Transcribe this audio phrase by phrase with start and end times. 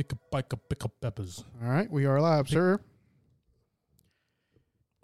[0.00, 1.44] Pick up, pick up, pick up peppers.
[1.62, 2.80] All right, we are live, sir.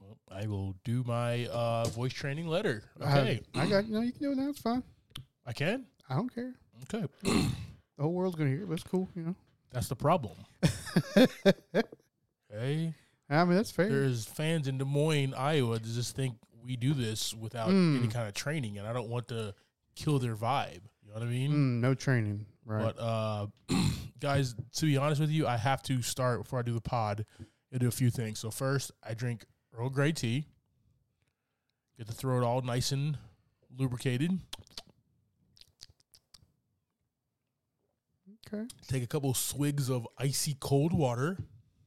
[0.01, 2.83] Well, I will do my uh, voice training letter.
[2.98, 4.01] I- Okay, I, got no.
[4.01, 4.48] You can do it now.
[4.48, 4.83] It's fine.
[5.44, 5.85] I can.
[6.08, 6.54] I don't care.
[6.85, 9.06] Okay, The whole world's gonna hear it, but it's cool.
[9.15, 9.35] You know.
[9.71, 10.37] that's the problem.
[12.54, 12.94] Okay,
[13.28, 13.90] I mean, that's fair.
[13.90, 17.98] there's fans in Des Moines, Iowa, that just think we do this without Mm.
[17.98, 19.52] any kind of training, and I don't want to
[19.97, 20.83] kill their vibe.
[21.03, 21.51] You know what I mean?
[21.53, 22.95] Mm, no training, right?
[22.97, 23.47] But uh,
[24.21, 27.25] guys, to be honest with you, I have to start before I do the pod.
[27.75, 28.39] I do a few things.
[28.39, 29.45] So first, I drink
[29.77, 30.47] Earl Grey tea.
[31.99, 33.19] Get the throat all nice and
[33.77, 34.39] lubricated.
[38.47, 38.65] okay.
[38.87, 41.39] Take a couple swigs of icy cold water,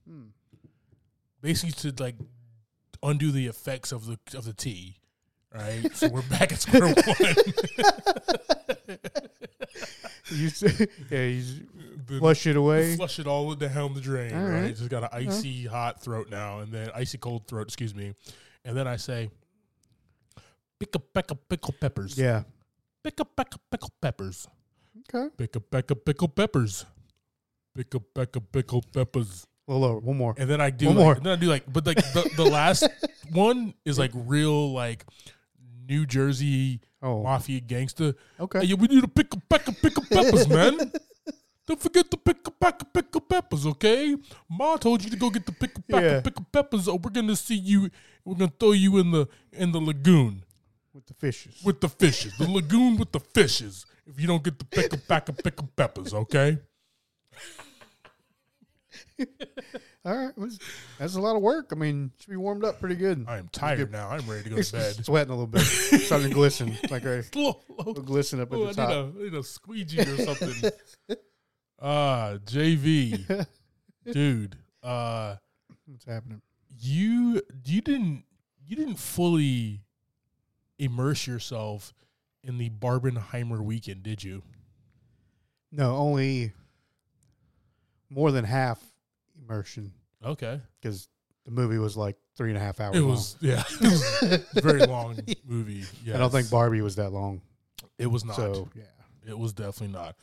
[0.10, 0.30] Mm.
[1.42, 2.16] basically to like
[3.04, 4.98] undo the effects of the of the tea.
[5.54, 6.96] Right, so we're back at square one.
[10.32, 10.62] You s-
[11.10, 11.68] yeah, you
[12.06, 12.96] The- flush it away.
[12.96, 14.34] flush it all down the hell the drain.
[14.36, 14.62] All right?
[14.64, 14.76] right.
[14.76, 17.64] just got an icy hot throat now, and then icy cold throat.
[17.64, 18.14] Excuse me,
[18.64, 19.32] and then I say,
[20.80, 22.16] pick a peck of pickle peppers.
[22.18, 22.44] Yeah.
[23.04, 24.48] pick a peck of pickle peppers.
[25.14, 25.30] Okay.
[25.36, 26.86] Pick a peck of pickle peppers.
[27.76, 29.48] Pick a peck of pickle peppers.
[29.68, 30.00] A little lower.
[30.00, 30.36] One more.
[30.38, 31.16] And then I do One like, more.
[31.16, 32.88] then I do like, but like the, the last
[33.32, 35.06] one is like real like
[35.90, 37.24] New Jersey Oh.
[37.24, 38.14] mafia gangster.
[38.40, 38.64] Okay.
[38.64, 40.92] Yeah, we need to pick a pick up, pick peppers, man.
[41.68, 44.16] Don't forget to pick a pick up, pick up peppers, okay?
[44.50, 46.18] Ma told you to go get the pick a pick Yeah.
[46.18, 47.90] up, pick up peppers, or we're gonna see you.
[48.26, 50.44] We're gonna throw you in the in the lagoon
[50.94, 51.62] With the fishes.
[51.64, 52.34] with the fishes.
[52.38, 53.86] The lagoon with the fishes.
[54.06, 56.58] If you don't get the pick a pick up, pick up peppers, okay?
[60.06, 60.32] All right.
[60.38, 60.50] well,
[60.98, 61.70] That's a lot of work.
[61.72, 63.26] I mean, should be warmed up pretty good.
[63.28, 64.10] I am tired now.
[64.10, 65.06] I'm ready to go to bed.
[65.06, 65.62] Sweating a little bit.
[65.62, 66.78] Starting to glisten.
[66.90, 69.14] Like a Little- little glisten up at Oh, the I top.
[69.16, 70.72] need a, need a squeegee or something.
[71.82, 73.46] Ah, JV,
[74.12, 74.58] dude.
[74.84, 75.36] Uh,
[75.86, 76.42] What's happening?
[76.82, 78.24] you you didn't
[78.66, 79.82] you didn't fully
[80.78, 81.94] immerse yourself
[82.44, 84.44] in the Barbenheimer weekend, did you?
[85.72, 86.54] No, only
[88.10, 88.82] more than half
[89.50, 89.92] immersion
[90.26, 91.08] Okay, because
[91.46, 92.96] the movie was like three and a half hours.
[92.98, 93.10] it long.
[93.12, 94.22] was yeah, it was
[94.56, 95.84] a very long movie.
[96.14, 96.50] I don't think.
[96.50, 97.42] Barbie was that long.
[97.98, 98.36] it was not.
[98.36, 98.84] So yeah,
[99.28, 100.16] It was definitely not.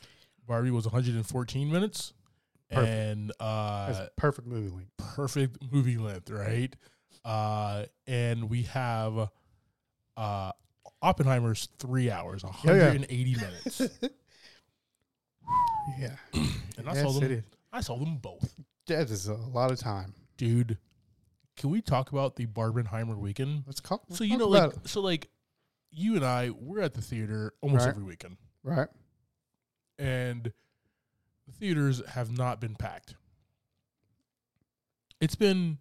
[0.47, 2.13] Barbie was 114 minutes,
[2.71, 2.89] Perfect.
[2.89, 4.91] and uh, perfect movie length.
[4.99, 6.75] perfect movie length, right?
[7.25, 9.29] Uh, and we have
[10.17, 10.53] uh,
[11.03, 12.51] Oppenheimer's three hours, yeah.
[12.51, 13.81] 180 minutes,
[15.99, 16.11] Yeah,
[16.79, 17.45] and I yes, saw them.
[17.73, 18.55] I saw them both,
[18.87, 20.15] That is a lot of time.
[20.37, 20.79] dude.
[21.57, 23.65] Can we talk about the Barbenheimer weekend?
[23.67, 24.03] Let's talk.
[24.11, 25.31] So you know, like, so like,
[25.91, 27.91] you and I, we're at the theater almost Right.
[27.91, 28.89] every weekend, right.
[29.99, 30.53] and
[31.47, 33.15] the theaters have not been packed.
[35.21, 35.79] It's been,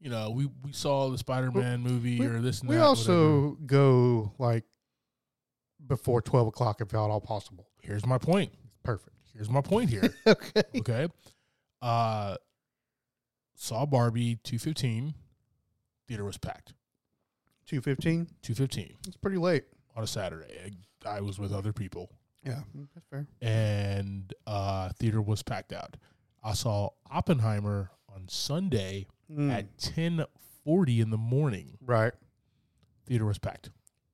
[0.00, 2.80] you know, we we saw the Spider Man movie we- or this and We that.
[2.88, 2.88] whatever.
[2.88, 4.64] also go like
[5.86, 7.68] before twelve o'clock if at all possible.
[7.80, 8.50] here's my point.
[8.82, 9.14] Perfect.
[9.32, 10.12] Here's my point here.
[10.26, 10.62] okay.
[10.78, 11.08] Okay.
[11.82, 12.36] Uh
[13.54, 15.14] saw Barbie 215.
[16.08, 16.74] Theater was packed.
[17.66, 18.26] Two fifteen.
[18.42, 19.64] 215 It's pretty late.
[19.96, 20.72] on a Saturday.
[21.04, 22.10] I, I was with other people
[22.44, 22.60] Yeah,
[22.94, 23.26] that's fair.
[23.42, 25.96] and uh theater was packed out.
[26.44, 31.78] I saw Oppenheimer on Sunday Mm, at 10:40 in the morning.
[31.84, 32.12] right.
[33.06, 33.70] Theater was packed.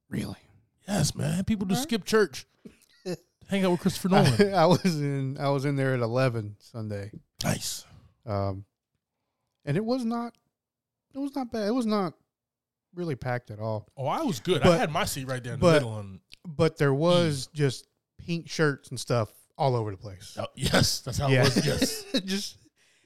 [0.09, 0.39] Really.
[0.89, 1.45] Yes, man.
[1.45, 1.89] People just Alright.
[1.91, 2.47] skip church.
[3.49, 4.55] Hang out with Christopher Nolan.
[4.55, 5.37] I, I was in.
[5.39, 7.11] I was in there at eleven Sunday.
[7.45, 7.85] Nice.
[8.27, 8.65] Um,
[9.65, 10.35] and it was not.
[11.15, 11.69] It was not bad.
[11.69, 12.15] It was not
[12.95, 13.87] really packed at all.
[13.97, 14.63] Oh, I was good.
[14.63, 17.87] I had my seat right there in but- the middle and But there was just
[18.19, 20.37] pink shirts and stuff all over the place.
[20.41, 21.43] Oh, yes, that's how Yeah.
[21.43, 21.67] it was.
[21.67, 22.05] Yes.
[22.25, 22.57] just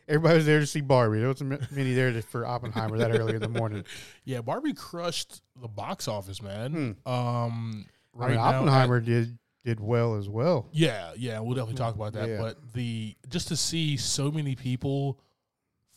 [0.09, 1.19] everybody was there to see Barbie.
[1.19, 3.85] There wasn't many there to, for Oppenheimer that early in the morning.
[4.25, 6.97] yeah, Barbie crushed the box office, man.
[7.05, 7.13] Hmm.
[7.13, 10.69] Um, I right mean, now, Oppenheimer did did well as well.
[10.73, 12.29] yeah, yeah, we'll definitely talk about that.
[12.29, 12.39] Yeah.
[12.39, 15.21] But the just to see so many people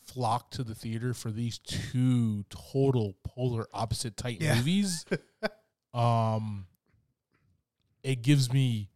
[0.01, 4.56] flock to the theater for these two total polar opposite type Yeah.
[4.56, 5.06] movies,
[5.94, 6.66] um,
[8.04, 8.89] it gives me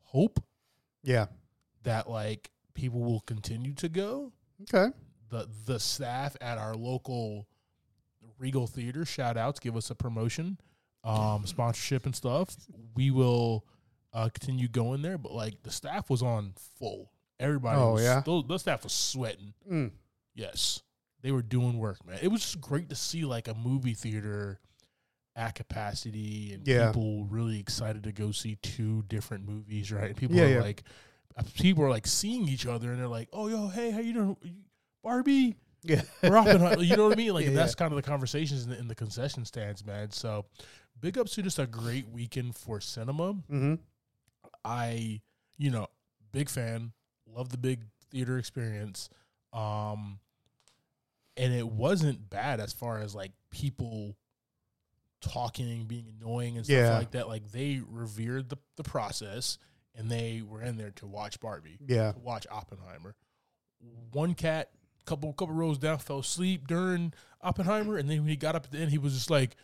[0.00, 0.42] hope
[1.04, 1.26] Yeah.
[1.84, 4.32] that like people will continue to go.
[4.62, 4.92] Okay.
[5.30, 7.46] the the staff at our local
[8.38, 10.58] Regal Theater, shout outs, give us a promotion,
[11.04, 12.56] um, sponsorship and stuff.
[12.96, 13.64] We will
[14.12, 17.10] uh, continue going there, but like the staff was on full.
[17.40, 18.20] Everybody, Oh, was, yeah?
[18.24, 19.52] the, the staff was sweating.
[19.70, 19.90] Mm.
[20.34, 20.82] Yes,
[21.22, 22.18] they were doing work, man.
[22.22, 24.60] It was just great to see like a movie theater
[25.34, 26.88] at capacity and Yeah.
[26.88, 29.90] people really excited to go see two different movies.
[29.90, 30.60] Right, people Yeah, are yeah.
[30.60, 30.82] like
[31.54, 34.36] people are like seeing each other and they're like, "Oh, yo, hey, how you doing,
[35.02, 36.02] Barbie?" Yeah.
[36.22, 36.82] Oppenheimer.
[36.82, 37.32] you know what I mean?
[37.34, 40.10] Like that's kind of the conversations in the, in the concession stands, man.
[40.12, 40.44] So,
[41.00, 43.32] big ups to just a great weekend for cinema.
[43.34, 43.74] Mm-hmm.
[44.64, 45.20] I,
[45.58, 45.88] you know,
[46.32, 46.92] big fan.
[47.26, 49.08] Love the big theater experience.
[49.52, 50.18] Um,
[51.36, 54.16] and it wasn't bad as far as like people
[55.20, 56.98] talking, being annoying and stuff Yeah.
[56.98, 57.28] like that.
[57.28, 59.58] Like they revered the, the process
[59.94, 62.12] and they were in there to watch Barbie, Yeah.
[62.12, 63.14] to watch Oppenheimer.
[64.12, 64.70] One cat,
[65.04, 68.70] couple couple rows down, fell asleep during Oppenheimer, and then when he got up at
[68.70, 69.56] the end, he was just like,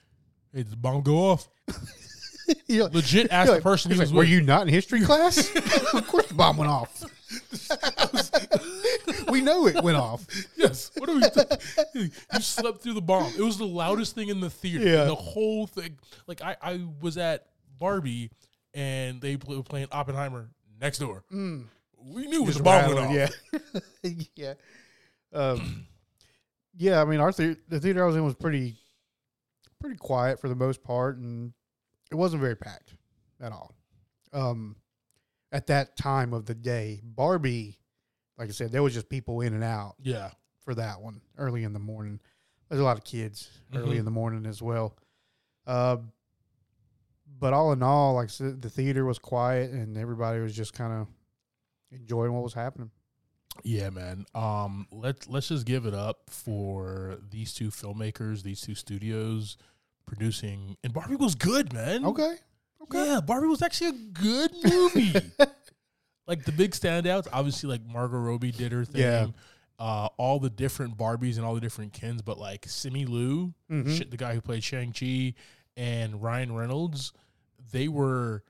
[0.52, 1.48] "Hey, did the bomb go off?"
[2.68, 4.28] Like- Legit asked you're the person he he's was like, Were with.
[4.30, 5.36] you not in history class?
[5.94, 7.02] of course the bomb went off.
[9.30, 10.26] we know it went off.
[10.56, 10.90] Yes.
[10.96, 11.20] What are we?
[11.22, 13.32] Th- you slept through the bomb.
[13.36, 14.84] It was the loudest thing in the theater.
[14.84, 15.04] Yeah.
[15.04, 15.98] The whole thing.
[16.26, 17.46] Like I, I was at
[17.78, 18.30] Barbie,
[18.74, 20.48] and they were playing Oppenheimer
[20.80, 21.24] next door.
[21.30, 23.12] We knew it was the bomb went off.
[24.02, 24.10] Yeah.
[24.36, 24.54] yeah.
[25.32, 25.86] Um,
[26.76, 28.76] yeah, I mean, our the- the theater I was in was pretty,
[29.80, 31.52] pretty quiet for the most part, and
[32.10, 32.94] it wasn't very packed
[33.40, 33.74] at all.
[34.32, 34.76] Um,
[35.52, 37.78] at that time of the day, Barbie,
[38.36, 40.30] like I said, there was just people in and out Yeah.
[40.60, 42.20] for that one early in the morning.
[42.68, 44.00] There's a lot of kids early Mhm.
[44.00, 44.96] in the morning as well.
[45.66, 45.98] Uh,
[47.38, 50.72] but all in all, like I said, the theater was quiet and everybody was just
[50.74, 51.08] kind of
[51.90, 52.90] enjoying what was happening.
[53.64, 54.24] Yeah, man.
[54.34, 59.56] Um, let's let's just give it up for these two filmmakers, these two studios
[60.08, 60.76] producing.
[60.82, 62.04] And Barbie was good, man.
[62.04, 62.34] Okay.
[62.82, 63.06] Okay.
[63.06, 65.14] Yeah, Barbie was actually a good movie.
[66.26, 69.02] like the big standouts, obviously, like Margot Robbie did her thing.
[69.02, 69.26] Yeah.
[69.78, 73.96] Uh, all the different Barbies and all the different Kens, but like Simu Liu, Mhm.
[73.96, 75.34] shit, the guy who played Shang Chi,
[75.76, 77.12] and Ryan Reynolds,
[77.70, 78.42] they were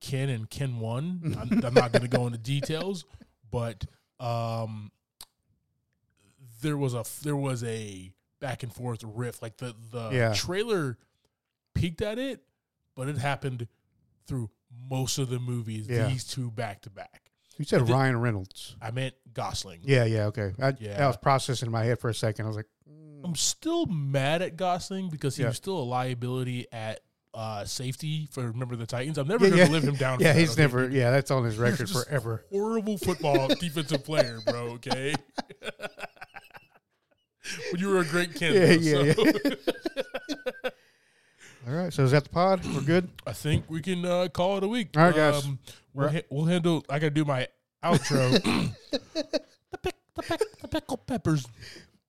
[0.00, 1.36] Ken and Ken one.
[1.40, 3.04] I'm, I'm not going to go into details,
[3.50, 3.84] but
[4.18, 4.90] um,
[6.62, 8.10] there was a there was a
[8.46, 9.42] back and forth riff.
[9.42, 10.32] Like the the Yeah.
[10.32, 10.96] trailer
[11.74, 12.44] peeked at it,
[12.94, 13.66] but it happened
[14.28, 14.50] through
[14.88, 15.88] most of the movies.
[15.88, 16.06] Yeah.
[16.06, 17.22] These two back to back.
[17.58, 18.76] You said Did- Ryan Reynolds.
[18.80, 19.80] I meant Gosling.
[19.82, 20.52] Yeah, yeah, okay.
[20.62, 21.04] I, Yeah.
[21.04, 22.44] I was processing in my head for a second.
[22.44, 25.48] I was like, mm, I'm still mad at Gosling because he Yeah.
[25.48, 27.00] was still a liability at
[27.34, 29.18] uh, safety for remember the Titans.
[29.18, 30.20] I'm never Yeah, going to live him down.
[30.20, 30.62] yeah, he's okay?
[30.62, 30.88] never.
[30.88, 32.44] Yeah, that's on his record forever.
[32.50, 34.68] horrible football defensive player, bro.
[34.74, 35.14] Okay.
[37.70, 38.82] but you were a great kid.
[38.82, 39.24] Yeah, yeah, so
[41.68, 42.64] All right, so is that the pod?
[42.74, 43.08] We're good.
[43.26, 44.90] I think we can uh, call it a week.
[44.96, 45.44] All right, guys.
[45.44, 45.58] Um,
[45.94, 46.84] we'll, ha- we'll handle.
[46.88, 47.48] I got to do my
[47.82, 48.30] outro.
[48.92, 51.44] the, pick, the, pick, the pickle peppers.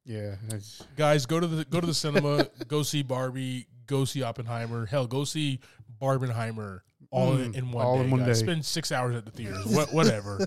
[0.05, 2.47] Yeah, that's, Guys, go to the go to the cinema.
[2.67, 3.67] go see Barbie.
[3.87, 4.85] Go see Oppenheimer.
[4.85, 5.59] Hell, go see
[6.01, 6.81] Barbenheimer.
[7.09, 8.03] All in, Mm, in one all day.
[8.05, 8.39] in one guys.
[8.39, 8.45] day.
[8.45, 9.65] Spend six hours at the theaters.
[9.65, 10.45] what, whatever.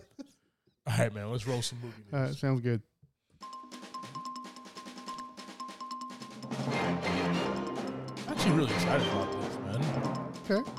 [0.86, 1.30] All right, man.
[1.32, 2.14] Let's roll some movie news.
[2.14, 2.80] all right, sounds good.
[6.50, 10.60] I'm actually really excited about this, man.
[10.60, 10.70] Okay.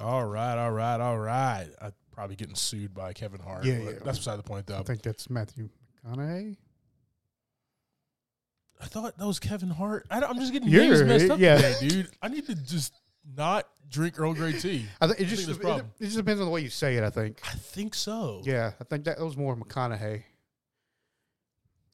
[0.00, 1.68] All right, all right, all right.
[1.80, 3.64] I'm probably getting sued by Kevin Hart.
[3.64, 3.90] Yeah, yeah.
[4.04, 4.78] That's beside the point, though.
[4.78, 5.68] I think that's Matthew
[6.04, 6.56] McConaughey.
[8.80, 10.06] I thought that was Kevin Hart.
[10.10, 11.56] I am just getting You're names messed up yeah.
[11.56, 12.10] today, dude.
[12.20, 12.92] I need to just
[13.36, 14.86] not drink Earl Grey tea.
[15.00, 15.92] I think it just think it, problem.
[16.00, 17.04] it just depends on the way you say it.
[17.04, 17.40] I think.
[17.44, 18.42] I think so.
[18.44, 20.24] Yeah, I think that was more McConaughey.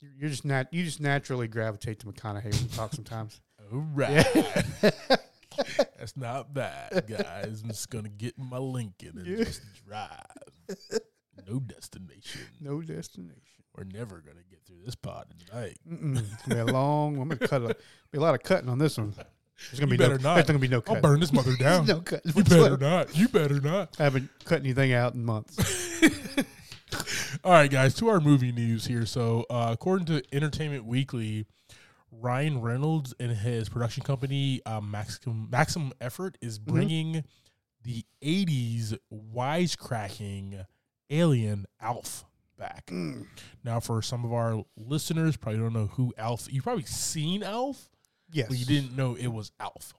[0.01, 0.73] You're just not.
[0.73, 3.41] You just naturally gravitate to McConaughey when you talk sometimes.
[3.73, 4.25] All right.
[5.99, 7.63] That's not bad, guys.
[7.63, 9.45] I'm just gonna get in my Lincoln and Yeah.
[9.45, 10.11] just drive.
[11.49, 12.43] No destination.
[12.61, 13.43] no destination.
[13.77, 15.79] We're never gonna get through this pod tonight.
[15.89, 16.19] Mm-mm.
[16.19, 17.21] It's gonna be a long.
[17.21, 17.77] I'm gonna cut a
[18.13, 19.15] be a lot of cutting on this one.
[19.71, 20.11] There's gonna You be no.
[20.11, 20.35] better not.
[20.37, 21.87] There's gonna be no I'll burn this mother down.
[21.87, 22.23] no cut.
[22.25, 23.17] You better not.
[23.17, 23.97] You better not.
[24.01, 25.57] I haven't cut anything out in months.
[27.45, 29.05] All right, guys, to our movie news here.
[29.07, 31.47] So, uh, according to Entertainment Weekly,
[32.11, 37.25] Ryan Reynolds and his production company, uh, Maximum Maximum Effort, is bringing
[37.83, 40.65] the '80s wisecracking
[41.11, 42.25] alien Alf
[42.57, 42.87] back.
[42.87, 43.27] Mm.
[43.65, 46.49] Now, for some of our listeners, probably don't know who Alf.
[46.51, 47.89] You've probably seen Alf,
[48.33, 48.49] Yes.
[48.49, 49.95] but you didn't know it was Alf.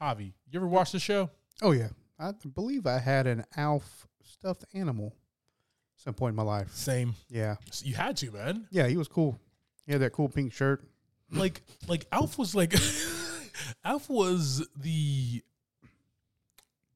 [0.00, 1.30] Javi, you ever watch the show?
[1.62, 1.88] Oh yeah.
[2.20, 5.14] I believe I had an Alf stuffed animal
[6.08, 6.70] some point in my life.
[6.72, 7.14] Same.
[7.28, 7.56] Yeah.
[7.82, 8.66] You had to, man.
[8.70, 9.38] Yeah, he was cool.
[9.84, 10.82] He had that cool pink shirt.
[11.30, 12.72] like like Alf was like
[13.84, 15.42] Alf was the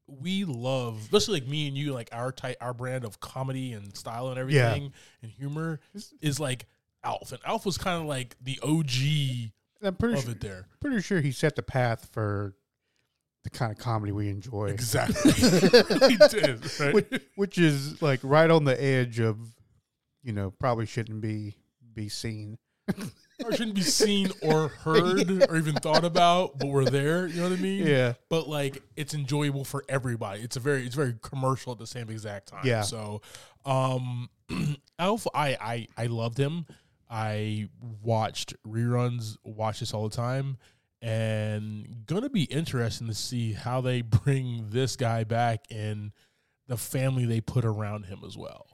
[0.07, 3.95] we love especially like me and you like our type our brand of comedy and
[3.95, 4.91] style and everything
[5.21, 5.79] and humor
[6.21, 6.65] is like
[7.03, 9.51] Alf and Alf was kind of like the OG
[9.87, 10.67] I'm pretty of sure, it there.
[10.81, 12.55] pretty sure he set the path for
[13.43, 15.31] the kind of comedy we enjoy, Exactly.
[15.37, 16.93] is, right?
[16.93, 19.37] which, which is like right on the edge of,
[20.23, 21.55] you know, probably shouldn't be
[21.93, 22.57] be seen.
[23.43, 27.27] or shouldn't be seen or heard or even thought about, but we're there.
[27.27, 27.85] You know what I mean?
[27.87, 30.41] Yeah, But like, it's enjoyable for everybody.
[30.41, 32.65] It's a very, it's very commercial at the same exact time.
[32.65, 32.81] Yeah.
[32.81, 33.21] So,
[33.65, 34.29] um,
[34.99, 36.65] Elf, I, I, I loved him.
[37.09, 37.69] I
[38.01, 40.57] watched reruns, watch this all the time,
[41.03, 46.13] and gonna be interesting to see how they bring this guy back and
[46.67, 48.65] the family they put around him as well.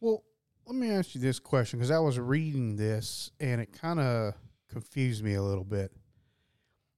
[0.00, 0.24] Well,
[0.66, 4.34] let me ask you this question because I was reading this and it kind of
[4.68, 5.92] confused me a little bit.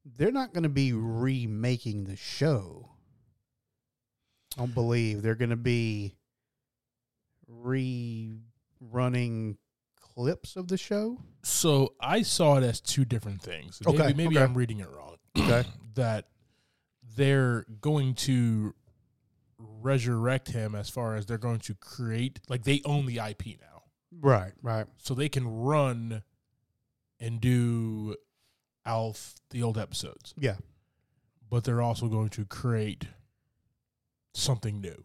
[0.04, 2.88] They're not going to be remaking the show.
[4.56, 6.16] I don't believe they're going to be
[7.48, 8.38] rerunning
[10.20, 11.18] clips of the show.
[11.42, 13.80] So I saw it as two different things.
[13.86, 14.44] Okay, Maybe, maybe okay.
[14.44, 15.16] I'm reading it wrong.
[15.38, 15.64] Okay.
[15.94, 16.26] that
[17.16, 18.74] they're going to
[19.58, 23.84] resurrect him as far as they're going to create like they own the IP now.
[24.20, 24.86] Right, right.
[24.98, 26.24] So they can run
[27.20, 28.16] and do
[28.84, 30.34] Alf the old episodes.
[30.36, 30.56] Yeah.
[31.48, 33.06] But they're also going to create
[34.34, 35.04] something new.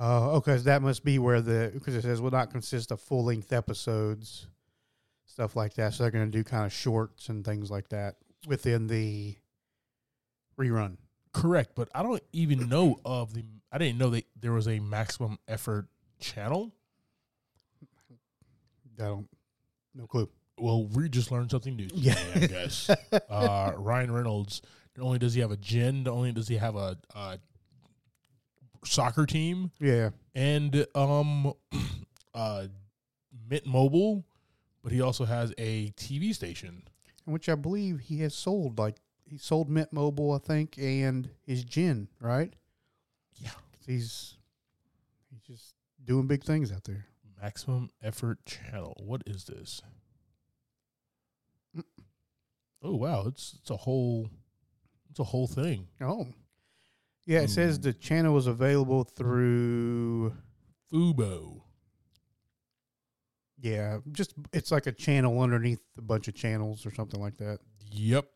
[0.00, 3.24] Uh, okay, that must be where the because it says will not consist of full
[3.24, 4.48] length episodes,
[5.26, 5.94] stuff like that.
[5.94, 9.36] So they're going to do kind of shorts and things like that within the
[10.58, 10.96] rerun.
[11.32, 14.78] Correct, but I don't even know of the I didn't know that there was a
[14.80, 15.86] maximum effort
[16.20, 16.72] channel.
[19.00, 19.28] I don't,
[19.94, 20.28] no clue.
[20.58, 21.88] Well, we just learned something new.
[21.88, 22.16] Today, Yeah.
[22.36, 22.88] I guess.
[23.28, 24.62] uh, Ryan Reynolds.
[24.96, 27.38] Not only does he have a gin, not only does he have a, a
[28.84, 31.52] soccer team Yeah, and um,
[32.34, 32.66] uh,
[33.48, 34.24] Mint Mobile,
[34.82, 36.82] but he also has a TV station.
[37.24, 38.78] which I believe he has sold.
[38.78, 42.52] Like he sold Mint Mobile, I think, and his gin, right?
[43.36, 43.50] Yeah.
[43.86, 44.36] he's
[45.30, 45.74] he's just
[46.04, 47.06] doing big things out there.
[47.42, 48.94] Maximum Effort Channel.
[49.04, 49.82] What is this?
[51.76, 51.82] Mm.
[52.82, 54.28] Oh wow, it's it's a whole
[55.10, 55.88] it's a whole thing.
[56.00, 56.28] Oh,
[57.26, 57.40] yeah.
[57.40, 57.82] It says hmm.
[57.82, 60.34] the channel is available through.
[60.92, 61.62] Fubo.
[63.60, 67.58] Yeah, just it's like a channel underneath a bunch of channels or something like that.
[67.90, 68.26] Yep.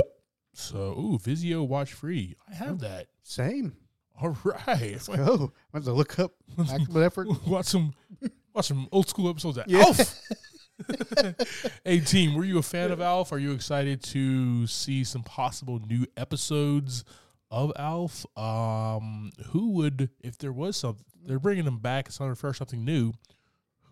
[0.55, 2.35] So, ooh, Vizio Watch Free.
[2.51, 3.09] I have that.
[3.23, 3.77] Same.
[4.21, 4.93] All right.
[4.93, 5.53] Let's go.
[5.73, 7.29] I have to look up maximum effort.
[7.47, 7.95] watch some
[8.55, 9.81] watch some old school episodes of Yeah.
[9.81, 10.21] Alf.
[11.85, 13.33] hey team, were you a fan of Alf?
[13.33, 17.05] Are you excited to see some possible new episodes
[17.51, 18.27] of Alf?
[18.37, 23.13] Um, who would, if there was something, they're bringing him back, something fresh, something new.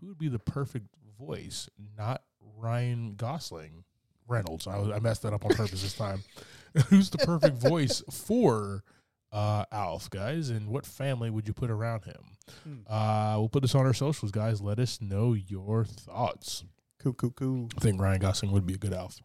[0.00, 1.68] Who would be the perfect voice?
[1.96, 2.22] Not
[2.56, 3.84] Ryan Gosling,
[4.28, 4.66] Reynolds.
[4.66, 6.22] I, was, I messed that up on purpose this time.
[6.88, 8.84] Who's the perfect voice for
[9.32, 10.50] uh, Alf, guys?
[10.50, 12.36] And what family would you put around him?
[12.62, 12.92] Hmm.
[12.92, 14.60] Uh, we'll put this on our socials, guys.
[14.60, 16.64] Let us know your thoughts.
[16.98, 17.68] Cool, cool, cool.
[17.76, 19.20] I think Ryan Gosling would be a good Alf.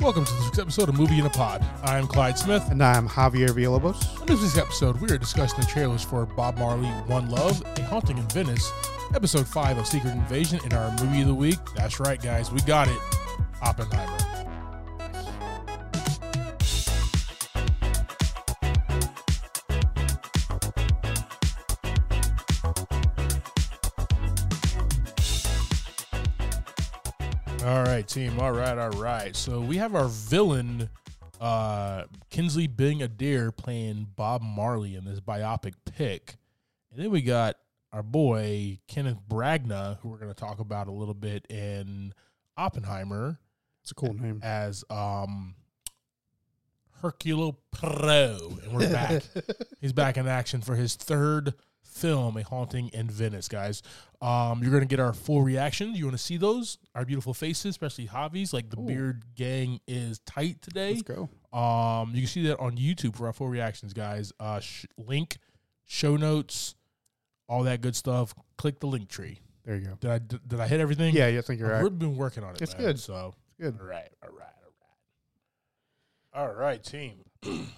[0.00, 1.62] Welcome to this week's episode of Movie in a Pod.
[1.84, 2.66] I'm Clyde Smith.
[2.70, 4.18] And I'm Javier Villalobos.
[4.18, 7.82] On this week's episode, we are discussing the trailers for Bob Marley One Love, A
[7.82, 8.72] Haunting in Venice,
[9.14, 11.58] episode 5 of Secret Invasion, and our movie of the week.
[11.76, 12.98] That's right, guys, we got it
[13.60, 14.39] Oppenheimer.
[28.00, 28.40] Right, team.
[28.40, 29.36] All right, all right.
[29.36, 30.88] So we have our villain,
[31.38, 36.36] uh, Kingsley Ben Adir, playing Bob Marley in this biopic pick.
[36.90, 37.56] And then we got
[37.92, 42.14] our boy, Kenneth Branagh, who we're going to talk about a little bit in
[42.56, 43.38] Oppenheimer
[43.82, 44.40] It's a cool name.
[44.42, 45.54] as um,
[47.02, 49.24] Hercule Poirot, And we're back.
[49.82, 51.52] He's back in action for his third
[52.00, 53.82] film, A Haunting in Venice, guys.
[54.22, 55.98] Um, you're going to get our full reactions.
[55.98, 56.78] You want to see those?
[56.94, 58.52] Our beautiful faces, especially Javi's.
[58.52, 58.86] Like the Ooh.
[58.86, 60.94] beard gang is tight today.
[60.94, 61.28] Let's go.
[61.56, 64.32] Um, you can see that on YouTube for our full reactions, guys.
[64.40, 65.36] Uh, sh- link,
[65.84, 66.74] show notes,
[67.48, 68.34] all that good stuff.
[68.56, 69.40] Click the link tree.
[69.64, 69.94] There you go.
[70.00, 71.14] Did I did, did I hit everything?
[71.14, 71.82] Yeah, yeah, I think you're right.
[71.82, 72.62] We've been working on it.
[72.62, 72.98] It's man, good.
[72.98, 73.80] So it's Good.
[73.80, 74.54] all right, all right,
[76.34, 76.48] all right.
[76.48, 77.24] All right, team.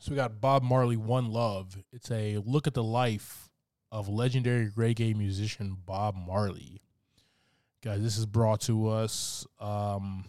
[0.00, 1.76] so we got Bob Marley One Love.
[1.92, 3.48] It's a look at the life
[3.90, 6.80] of legendary reggae musician Bob Marley.
[7.82, 10.24] Guys, this is brought to us um,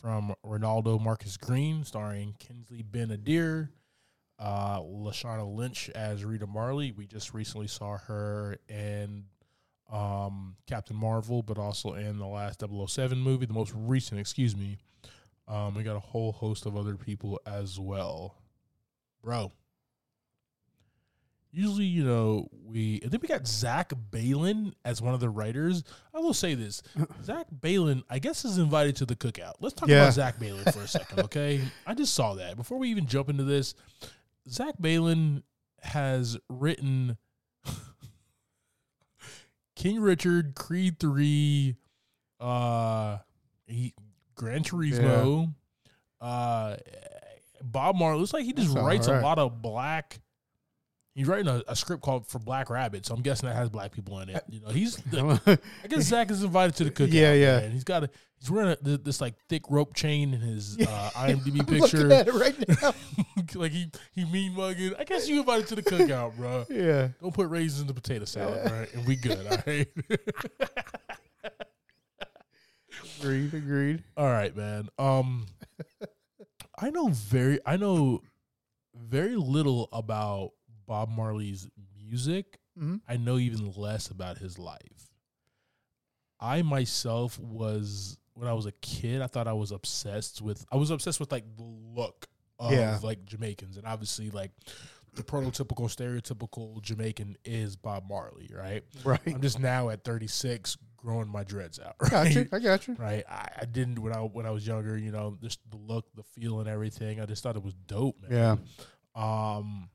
[0.00, 3.68] from Reinaldo Marcus Green, starring Kingsley Ben Adir.
[4.38, 6.92] uh, Lashana Lynch as Rita Marley.
[6.92, 9.24] We just recently saw her in
[9.90, 14.78] um, Captain Marvel, but also in the last 007 movie, the most recent, excuse me.
[15.48, 18.34] Um, we got a whole host of other people as well.
[19.26, 19.50] Bro.
[21.50, 25.82] Usually, you know, we and then we got Zach Baylin as one of the writers.
[26.14, 26.80] I will say this:
[27.24, 29.54] Zach Baylin, I guess, is invited to the cookout.
[29.58, 30.02] Let's talk Yeah.
[30.02, 31.60] about Zach Baylin for a second, okay?
[31.84, 33.74] I just saw that before we even jump into this.
[34.48, 35.42] Zach Baylin
[35.82, 37.16] has written
[39.74, 41.74] King Richard, Creed Three,
[42.38, 43.18] uh,
[43.66, 43.92] he,
[44.36, 45.52] Gran Turismo,
[46.20, 46.76] uh,
[47.72, 48.20] Bob Marley.
[48.20, 50.18] Looks like he just writes a lot of black.
[51.14, 53.90] He's writing a, a script called for Black Rabbit, so I'm guessing that has black
[53.90, 54.44] people in it.
[54.50, 55.00] You know, he's.
[55.14, 55.58] I
[55.88, 57.12] guess Zach is invited to the cookout.
[57.12, 57.58] Yeah, yeah.
[57.60, 58.10] And he's got a.
[58.38, 62.12] He's wearing a, this, like thick rope chain in his uh, IMDb I'm picture.
[62.12, 62.92] at it right now.
[63.54, 64.92] like he he mean mugging.
[64.98, 66.66] I guess you invited to the cookout, bro.
[66.68, 67.08] yeah.
[67.22, 68.92] Don't put raisins in the potato salad, right?
[68.92, 69.88] And we good, all right?
[73.20, 73.54] Agreed.
[73.54, 74.04] Agreed.
[74.18, 74.90] all right, man.
[74.98, 75.46] Um
[76.78, 78.22] I know very I know
[78.94, 80.52] very little about
[80.86, 82.58] Bob Marley's music.
[82.78, 83.00] Mhm.
[83.08, 85.10] I know even less about his life.
[86.38, 90.76] I myself was when I was a kid, I thought I was obsessed with I
[90.76, 92.28] was obsessed with like the look
[92.58, 92.98] of Yeah.
[93.02, 94.52] like Jamaicans and obviously like
[95.14, 98.84] the prototypical stereotypical Jamaican is Bob Marley, right?
[99.02, 99.20] Right.
[99.26, 100.76] I'm just now at 36
[101.06, 101.94] growing my dreads out.
[102.00, 102.34] I got Right?
[102.34, 102.48] you.
[102.52, 102.96] I got you.
[102.98, 103.24] right?
[103.30, 106.22] I, I didn't when I when I was younger, you know, just the look, the
[106.24, 107.20] feel, and everything.
[107.20, 108.32] I just thought it was dope, man.
[108.32, 108.56] Yeah.
[109.56, 109.88] Um,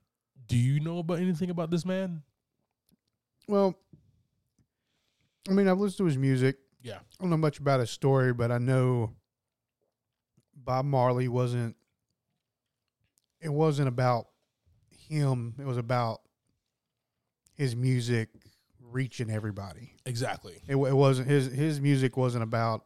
[0.47, 2.23] do you know about anything about this man?
[3.47, 3.75] Well,
[5.49, 6.57] I mean, I've listened to his music.
[6.81, 6.95] Yeah.
[6.99, 9.11] I don't know much about his story, but I know
[10.55, 11.75] Bob Marley wasn't.
[13.41, 14.27] It wasn't about
[15.09, 15.55] him.
[15.59, 16.21] It was about
[17.55, 18.29] his music
[18.91, 19.95] reaching everybody.
[20.05, 20.61] Exactly.
[20.67, 22.85] It, it wasn't his his music wasn't about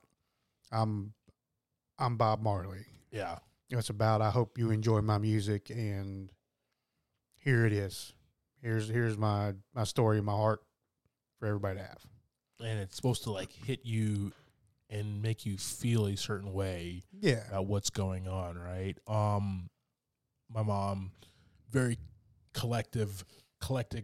[0.72, 1.14] I'm
[1.98, 2.86] I'm Bob Marley.
[3.12, 3.38] Yeah.
[3.70, 6.32] It's about I hope you enjoy my music and
[7.42, 8.14] here it is.
[8.62, 10.62] Here's here's my my story my heart
[11.40, 12.06] for everybody to have.
[12.60, 14.32] And it's supposed to like hit you
[14.90, 17.48] and make you feel a certain way Yeah.
[17.50, 18.98] about what's going on, right?
[19.08, 19.68] Um,
[20.50, 21.12] my mom,
[21.72, 21.98] very
[22.54, 23.26] collective,
[23.60, 24.04] collective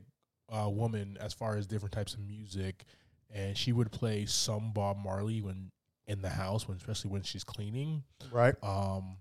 [0.52, 2.86] uh, woman as far as different types of music,
[3.34, 5.72] and she would play some Bob Marley when
[6.08, 8.04] in the house, when especially when she's cleaning.
[8.32, 8.56] Right.
[8.62, 9.18] Um,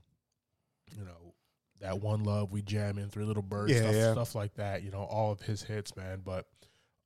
[0.96, 1.34] you know,
[1.80, 4.12] that one love we jam in, Three Little Birds, Yeah, stuff, yeah.
[4.12, 4.82] stuff like that.
[4.82, 6.22] You know, all of his hits, man.
[6.24, 6.46] But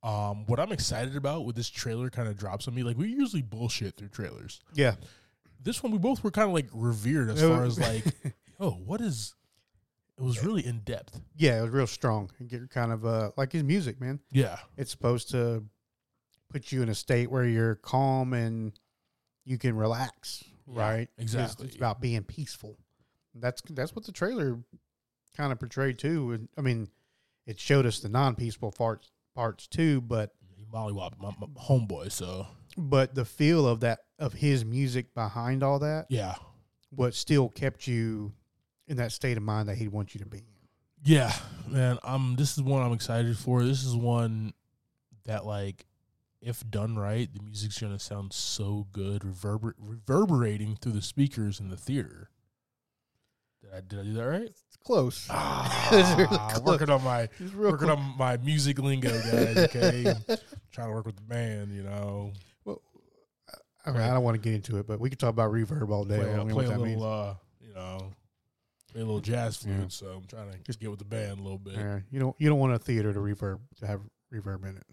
[0.03, 2.83] um, what I'm excited about with this trailer kind of drops on me.
[2.83, 4.61] Like we usually bullshit through trailers.
[4.75, 4.95] Yeah.
[5.63, 8.05] This one we both were kind of like revered as far as like,
[8.61, 9.35] oh, what is?
[10.19, 11.21] It was really in depth.
[11.37, 12.31] yeah, it was real strong.
[12.39, 14.21] And get kind of uh like his music, man.
[14.31, 15.65] Yeah, It's supposed to
[16.51, 18.73] put you in a state where you're calm and
[19.45, 21.01] you can relax, Yeah, right?
[21.19, 21.67] It's- exactly.
[21.67, 22.79] It's about being peaceful.
[23.35, 24.61] That's that's what the trailer
[25.37, 26.47] kind of portrayed too.
[26.57, 26.89] I mean,
[27.47, 32.13] it showed us the non-peaceful parts parts too, but he mollywopped my, my homeboy.
[32.13, 32.47] So
[32.77, 36.37] but the feel of that of his music behind all that, yeah,
[36.91, 38.33] what still kept you
[38.87, 40.45] in that state of mind that he'd want you to be in.
[41.05, 41.33] Yeah,
[41.69, 41.99] man.
[42.03, 43.63] Um, this is one I'm excited for.
[43.63, 44.55] This is one
[45.27, 45.85] that, like,
[46.41, 51.69] if done right, the music's gonna sound so good, reverber- reverberating through the speakers in
[51.69, 52.31] the theater.
[53.63, 54.43] Did I did I do that right?
[54.43, 55.27] It's close.
[55.31, 56.61] Ah, really close.
[56.63, 59.57] working on my working on my music lingo, guys.
[59.57, 60.05] Okay,
[60.73, 61.73] trying to work with the band.
[61.75, 62.33] You know,
[62.65, 62.81] Well,
[63.87, 65.91] I, mean, I don't want to get into it, but we could talk about reverb
[65.91, 66.19] all day.
[66.19, 67.01] play, I don't play what a that means.
[67.01, 68.13] little, uh, you know,
[68.95, 69.77] a little jazz flute.
[69.79, 69.85] Yeah.
[69.89, 71.75] So I'm trying to just get with the band a little bit.
[71.75, 74.01] Yeah, you don't you don't want a theater to reverb to have
[74.33, 74.85] reverb in it.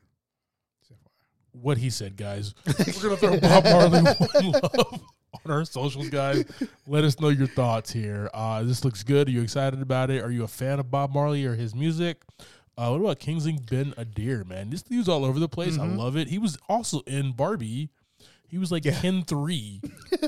[1.54, 2.54] what he said, guys.
[2.80, 5.02] We're gonna throw Bob Marley one love
[5.46, 6.46] on our socials, guys.
[6.88, 8.30] Let us know your thoughts here.
[8.34, 9.28] Uh, this looks good.
[9.28, 10.24] Are you excited about it?
[10.24, 12.22] Are you a fan of Bob Marley or his music?
[12.78, 14.70] Uh, what about Kingsley Ben Adir, man?
[14.70, 15.78] This dude's all over the place.
[15.78, 15.98] I Mhm.
[15.98, 16.30] love it.
[16.30, 17.90] He was also in Barbie.
[18.48, 19.00] He was like Yeah.
[19.00, 19.82] Ken three.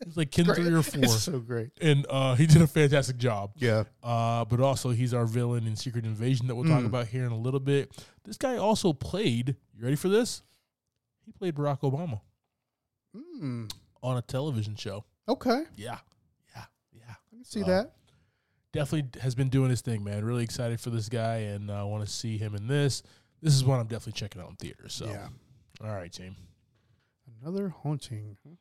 [0.00, 0.56] he was like Ken Great.
[0.56, 1.70] three or four, It's so great.
[1.80, 3.52] and uh, he did a fantastic job.
[3.56, 3.84] Yeah.
[4.02, 6.86] Uh, but also he's our villain in Secret Invasion that we'll talk Mm.
[6.86, 7.92] about here in a little bit.
[8.24, 9.56] This guy also played.
[9.76, 10.42] You ready for this?
[11.26, 12.20] He played Barack Obama
[13.16, 13.70] Mm,
[14.02, 15.04] on a television show.
[15.28, 15.64] okay.
[15.76, 15.98] Yeah,
[16.54, 17.02] yeah, yeah.
[17.10, 17.92] I can see Uh, that.
[18.72, 20.24] Definitely has been doing his thing, man.
[20.24, 23.02] Really excited for this guy, and I want to see him in this.
[23.42, 24.94] This is one I'm definitely checking out in theaters.
[24.94, 25.28] So, Yeah.
[25.82, 26.36] all right, team.
[27.42, 28.36] Another haunting.
[28.44, 28.54] huh?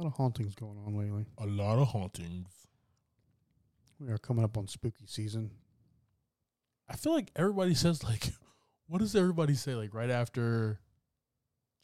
[0.00, 1.26] A lot of hauntings going on lately.
[1.36, 2.48] A lot of hauntings.
[3.98, 5.50] We are coming up on spooky season.
[6.88, 8.30] I feel like everybody says like,
[8.86, 10.80] what does everybody say like right after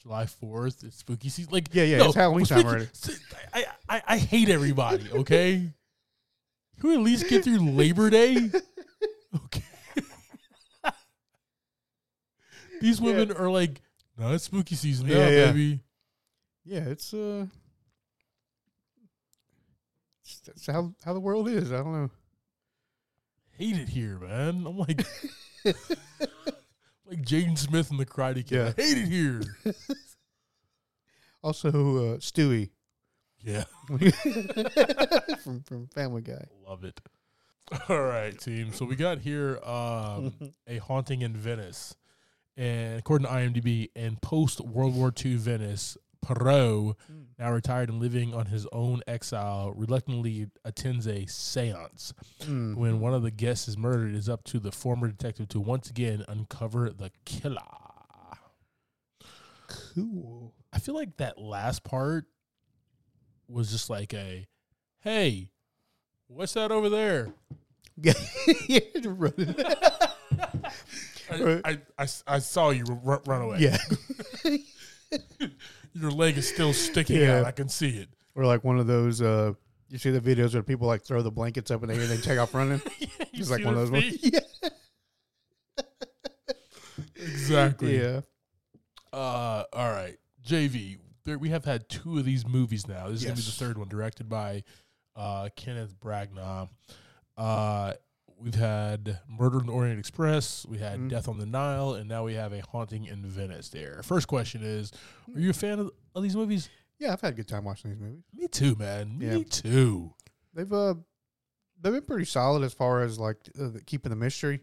[0.02, 0.82] July Fourth?
[0.82, 1.52] It's spooky season.
[1.52, 2.88] Like, Yeah, yeah, no, it's Halloween time already.
[3.52, 5.10] I, I I hate everybody.
[5.12, 5.70] Okay,
[6.80, 8.50] can we at least get through Labor Day?
[9.44, 9.62] Okay.
[12.80, 13.06] These Yeah.
[13.06, 13.82] women are like,
[14.18, 15.46] no, it's spooky season now, Yeah, yeah.
[15.52, 15.80] baby.
[16.64, 17.46] Yeah, it's uh,
[20.44, 21.72] that's how how the world is.
[21.72, 22.10] I don't know.
[23.52, 24.66] Hate it here, man.
[24.66, 25.06] I'm like,
[25.64, 28.50] like Jaden Smith in the Karate Kid.
[28.52, 28.72] Yeah.
[28.76, 29.42] I hate it here.
[31.42, 32.70] Also, uh, Stewie
[33.40, 33.64] Yeah,
[35.44, 36.44] from from Family Guy.
[36.66, 37.00] love it.
[37.88, 38.72] All right, team.
[38.72, 40.32] So we got here um,
[40.66, 41.94] a haunting in Venice,
[42.56, 46.96] and according to IMDb, in post World War II Venice, Poirot,
[47.38, 52.12] now retired and living on his own exile, reluctantly attends a séance.
[52.40, 52.76] Mm.
[52.76, 55.60] When one of the guests is murdered, it is up to the former detective to
[55.60, 57.60] once again uncover the killer.
[59.68, 60.52] Cool.
[60.72, 62.26] I feel like that last part
[63.48, 64.46] was just like a,
[65.00, 65.50] hey,
[66.26, 67.32] what's that over there?
[67.98, 68.12] Yeah,
[68.68, 68.80] yeah.
[71.30, 73.58] I, I, I, I saw you run, run away.
[73.60, 73.78] Yeah,
[76.00, 77.40] Your leg is still sticking Yeah.
[77.40, 77.46] out.
[77.46, 78.08] I can see it.
[78.34, 79.22] or like one of those.
[79.22, 79.52] uh
[79.88, 82.10] You see the videos where people like throw the blankets up in the air and
[82.10, 82.80] they take off running.
[83.00, 83.08] You
[83.42, 84.16] It's like one of those ones.
[84.22, 84.40] Yeah,
[87.16, 87.98] Exactly.
[88.00, 88.20] yeah.
[89.12, 90.98] Uh, all right, JV.
[91.24, 93.08] There, we have had two of these movies now.
[93.08, 94.62] This is gonna be the third one, directed by
[95.16, 96.68] uh, Kenneth Branagh.
[97.36, 97.92] Uh,
[98.38, 100.66] we've had Murder in the Orient Express.
[100.66, 101.08] We had Mhm.
[101.10, 103.68] Death on the Nile, and now we have a Haunting in Venice.
[103.70, 104.02] There.
[104.02, 104.92] First question is:
[105.34, 106.68] Are you a fan of, of these movies?
[106.98, 108.22] Yeah, I've had a good time watching these movies.
[108.32, 109.18] Me too, man.
[109.18, 110.14] Me too.
[110.54, 110.94] They've uh,
[111.80, 114.60] they've been pretty solid as far as like uh, the- keeping the mystery.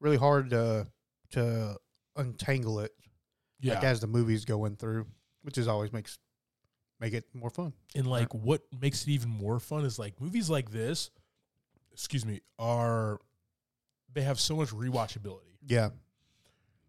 [0.00, 0.86] Really hard to
[1.32, 1.76] to
[2.16, 2.92] untangle it
[3.60, 3.74] Yeah.
[3.74, 5.06] like as the movie's going through,
[5.42, 6.18] which is always makes
[7.00, 7.72] make it more fun.
[7.94, 11.10] And like what makes it even more fun is like movies like this,
[12.00, 13.18] excuse me, are
[14.12, 15.90] they have so much rewatchability Yeah,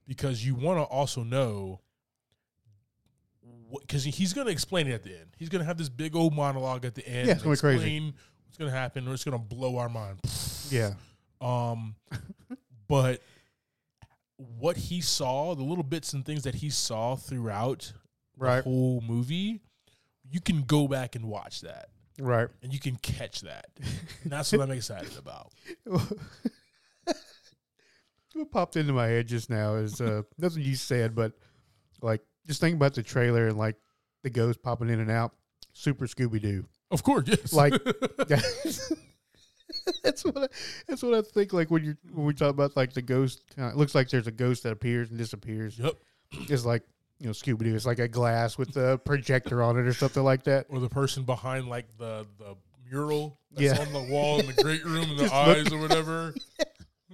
[0.08, 1.82] because you want to also know
[3.80, 5.36] because he's going to explain it at the end.
[5.38, 7.28] He's going to have this big old monologue at the end.
[7.28, 7.76] Yeah, it's gonna be crazy.
[7.78, 8.14] explain
[8.46, 9.08] What's going to happen?
[9.08, 10.20] Or it's going to blow our mind.
[10.70, 10.94] yeah,
[11.40, 11.96] Um,
[12.90, 13.22] but
[14.36, 17.94] what he saw, the little bits and things that he saw throughout
[18.38, 19.62] right, the whole movie,
[20.30, 21.90] you can go back and watch that.
[22.22, 22.48] Right.
[22.64, 23.68] and you can catch that.
[24.24, 25.52] And that's what I'm excited about.
[28.34, 31.34] what popped into my head just now is uh, nothing you said, but
[32.02, 33.76] like just think about the trailer and like
[34.24, 35.34] the ghost popping in and out.
[35.74, 36.66] Super Scooby Doo.
[36.90, 37.54] Of course, yes.
[37.54, 37.74] Like
[40.04, 40.48] that's what I,
[40.88, 41.54] that's what I think.
[41.54, 44.32] Like when you when we talk about like the ghost, it looks like there's a
[44.32, 45.80] ghost that appears and disappears.
[45.80, 45.94] yep.
[46.50, 46.84] It's like
[47.22, 47.76] you know Scooby Doo.
[47.76, 50.66] It's like a glass with a projector on it or something like that.
[50.70, 52.56] Or the person behind like the the
[52.90, 53.86] mural that's Yeah.
[53.86, 56.34] on the wall in the great room and the eyes look- or whatever.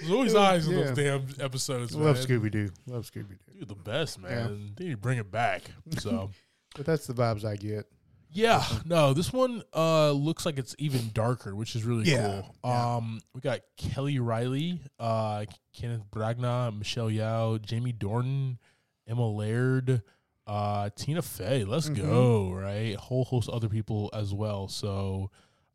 [0.00, 0.84] There's always eyes in Yeah.
[0.84, 2.16] those damn episodes, Love.
[2.18, 2.70] Scooby Doo.
[2.86, 3.36] Love Scooby Doo.
[3.52, 4.28] You're the best, Yeah.
[4.46, 4.72] man.
[4.76, 5.62] They need to bring it back.
[5.98, 6.30] So
[6.76, 7.86] But that's the vibes I get.
[8.36, 12.54] Yeah, no, this one uh looks like it's even darker, which is really Yeah, cool.
[12.64, 12.96] yeah.
[12.96, 18.58] Um we got Kelly Reilly, uh Kenneth Branagh, Michelle Yeoh, Jamie Dornan,
[19.06, 20.02] Emma Laird,
[20.48, 21.64] uh Tina Fey.
[21.64, 21.96] Let's Mhm.
[21.96, 22.96] go, right?
[22.96, 24.66] A whole host of other people as well.
[24.66, 25.30] So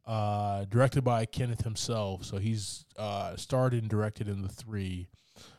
[0.05, 2.25] uh directed by Kenneth himself.
[2.25, 5.07] So he's uh starred and directed in the three.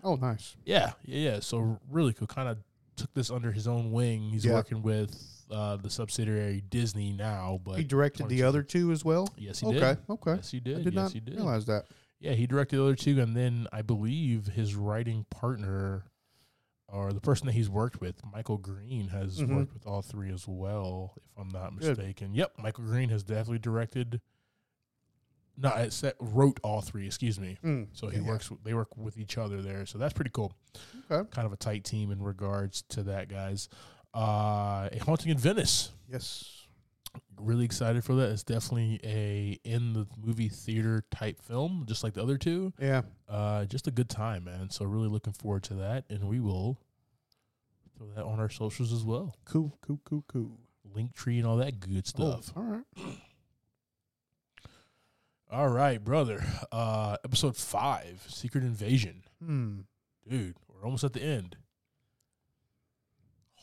[0.05, 0.55] Oh, nice.
[0.67, 1.41] Yeah, yeah, yeah.
[1.41, 2.27] So really cool.
[2.27, 2.59] Kind of
[2.97, 4.29] took this under his own wing.
[4.29, 4.53] He's Yeah.
[4.53, 9.29] working with uh, the subsidiary Disney now, but he directed the other two as well.
[9.37, 9.85] yes, he okay, did.
[9.85, 10.01] okay.
[10.11, 10.35] Okay.
[10.37, 10.75] Yes, he did.
[10.79, 11.35] I did yes, not he did.
[11.37, 11.85] realize that.
[12.21, 16.05] Yeah, he directed the other two, and then I believe his writing partner,
[16.89, 19.57] or the person that he's worked with, Michael Green, has Mhm.
[19.57, 21.15] worked with all three as well.
[21.17, 21.97] If I'm not Good.
[21.97, 22.35] mistaken.
[22.35, 24.21] Yep, Michael Green has definitely directed.
[25.57, 27.07] No, it said, wrote all three.
[27.07, 27.59] Excuse me.
[27.63, 28.29] Mm, So he yeah, yeah.
[28.29, 28.51] works.
[28.65, 29.85] They work with each other there.
[29.85, 30.53] So that's pretty cool.
[31.11, 31.29] Okay.
[31.31, 33.69] Kind of a tight team in regards to that, guys.
[34.15, 35.93] Uh, a haunting in Venice.
[36.11, 36.57] Yes.
[37.41, 38.31] Really excited for that.
[38.31, 42.73] It's definitely a in the movie theater type film, just like the other two.
[42.79, 43.03] Yeah.
[43.29, 44.71] Uh, just a good time, man.
[44.71, 46.79] So really looking forward to that, and we will
[47.97, 49.35] throw that on our socials as well.
[49.45, 49.77] Cool.
[49.81, 50.01] Cool.
[50.05, 50.25] Cool.
[50.29, 50.59] Cool.
[50.93, 52.53] Link tree and all that good stuff.
[52.57, 52.85] Oh, all right.
[55.53, 56.45] All right, brother.
[56.71, 59.25] Uh, episode five, Secret Invasion.
[59.45, 59.81] Hmm.
[60.29, 61.57] Dude, we're almost at the end.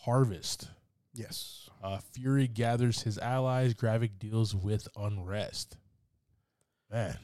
[0.01, 0.69] Harvest.
[1.13, 1.69] Yes.
[1.83, 3.73] Uh, Fury gathers his allies.
[3.73, 5.77] Gravik deals with unrest.
[6.91, 7.17] man,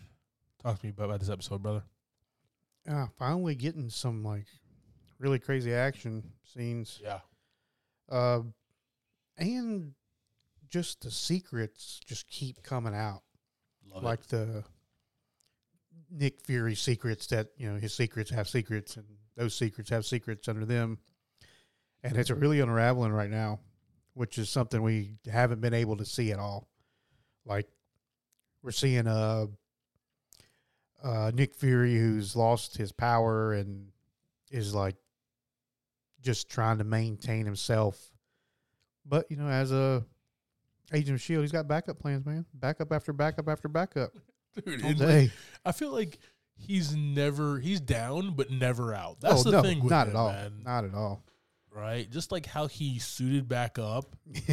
[0.62, 1.84] talk to me about, about this episode, brother.
[2.90, 4.46] Uh, finally getting some like
[5.20, 7.00] really crazy action scenes.
[7.02, 7.20] Yeah,
[8.10, 8.42] Uh,
[9.38, 9.94] and
[10.70, 13.22] just the secrets just keep coming out.
[13.94, 14.64] love like the
[16.10, 19.06] Nick Fury secrets that you know his secrets have secrets and
[19.38, 20.98] those secrets have secrets under them,
[22.04, 23.60] and it's really unraveling right now,
[24.14, 26.68] which is something we haven't been able to see at all.
[27.46, 27.68] Like
[28.62, 29.48] we're seeing uh,
[31.04, 33.88] uh Nick Fury who's lost his power and
[34.52, 34.96] is like
[36.22, 38.12] just trying to maintain himself,
[39.06, 40.06] but you know as a
[40.92, 42.46] Agent of Shield, he's got backup plans, man.
[42.54, 44.12] Backup after backup after backup.
[44.66, 44.84] dude.
[44.84, 45.32] All like.
[45.66, 46.20] I feel like
[46.56, 49.20] he's never he's down, but never out.
[49.20, 50.32] That's oh, the no, thing with not him, at all.
[50.32, 50.54] man.
[50.64, 51.24] Not at all.
[51.76, 52.10] Right?
[52.10, 54.06] Just like how he suited back up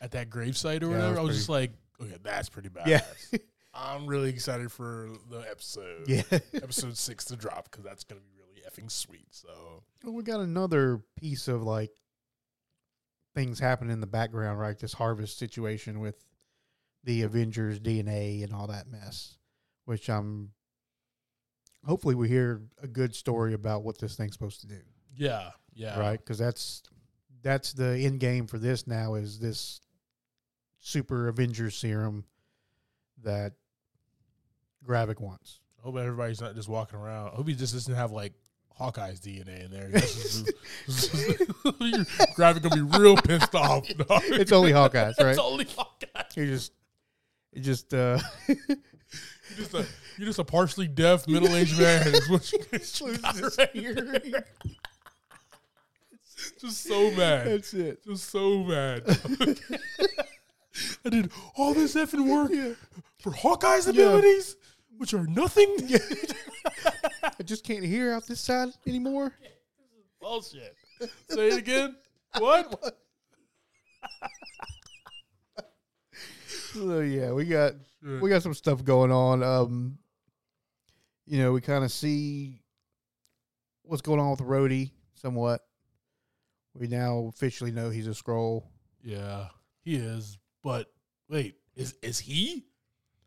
[0.00, 1.10] at that gravesite or Yeah, whatever.
[1.10, 2.86] was I was just like, okay, that's pretty badass.
[3.32, 3.38] Yeah.
[3.74, 6.04] I'm really excited for the episode.
[6.08, 6.22] yeah.
[6.54, 9.26] episode six to drop because that's gonna be really effing sweet.
[9.32, 11.90] So Well, we got another piece of like
[13.34, 14.78] things happening in the background, right?
[14.78, 16.24] This harvest situation with
[17.04, 19.36] the Avengers DNA and all that mess,
[19.84, 20.52] which I'm
[21.84, 24.80] hopefully we hear a good story about what this thing's supposed to do,
[25.14, 26.18] yeah, yeah, right?
[26.18, 26.82] Because that's
[27.42, 29.80] that's the end game for this now is this
[30.80, 32.24] super Avenger serum
[33.22, 33.52] that
[34.84, 35.60] Gravik wants.
[35.78, 37.28] I hope everybody's not just walking around.
[37.28, 38.32] I hope he just doesn't have like
[38.78, 39.88] Hawkeye's DNA in there.
[41.80, 42.04] Your
[42.60, 43.86] gonna be real pissed off.
[44.08, 44.22] Dog.
[44.26, 45.28] It's only Hawkeyes, right?
[45.28, 46.06] It's only Hawkeye.
[46.34, 46.72] You just,
[47.52, 48.56] you just, uh, You're
[49.56, 49.86] just a
[50.18, 52.06] you're just a partially deaf middle aged man.
[52.08, 54.06] Is what you, you got his right hearing.
[54.06, 54.46] there.
[56.60, 57.46] Just so mad.
[57.46, 58.04] that's it.
[58.04, 59.02] Just so mad.
[61.04, 62.52] I did all this effing work
[63.18, 64.56] for Hawkeye's abilities,
[64.98, 65.74] which are nothing.
[67.24, 69.32] I just can't hear out this side anymore.
[70.20, 70.74] Bullshit.
[71.30, 71.96] Say it again.
[72.38, 72.98] What?
[76.72, 79.42] So yeah, we got we got some stuff going on.
[79.42, 79.98] Um,
[81.24, 82.60] you know, we kind of see
[83.82, 85.65] what's going on with Rhodey somewhat.
[86.78, 88.64] We now officially know he's a Skrull.
[89.02, 89.46] Yeah,
[89.82, 90.38] he is.
[90.62, 90.90] But
[91.28, 92.66] wait, is is he?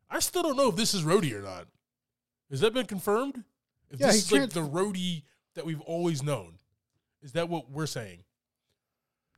[0.09, 1.67] I still don't know if this is Rhodey or not.
[2.49, 3.43] Has that been confirmed?
[3.91, 5.23] If Yeah, this is like the Rhodey
[5.55, 6.55] that we've always known,
[7.21, 8.23] is that what we're saying?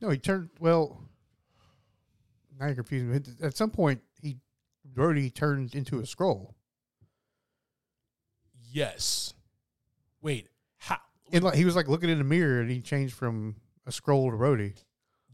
[0.02, 1.02] No, he turned well.
[2.60, 3.20] Now you're confusing me.
[3.42, 4.38] At some point, he
[4.94, 6.54] Rhodey turned into a Skrull.
[8.72, 9.34] Yes.
[10.22, 10.48] Wait,
[10.78, 10.98] how?
[11.32, 14.30] And like he was like looking in the mirror, and he changed from a Skrull
[14.32, 14.76] to Rhodey.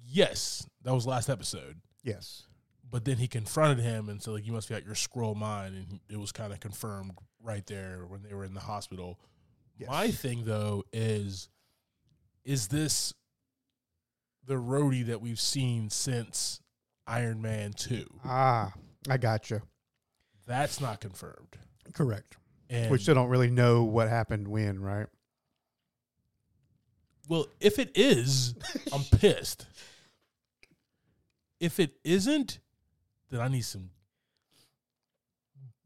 [0.05, 1.81] Yes, that was last episode.
[2.03, 2.43] Yes.
[2.89, 5.75] But then he confronted him and said, like, you must be at your Skrull mind.
[5.75, 7.12] And it was kind of confirmed
[7.43, 9.19] right there when they were in the hospital.
[9.77, 9.89] Yes.
[9.89, 11.49] My thing, though, is
[12.45, 13.13] is this
[14.45, 16.62] the Rhodey that we've seen since
[17.05, 18.05] Iron Man 2?
[18.23, 18.71] Ah,
[19.10, 19.62] I gotcha.
[20.47, 21.57] That's not confirmed.
[21.93, 22.38] Correct.
[22.69, 25.07] And, We still don't really know what happened when, right?
[27.28, 28.54] Well, if it is,
[28.94, 29.66] I'm pissed.
[31.60, 32.60] If it isn't,
[33.30, 33.90] then I need some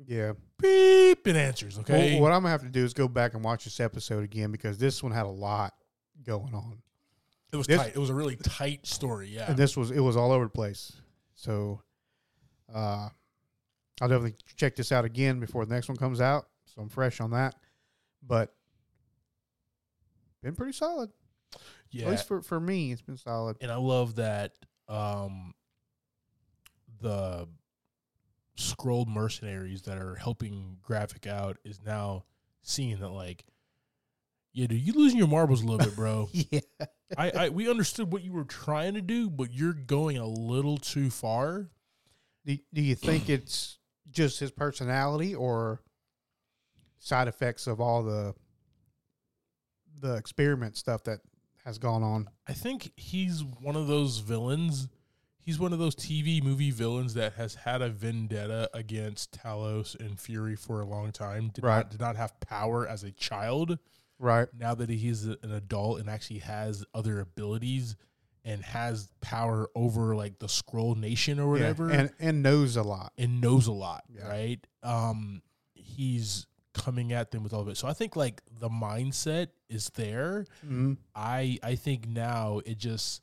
[0.06, 0.34] Yeah.
[0.62, 2.14] beeping answers, okay?
[2.14, 4.52] Well, what I'm gonna have to do is go back and watch this episode again
[4.52, 5.74] because this one had a lot
[6.24, 6.82] going on,
[7.52, 7.96] it was this- tight.
[7.96, 9.50] It was a really tight story, yeah.
[9.50, 10.92] and this was it was all over the place.
[11.36, 11.82] So,
[12.74, 13.10] uh,
[14.02, 16.48] I'll definitely check this out again before the next one comes out.
[16.66, 17.56] So I'm fresh on that,
[18.22, 18.54] but
[20.44, 21.10] been pretty solid.
[21.92, 22.06] Yeah.
[22.06, 23.58] At least for for me, it's been solid.
[23.62, 24.54] and I love that
[24.88, 25.54] um,
[27.02, 27.48] the
[28.56, 32.26] scrolled mercenaries that are helping Gravik out is now
[32.62, 33.44] seeing that like,
[34.54, 36.30] yeah, dude, you losing your marbles a little bit, bro.
[36.34, 36.60] yeah.
[37.18, 40.78] I, I we understood what you were trying to do, but you're going a little
[40.78, 41.70] too far.
[42.46, 45.82] Do, do you think it's just his personality or
[47.00, 48.34] side effects of all the
[50.00, 51.20] the experiment stuff that
[51.66, 52.30] has gone on?
[52.48, 54.88] I think he's one of those villains.
[55.40, 60.20] He's one of those TV movie villains that has had a vendetta against Talos and
[60.20, 61.50] Fury for a long time.
[61.54, 61.78] Did Right.
[61.78, 63.78] not did not have power as a child.
[64.20, 64.48] Right.
[64.54, 67.96] now that he's an adult and actually has other abilities
[68.46, 73.14] and has power over like the Skrull nation or whatever and and knows a lot.
[73.18, 74.28] and knows a lot Yeah.
[74.28, 75.42] right um
[75.74, 76.46] he's
[76.76, 80.46] coming at them with all of it so i think like the mindset is there
[80.66, 80.94] Mm-hmm.
[81.16, 83.22] i i think now it just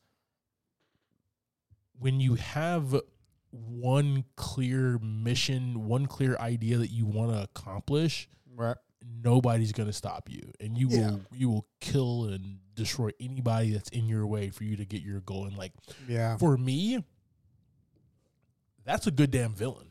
[1.99, 2.95] when you have
[3.51, 8.77] one clear mission, one clear idea that you want to accomplish, Right.
[9.03, 11.11] nobody's going to stop you, and you Yeah.
[11.11, 15.03] will you will kill and destroy anybody that's in your way for you to get
[15.03, 15.47] your goal.
[15.47, 15.73] And like
[16.07, 16.37] Yeah.
[16.37, 17.03] for me,
[18.85, 19.91] that's a good damn villain.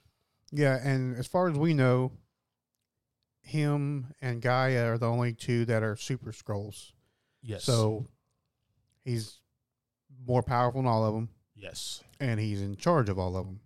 [0.52, 2.12] Yeah, and as far as we know,
[3.48, 6.92] him and Gaia are the only two that are super Skrulls.
[7.42, 7.64] Yes.
[7.64, 8.06] So
[9.04, 9.40] he's
[10.26, 12.04] more powerful than all of them, yes.
[12.20, 13.60] and he's in charge of all of them.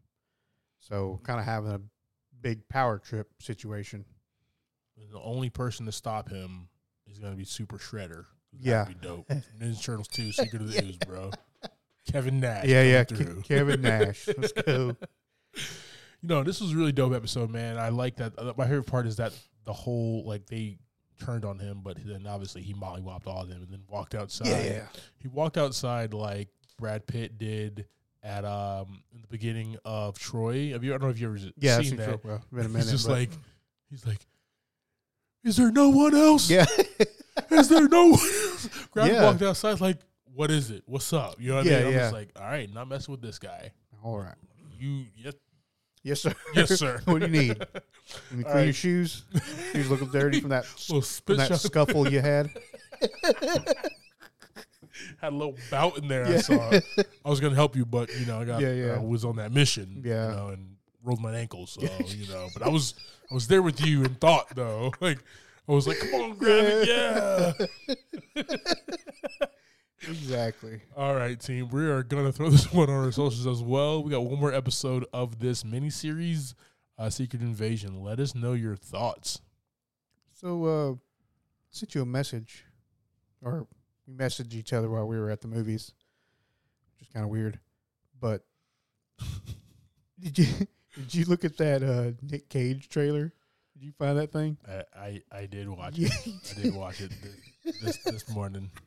[0.79, 1.81] So kind of having a
[2.41, 4.05] big power trip situation.
[4.99, 6.67] And the only person to stop him
[7.09, 8.25] is going to be Super Shredder.
[8.53, 8.83] That'd Yeah.
[8.85, 9.27] be dope.
[9.59, 10.83] Ninja Turtles 2, Secret of the Yeah.
[10.89, 11.31] Ooze, bro.
[12.11, 12.65] Kevin Nash.
[12.65, 13.03] yeah, yeah.
[13.03, 14.27] Ke- Kevin Nash.
[14.37, 14.95] Let's go.
[15.55, 17.77] You know, this was a really dope episode, man.
[17.77, 18.33] I like that.
[18.37, 19.33] Uh, My favorite part is that
[19.65, 20.77] the whole like they
[21.23, 24.47] turned on him, but then obviously he mollywopped all of them and then walked outside.
[24.47, 24.85] Yeah, yeah.
[25.19, 27.85] He walked outside like Brad Pitt did
[28.23, 30.71] at um in the beginning of Troy.
[30.71, 30.91] Have you?
[30.93, 32.21] I don't know if you ever Yeah, seen seen that.
[32.21, 32.31] Troy.
[32.31, 32.83] Well, been a minute.
[32.83, 33.29] he's just but- like,
[33.89, 34.19] he's like,
[35.43, 36.49] is there no one else?
[36.49, 36.65] yeah.
[37.49, 38.67] Is there no one else?
[38.93, 39.23] Brad Yeah.
[39.23, 39.97] walked outside like,
[40.33, 40.83] what is it?
[40.85, 41.35] What's up?
[41.39, 41.87] You know what I mean?
[41.87, 41.99] I'm yeah.
[41.99, 43.71] just like, all right, not messing with this guy.
[44.03, 44.35] all right.
[44.77, 45.33] You, yes,
[46.03, 46.33] Yes, sir.
[46.55, 47.01] yes, sir.
[47.05, 47.59] what do you need?
[47.59, 49.23] Let me clean your shoes.
[49.71, 52.49] Shoes looking dirty from that little from that scuffle you had.
[55.19, 56.25] Had a little bout in there.
[56.25, 56.37] I Yeah.
[56.41, 56.71] saw.
[57.25, 58.93] I was gonna help you, but you know, I got, Yeah, yeah.
[58.95, 60.01] I was on that mission.
[60.05, 60.29] Yeah.
[60.29, 61.65] you know, and rolled my ankle.
[61.67, 62.93] So you know, but I was,
[63.29, 64.91] I was there with you in thought though.
[64.99, 65.19] Like,
[65.67, 66.87] I was like, come on, grab it,
[68.35, 68.43] yeah.
[70.07, 70.81] Exactly.
[70.97, 71.69] All right, team.
[71.69, 74.03] We are gonna throw this one on our socials as well.
[74.03, 76.55] We got one more episode of this mini series,
[76.97, 78.01] uh, Secret Invasion.
[78.03, 79.41] Let us know your thoughts.
[80.33, 80.93] So, uh,
[81.69, 82.65] sent you a message,
[83.43, 83.67] or
[84.07, 85.91] we messaged each other while we were at the movies,
[86.97, 87.59] which is kind of weird.
[88.19, 88.43] But
[90.19, 90.45] did you
[90.95, 93.33] did you look at that uh, Nick Cage trailer?
[93.73, 94.57] Did you find that thing?
[94.67, 96.09] I I, I did watch Yeah.
[96.25, 96.33] it.
[96.57, 97.11] I did watch it
[97.63, 98.71] th- this this morning.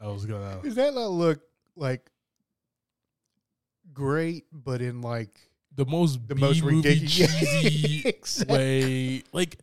[0.00, 0.60] I was gonna.
[0.62, 1.40] Does that not look
[1.76, 2.10] like
[3.92, 5.38] great, but in like
[5.74, 8.56] the most the most ridiculous cheesy Exactly.
[8.56, 9.22] way.
[9.32, 9.58] Like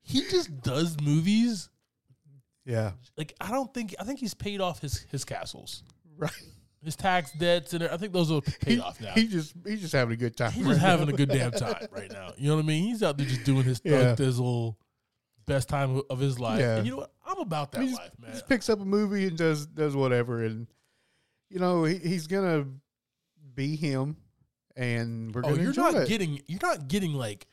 [0.00, 1.68] he just does movies.
[2.64, 5.82] Yeah, Like I don't think I think he's paid off his his castles,
[6.18, 6.30] right.
[6.84, 9.12] his tax debts and I think those are paid He, off now.
[9.14, 10.52] he just he's just having a good time.
[10.52, 12.32] He's right just having a good damn time right now.
[12.36, 12.84] You know what I mean?
[12.84, 14.14] He's out there just doing his thug Yeah.
[14.16, 14.76] thizzle,
[15.48, 16.60] best time of his life.
[16.60, 16.76] Yeah.
[16.76, 17.12] And you know what?
[17.26, 18.30] I'm about that He life, man.
[18.30, 20.66] He just picks up a movie and does does whatever, and
[21.50, 22.66] you know he, he's gonna
[23.54, 24.16] be him,
[24.76, 26.08] and we're Oh, you're not it.
[26.08, 27.46] getting you're not getting like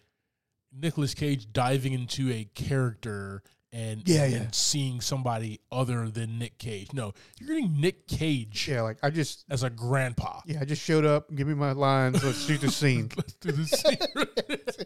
[0.72, 4.48] Nicolas Cage diving into a character and Yeah, and yeah.
[4.52, 6.94] seeing somebody other than Nick Cage.
[6.94, 10.40] No, you're getting Nick Cage yeah, like I just as a grandpa.
[10.46, 11.34] yeah, I just showed up.
[11.36, 12.24] Give me my lines.
[12.24, 13.10] Let's shoot the scene.
[13.18, 14.86] Let's do the scene.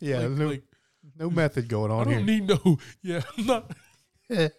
[0.00, 0.62] Yeah, Like- like,
[1.18, 2.16] no method going on here.
[2.16, 2.40] I don't here.
[2.40, 2.78] need no.
[3.02, 3.70] Yeah, I'm not.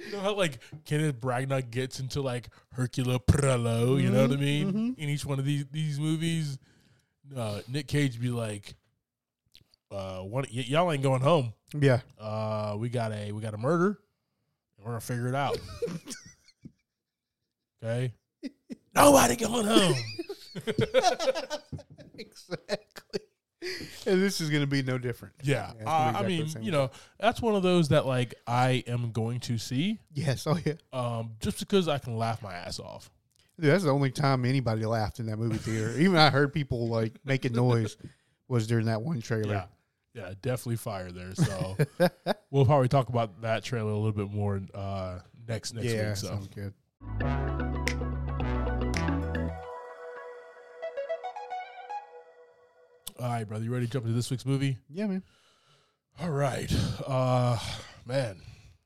[0.00, 4.36] You know how like Kenneth Branagh gets into like Hercule Poirot, you know what I
[4.36, 4.72] Mhm, mean?
[4.72, 4.98] mhm.
[4.98, 6.56] In each one of these these movies,
[7.36, 8.74] uh, Nick Cage be like,
[9.90, 11.52] uh, one, y- y'all ain't going home.
[11.78, 13.98] yeah, Uh, we got a we got a murder,
[14.76, 15.58] and we're gonna figure it out.
[17.84, 18.12] okay,
[18.94, 19.94] nobody going home.
[22.16, 22.76] exactly.
[24.06, 25.34] And this is gonna be no different.
[25.42, 28.34] Yeah, it's uh, I exactly the mean, you know, that's one of those that like
[28.46, 30.46] I am going to see, Yes.
[30.46, 30.74] Oh yeah.
[30.92, 33.10] um, just because I can laugh my ass off.
[33.60, 35.90] Dude, that's the only time anybody laughed in that movie theater.
[35.98, 37.96] Even I heard people like making noise
[38.46, 39.52] was during that one trailer.
[39.52, 39.64] Yeah,
[40.14, 41.34] yeah, definitely fire there.
[41.34, 41.76] So
[42.50, 46.16] we'll probably talk about that trailer a little bit more uh, next next yeah, week.
[46.16, 47.64] So sounds good.
[53.18, 54.78] All right, brother, you ready to jump into this week's movie?
[54.88, 55.22] Yeah, man.
[56.20, 56.72] All right,
[57.06, 57.58] uh,
[58.06, 58.40] man,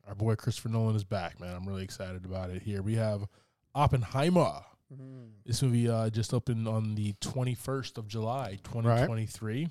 [0.06, 1.40] our boy Christopher Nolan is back.
[1.40, 2.62] Man, I'm really excited about it.
[2.62, 3.26] Here we have
[3.74, 4.60] Oppenheimer.
[5.46, 9.68] This movie uh, just opened on the 21st of July, 2023.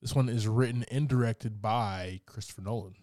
[0.00, 2.94] This one is written and directed by Christopher Nolan.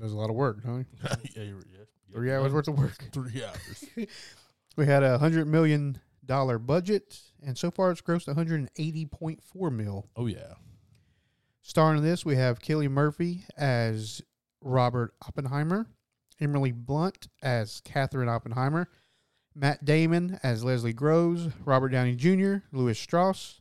[0.00, 0.84] Does a lot of work, huh?
[1.04, 2.96] yeah, yeah, yeah, Three hours worth of work.
[3.12, 3.84] Three hours.
[4.76, 8.70] We had a hundred million dollar budget, and so far it's grossed one hundred and
[8.76, 10.08] eighty point four mil.
[10.14, 10.54] Oh yeah.
[11.62, 14.22] Starring in this, we have Cillian Murphy as
[14.62, 15.86] Robert Oppenheimer,
[16.40, 18.88] Emily Blunt as Catherine Oppenheimer,
[19.54, 23.60] Matt Damon as Leslie Groves, Robert Downey Jr., Lewis Strauss,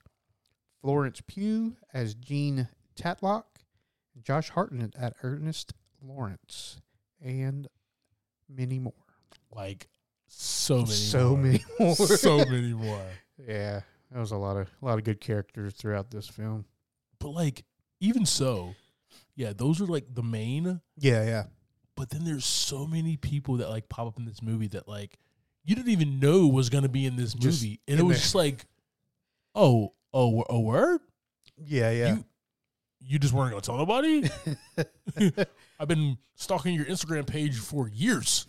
[0.82, 3.44] Florence Pugh as Jean Tatlock,
[4.22, 6.80] Josh Hartnett as Ernest Lawrence,
[7.22, 7.68] and
[8.48, 8.94] many more.
[9.52, 9.88] Like
[10.28, 11.38] so many, so more.
[11.38, 11.96] many more.
[11.96, 13.02] so many more.
[13.48, 16.66] yeah, that was a lot of a lot of good characters throughout this film.
[17.20, 17.64] But like,
[18.00, 18.76] even so,
[19.36, 20.82] yeah, those are like the main.
[20.98, 21.44] Yeah, yeah,
[21.96, 25.18] But then there's so many people that like pop up in this movie that like
[25.64, 28.22] you didn't even know was gonna be in this Just movie, and it was there.
[28.22, 28.66] just like,
[29.56, 31.02] oh, oh, a word.
[31.58, 32.16] yeah, yeah.
[32.16, 32.26] You,
[33.00, 34.30] you just weren't gonna tell nobody.
[35.80, 38.46] I've been stalking your Instagram page for years.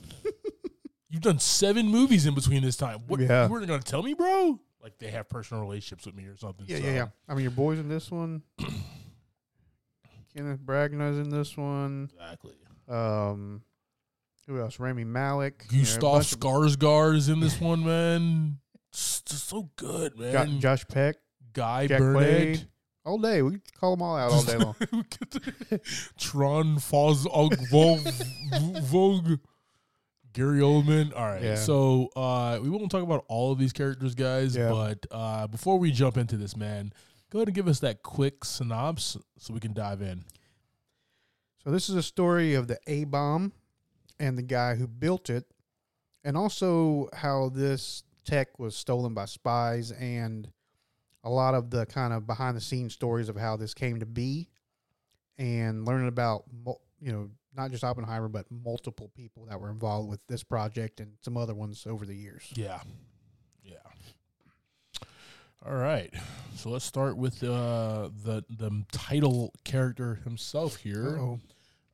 [1.10, 3.00] You've done seven movies in between this time.
[3.06, 3.46] What Yeah.
[3.46, 4.60] you weren't gonna tell me, bro?
[4.82, 6.66] Like they have personal relationships with me or something.
[6.68, 7.06] yeah, so- yeah, yeah.
[7.28, 8.42] I mean, your boys in this one.
[10.34, 12.10] Kenneth Branagh's in this one.
[12.14, 12.54] Exactly.
[12.88, 13.62] Um,
[14.46, 14.78] who else?
[14.78, 15.64] Rami Malek.
[15.70, 18.58] you know, Gustaf Skarsgård is in this one, man.
[18.92, 20.60] It's just so good, man.
[20.60, 21.16] Josh Peck,
[21.52, 22.66] Guy Jack Burnett.
[23.04, 24.74] All day, we call them all out all day long.
[26.18, 27.26] Tron Foz
[27.70, 29.38] Vogue,
[30.32, 31.12] Gary Oldman.
[31.16, 31.54] All right, Yeah.
[31.56, 34.54] so uh, we won't talk about all of these characters, guys.
[34.56, 34.70] Yeah.
[34.70, 36.92] But uh, before we jump into this, man,
[37.30, 40.24] go ahead and give us that quick synopsis so we can dive in.
[41.64, 43.52] So this is a story of the A bomb
[44.20, 45.44] and the guy who built it,
[46.24, 50.50] and also how this tech was stolen by spies and
[51.24, 54.06] a lot of the kind of behind the scenes stories of how this came to
[54.06, 54.48] be,
[55.36, 56.44] and learning about
[57.00, 61.12] you know not just Oppenheimer but multiple people that were involved with this project and
[61.22, 62.50] some other ones over the years.
[62.54, 62.80] Yeah,
[63.62, 63.76] yeah.
[65.66, 66.12] All right,
[66.54, 71.18] so let's start with uh, the the title character himself here.
[71.18, 71.40] Uh-oh.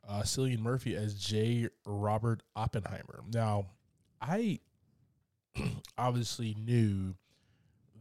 [0.07, 1.69] uh, Cillian Murphy as J.
[1.85, 3.23] Robert Oppenheimer.
[3.33, 3.65] Now,
[4.21, 4.59] I
[5.97, 7.15] obviously knew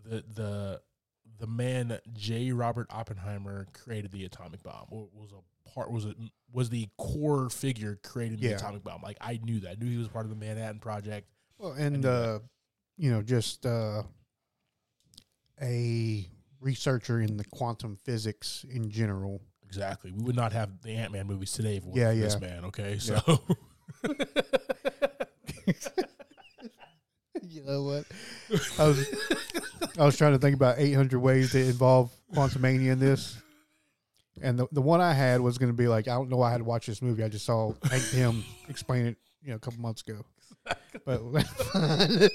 [0.05, 0.83] that the
[1.39, 2.53] the man J.
[2.53, 4.87] Robert Oppenheimer created the atomic bomb.
[4.91, 5.41] Was a
[5.73, 6.17] part was it
[6.53, 8.57] was the core figure creating the Yeah.
[8.57, 9.03] atomic bomb.
[9.03, 9.71] Like I knew that.
[9.71, 11.29] I knew he was part of the Manhattan Project.
[11.59, 12.39] Well, and uh,
[12.97, 14.03] you know, just uh,
[15.61, 16.29] a
[16.61, 19.41] researcher in the quantum physics in general.
[19.65, 20.13] Exactly.
[20.13, 22.65] We would not have the Ant Man movies today if it wasn't Yeah, this man.
[22.67, 23.21] Okay, Yeah.
[23.21, 23.41] so
[27.43, 28.05] you know what?
[28.79, 29.09] I was
[29.99, 33.37] I was trying to think about 800 ways to involve Quantumania in this,
[34.43, 36.49] and the the one I had was going to be like I don't know why
[36.49, 37.23] I had to watch this movie.
[37.23, 40.25] I just saw Hank Pym explain it, you know, a couple months ago.
[41.05, 41.21] But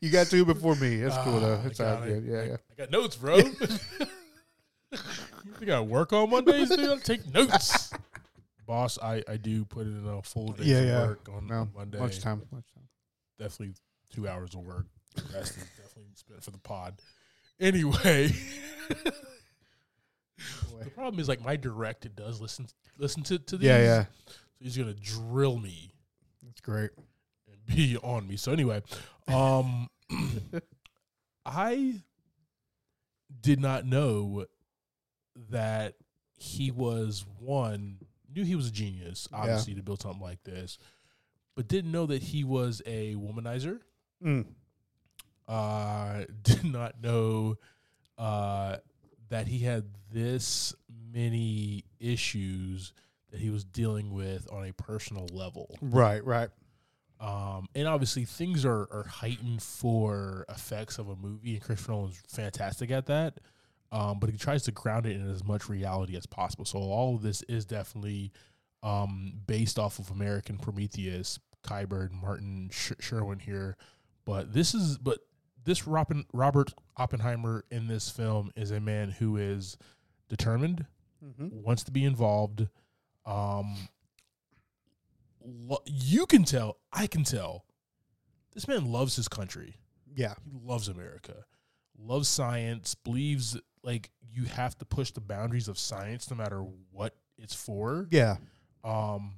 [0.00, 0.96] you got two before me.
[0.96, 1.60] That's cool though.
[1.62, 2.24] Ah, It's I all got good.
[2.26, 2.30] it.
[2.30, 2.56] Yeah, I, yeah.
[2.70, 3.36] I got notes, bro.
[5.60, 6.90] you got to work on Mondays, dude.
[6.90, 7.90] I take notes.
[8.66, 11.06] Boss, I, I do put in a full day Yeah, of yeah.
[11.06, 11.98] work on, No, on Monday.
[11.98, 12.42] lunchtime.
[12.50, 12.88] Lunchtime.
[13.38, 13.74] Definitely
[14.12, 14.86] two hours of work.
[15.14, 16.94] The rest is definitely spent for the pod.
[17.60, 18.32] Anyway,
[20.82, 22.66] the problem is like my director does listen
[22.98, 23.66] listen to, to these.
[23.68, 24.04] Yeah, yeah.
[24.26, 25.92] So he's gonna drill me
[26.42, 26.90] That's great.
[27.48, 28.36] and be on me.
[28.36, 28.82] So anyway,
[29.28, 29.88] um
[31.46, 32.00] I
[33.40, 34.46] did not know
[35.50, 35.94] that
[36.38, 37.98] he was one
[38.34, 39.38] knew he was a genius, Yeah.
[39.38, 40.78] obviously, to build something like this,
[41.54, 43.80] but didn't know that he was a womanizer.
[44.24, 44.46] Mm.
[45.46, 47.56] Uh did not know
[48.18, 48.76] uh
[49.34, 50.72] that he had this
[51.12, 52.92] many issues
[53.32, 55.76] that he was dealing with on a personal level.
[55.82, 56.50] Right, right.
[57.18, 62.22] Um, and obviously things are, are heightened for effects of a movie, and Chris Nolan's
[62.28, 63.40] fantastic at that.
[63.90, 66.64] Um, but he tries to ground it in as much reality as possible.
[66.64, 68.30] So all of this is definitely
[68.84, 73.76] um, based off of American Prometheus, Kai Bird Martin Sh- Sherwin here.
[74.24, 75.18] But this is but
[75.64, 79.76] this Robin, Robert Oppenheimer in this film is a man who is
[80.28, 80.86] determined,
[81.24, 81.62] Mm-hmm.
[81.62, 82.68] wants to be involved.
[83.24, 83.76] Um,
[85.42, 87.64] lo- you can tell, I can tell,
[88.52, 89.76] this man loves his country.
[90.14, 90.34] Yeah.
[90.44, 91.44] He loves America,
[91.98, 96.62] loves science, believes like you have to push the boundaries of science no matter
[96.92, 98.06] what it's for.
[98.10, 98.36] Yeah.
[98.84, 99.36] Um,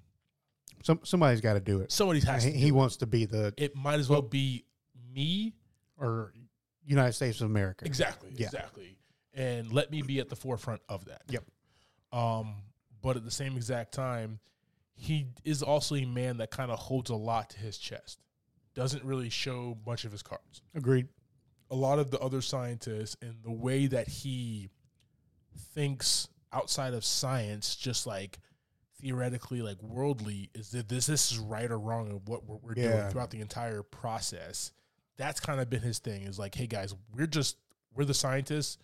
[0.83, 1.93] Some somebody's got to do it.
[1.93, 2.57] somebody has He, to.
[2.59, 2.79] he do it.
[2.79, 4.65] wants to be the It might as well be
[5.15, 5.55] me.
[5.99, 6.33] Or
[6.85, 7.85] United States of America.
[7.85, 8.31] Exactly.
[8.35, 8.47] Yeah.
[8.47, 8.99] Exactly.
[9.35, 11.23] And let me be at the forefront of that.
[11.29, 11.45] Yep.
[12.13, 12.55] Um,
[13.03, 14.39] but at the same exact time,
[14.95, 18.19] he is also a man that kind of holds a lot to his chest.
[18.75, 20.63] Doesn't really show much of his cards.
[20.75, 21.09] Agreed.
[21.71, 24.71] A lot of the other scientists and the way that he
[25.75, 28.39] thinks outside of science, just like
[29.01, 32.75] theoretically, like worldly, is that this this is right or wrong of what we're, we're
[32.75, 34.73] doing throughout the entire process.
[35.19, 36.23] That's kind of been his thing.
[36.23, 37.57] Is like, hey guys, we're just
[37.95, 38.79] we're the scientists.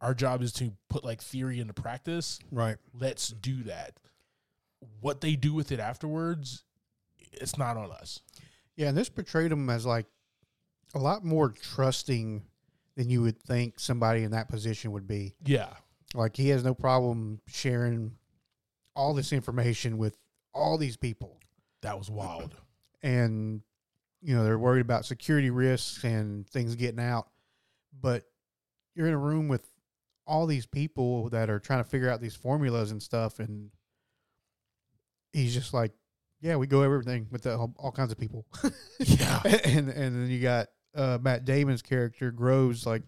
[0.00, 2.38] Our job is to put like theory into practice.
[2.50, 2.76] Right.
[2.98, 3.92] Let's do that.
[5.00, 6.64] What they do with it afterwards,
[7.32, 8.20] it's not on us.
[8.76, 10.06] Yeah, and this portrayed him as like
[10.94, 12.42] a lot more trusting
[12.96, 15.34] than you would think somebody in that position would be.
[15.44, 15.68] Yeah,
[16.14, 18.12] Like he has no problem sharing
[18.94, 20.16] all this information with
[20.54, 21.38] all these people.
[21.82, 22.54] that was wild.
[23.02, 23.60] And
[24.26, 27.28] you know, they're worried about security risks and things getting out.
[27.98, 28.24] But
[28.96, 29.70] you're in a room with
[30.26, 33.70] all these people that are trying to figure out these formulas and stuff and
[35.32, 35.92] he's just like,
[36.40, 38.46] yeah, we go over everything with the, all, all kinds of people.
[38.98, 43.04] yeah, and and then you got uh, Matt Damon's character Groves like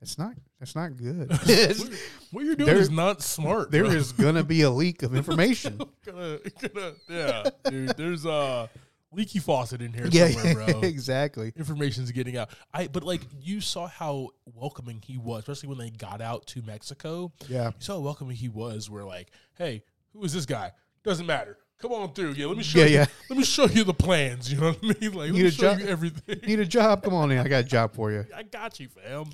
[0.00, 1.30] it's not that's not good.
[2.32, 3.70] what, you're doing There- is not smart.
[3.70, 3.92] there bro.
[3.92, 5.78] is gonna be a leak of information.
[6.04, 7.96] gonna, gonna, yeah, dude.
[7.96, 8.70] There's a
[9.16, 10.80] leaky faucet in here yeah, somewhere, bro.
[10.82, 11.52] exactly.
[11.56, 12.50] Information's getting out.
[12.72, 16.62] I but like you saw how welcoming he was, especially when they got out to
[16.62, 17.32] Mexico.
[17.48, 18.88] Yeah, You saw how welcoming he was.
[18.90, 20.72] Where like, hey, who is this guy?
[21.02, 21.56] Doesn't matter.
[21.78, 22.32] Come on through.
[22.32, 22.94] Yeah, let me show Yeah, you.
[22.94, 23.06] yeah.
[23.28, 24.50] Let me show you the plans.
[24.52, 25.12] You know what I mean?
[25.12, 25.78] Like, let Need me a show job?
[25.80, 26.40] you everything.
[26.46, 27.02] need a job?
[27.02, 27.38] Come on in.
[27.38, 28.24] I got a job for you.
[28.36, 29.26] I got you, fam.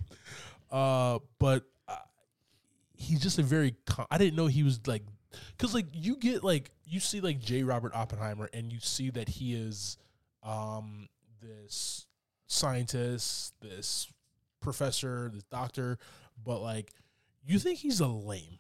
[0.71, 1.97] Uh, but uh,
[2.97, 3.75] he's just a very.
[3.87, 5.03] Com- I didn't know he was like,
[5.57, 7.63] because like you get like you see like J.
[7.63, 9.97] Robert Oppenheimer, and you see that he is,
[10.43, 11.09] um,
[11.41, 12.07] this
[12.47, 14.09] scientist, this
[14.61, 15.99] professor, this doctor,
[16.45, 16.93] but like
[17.45, 18.59] you think he's a lame.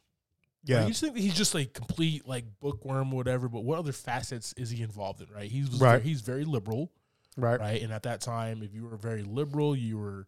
[0.64, 3.92] Yeah, Like, you think he's just like complete like bookworm or whatever, but what other
[3.92, 5.26] facets is he involved in?
[5.34, 6.00] Right, he's Right.
[6.00, 6.92] he's very liberal
[7.36, 7.60] right.
[7.60, 7.82] right?
[7.82, 10.26] And at that time, if you were very liberal, you were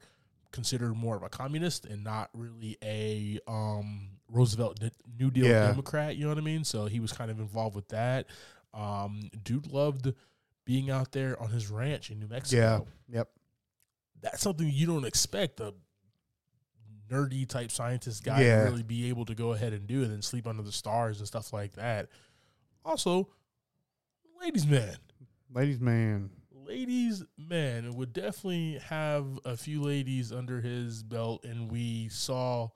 [0.55, 4.79] considered more of a communist and not really a um, Roosevelt
[5.19, 5.67] New Deal Yeah.
[5.67, 6.17] Democrat.
[6.17, 6.63] You know what I mean?
[6.65, 8.27] So he was kind of involved with that.
[8.73, 10.13] Um, dude loved
[10.65, 12.87] being out there on his ranch in New Mexico.
[13.09, 13.17] Yeah.
[13.19, 13.29] Yep.
[14.23, 15.75] That's something you don't expect a
[17.11, 18.65] nerdy type scientist guy Yeah.
[18.65, 21.19] to really be able to go ahead and do and then sleep under the stars
[21.19, 22.09] and stuff like that.
[22.85, 23.29] Also,
[24.41, 24.97] ladies man,
[25.53, 26.31] Ladies, man.
[26.67, 32.69] Ladies man would definitely have a few ladies under his belt and we saw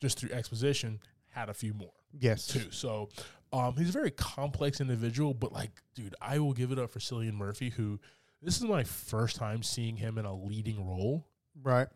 [0.00, 2.46] just through exposition had a few more Yes.
[2.46, 3.08] too so
[3.52, 6.98] um he's a very complex individual but like dude i will give it up for
[6.98, 8.00] cillian murphy who
[8.42, 11.26] this is my first time seeing him in a leading role
[11.62, 11.88] Right.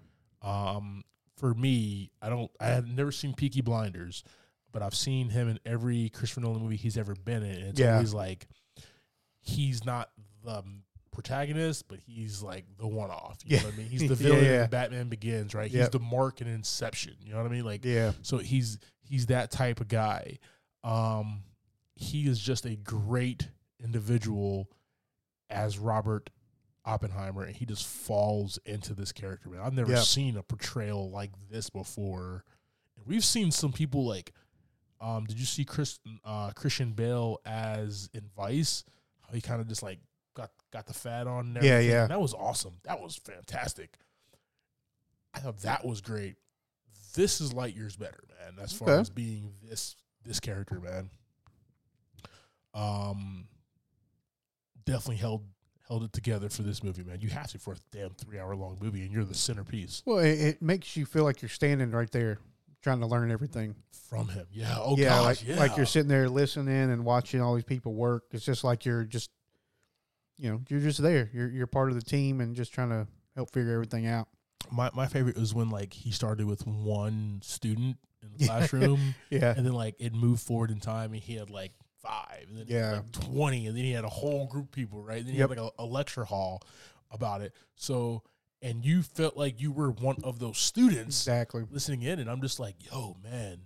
[0.43, 1.03] um
[1.37, 4.23] for me i don't i have never seen peaky blinders
[4.73, 7.81] but i've seen him in every christopher nolan movie he's ever been in and it's
[7.81, 7.95] Yeah.
[7.95, 8.47] always like
[9.41, 10.11] he's not
[10.45, 10.63] the
[11.13, 13.67] protagonist but he's like the one-off you know Yeah.
[13.69, 14.65] what i mean he's the villain yeah.
[14.65, 15.93] in batman begins right he's Yep.
[15.93, 18.13] the mark in inception you know what i mean like Yeah.
[18.23, 20.39] so he's he's that type of guy
[20.85, 21.43] um
[21.97, 23.49] he is just a great
[23.83, 24.69] individual
[25.51, 26.31] as robert
[26.85, 30.03] oppenheimer and he just falls into this character man i've never Yep.
[30.05, 32.45] seen a portrayal like this before
[32.97, 34.33] and we've seen some people like
[35.01, 38.85] um did you see chris uh christian bale as in vice
[39.27, 39.99] how he kind of just like
[40.41, 41.91] got got the fat on Yeah, everything?
[41.91, 42.07] yeah.
[42.07, 43.95] that was awesome that was fantastic
[45.35, 46.37] i thought that was great
[47.15, 49.01] this is light years better man as far Okay.
[49.01, 51.11] as being this this character man
[52.75, 53.47] um
[54.85, 55.43] definitely held
[55.89, 58.55] held it together for this movie man you have to for a damn three hour
[58.55, 61.91] long movie and you're the centerpiece Well, it, it makes you feel like you're standing
[61.91, 62.39] right there,
[62.83, 63.75] trying to learn everything.
[64.09, 67.41] from him yeah oh yeah, gosh like yeah like you're sitting there listening and watching
[67.41, 68.25] all these people work.
[68.31, 69.31] It's just like you're just,
[70.41, 71.29] you know, you're just there.
[71.33, 74.29] You're you're part of the team and just trying to help figure everything out.
[74.73, 79.55] my, my favorite was when like he started with one student in the classroom Yeah,
[79.57, 81.73] and then like it moved forward in time and he had like
[82.03, 82.93] five and then Yeah.
[82.93, 85.51] like 20 and then he had a whole group of people right then he Yep.
[85.51, 86.63] had like a, a lecture hall
[87.11, 88.23] about it so
[88.63, 91.65] and you felt like you were one of those students exactly.
[91.71, 93.59] listening in and i'm just like yo man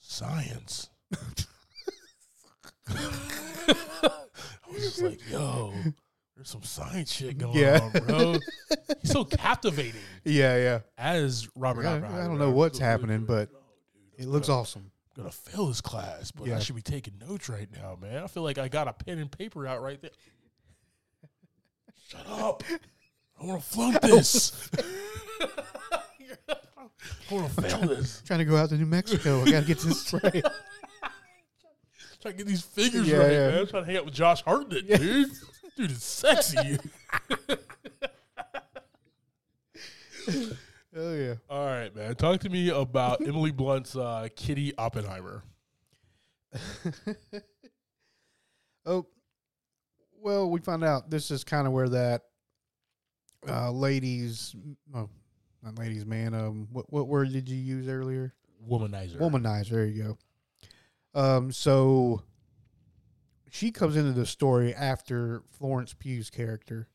[0.00, 0.88] science
[2.88, 5.72] i was just like yo
[6.36, 7.80] there's some science shit going Yeah.
[7.82, 8.32] on bro
[9.02, 10.78] he's so captivating Yeah, yeah.
[10.98, 12.22] as robert Yeah, Oppenheimer.
[12.22, 13.58] I don't know what's happening, but oh,
[14.18, 14.90] It looks awesome.
[15.16, 18.22] gonna fail this class, but I should be taking notes right now, man.
[18.22, 20.10] I feel like I got a pen and paper out right there.
[22.08, 22.62] Shut up!
[23.40, 24.70] I want to flunk this.
[26.48, 28.22] I want to fail this.
[28.26, 29.42] Trying to go out to New Mexico.
[29.42, 30.44] I got to get this right.
[32.20, 33.50] Trying to get these figures Yeah, right, yeah.
[33.50, 33.66] man.
[33.66, 35.30] trying to hang out with Josh Hartnett, dude.
[35.76, 36.78] Dude is sexy.
[40.94, 41.34] Oh yeah.
[41.48, 42.14] All right, man.
[42.16, 45.42] Talk to me about Emily Blunt's uh, Kitty Oppenheimer.
[48.84, 49.06] Oh,
[50.20, 52.22] well, we found out this is kind of where that
[53.48, 54.56] uh, ladies,
[54.92, 55.08] oh,
[55.62, 56.34] not ladies, man.
[56.34, 58.34] Um, what what word did you use earlier?
[58.68, 59.18] Womanizer.
[59.18, 59.70] Womanizer.
[59.70, 60.16] There you
[61.14, 61.20] go.
[61.20, 62.24] Um, so
[63.54, 66.88] she comes into the story after Florence Pugh's character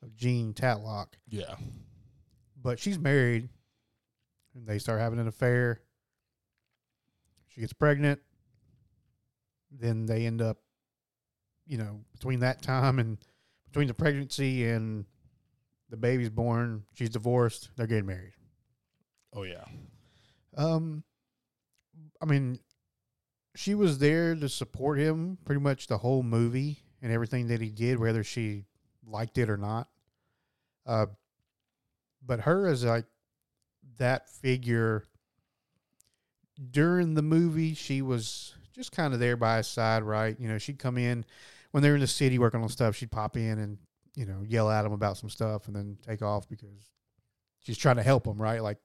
[0.00, 1.56] of Jean Tatlock, Yeah.
[2.62, 3.48] but she's married,
[4.54, 5.80] and they start having an affair.
[7.48, 8.20] She gets pregnant.
[9.72, 10.58] Then they end up,
[11.66, 13.18] you know, between that time and
[13.66, 15.06] between the pregnancy and
[15.90, 17.70] the baby's born, she's divorced.
[17.74, 18.34] They're getting married.
[19.32, 19.64] Oh yeah.
[20.56, 21.02] Um,
[22.22, 22.60] I mean,
[23.56, 27.70] she was there to support him pretty much the whole movie and everything that he
[27.70, 28.64] did, whether she
[29.06, 29.88] liked it or not.
[30.86, 31.06] Uh,
[32.24, 33.06] but her as like
[33.98, 35.04] that figure
[36.70, 40.38] during the movie, she was just kind of there by his side, right?
[40.38, 41.24] You know, she'd come in
[41.70, 42.96] when they were in the city working on stuff.
[42.96, 43.78] She'd pop in and
[44.14, 46.90] you know yell at him about some stuff and then take off because
[47.60, 48.62] she's trying to help him, right?
[48.62, 48.78] Like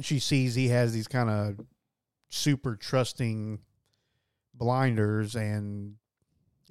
[0.00, 1.66] she sees he has these kind of
[2.32, 3.60] super trusting
[4.54, 5.96] blinders and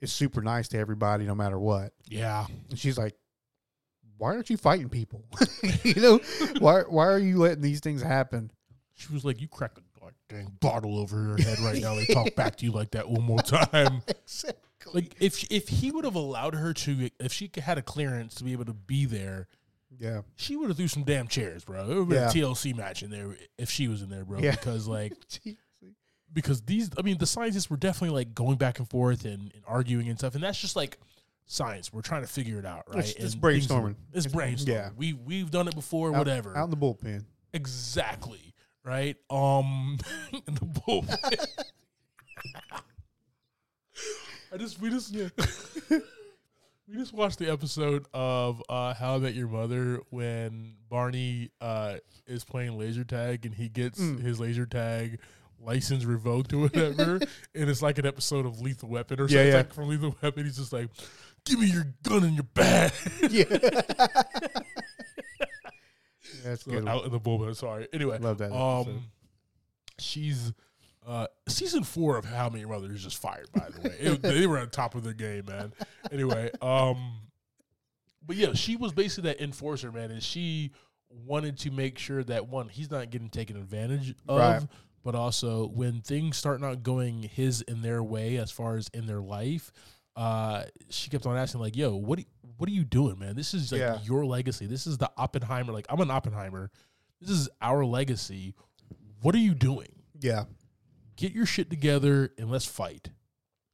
[0.02, 1.94] is super nice to everybody no matter what.
[2.06, 2.48] Yeah.
[2.70, 3.16] And she's like,
[4.18, 5.24] "Why aren't you fighting people?
[5.84, 6.20] you know,
[6.60, 8.52] why why are you letting these things happen?"
[8.96, 11.96] She was like, "You crack a like, dang bottle over her head right now.
[11.96, 15.02] They talk back to you like that one more time." Exactly.
[15.04, 18.44] Like if if he would have allowed her to, if she had a clearance to
[18.44, 19.48] be able to be there,
[20.00, 20.22] Yeah.
[20.36, 21.84] she would have threw some damn chairs, bro.
[21.84, 22.30] It would have been Yeah.
[22.30, 24.40] a TLC match in there if she was in there, bro.
[24.40, 24.52] Yeah.
[24.52, 25.14] Because like
[26.34, 29.64] because these, I mean, the scientists were definitely like going back and forth and, and
[29.68, 30.98] arguing and stuff, and that's just like
[31.46, 31.92] science.
[31.92, 33.00] We're trying to figure it out, right?
[33.00, 33.96] It's- it's And things- brainstorming.
[34.14, 34.68] It's brainstorming.
[34.68, 34.90] Yeah.
[34.96, 36.56] we we've done it before, Out- whatever.
[36.58, 37.26] Out in the bullpen.
[37.54, 38.54] Exactly.
[38.86, 39.18] Right.
[39.30, 39.98] Um
[40.48, 41.06] in the bull.
[44.54, 45.14] I just we just
[46.92, 51.96] we just watched the episode of uh How I Met Your Mother when Barney uh
[52.28, 54.20] is playing laser tag and he gets Mm.
[54.22, 55.20] his laser tag
[55.60, 57.16] license revoked or whatever.
[57.56, 59.56] and it's like an episode of Lethal Weapon or Yeah, something yeah.
[59.58, 60.46] like from Lethal Weapon.
[60.46, 60.90] He's just like,
[61.46, 62.94] Give me your gun and your bat.
[63.30, 63.44] Yeah.
[66.44, 66.88] That's So good.
[66.88, 67.56] out in the bullpen.
[67.56, 67.88] Sorry.
[67.94, 68.88] Anyway, Love that episode.
[68.90, 69.04] Um,
[70.00, 70.52] she's
[71.06, 73.48] uh, season four of How Many Brothers is just fired.
[73.54, 75.74] By the way, It- they were on top of their game, man.
[76.12, 77.14] Anyway, um,
[78.26, 80.72] but yeah, she was basically that enforcer, man, and she
[81.10, 84.38] wanted to make sure that one, he's not getting taken advantage of.
[84.38, 84.68] Right.
[85.04, 89.08] But also, when things start not going his and their way, as far as in
[89.08, 89.72] their life,
[90.16, 92.26] uh, she kept on asking, like, "Yo, what, do-
[92.58, 93.36] what are you doing, man?
[93.36, 94.00] This is like Yeah.
[94.04, 94.68] your legacy.
[94.68, 95.74] This is the Oppenheimer.
[95.74, 96.70] Like, I'm an Oppenheimer.
[97.20, 98.54] This is our legacy.
[99.24, 99.88] What are you doing?
[100.22, 100.44] yeah.
[101.22, 103.10] Get your shit together and let's fight.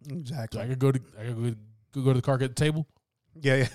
[0.08, 0.62] So Exactly.
[0.62, 1.56] I could go to I could go,
[1.94, 2.86] go, go to the car get the table.
[3.40, 3.56] Yeah.
[3.56, 3.68] Yeah.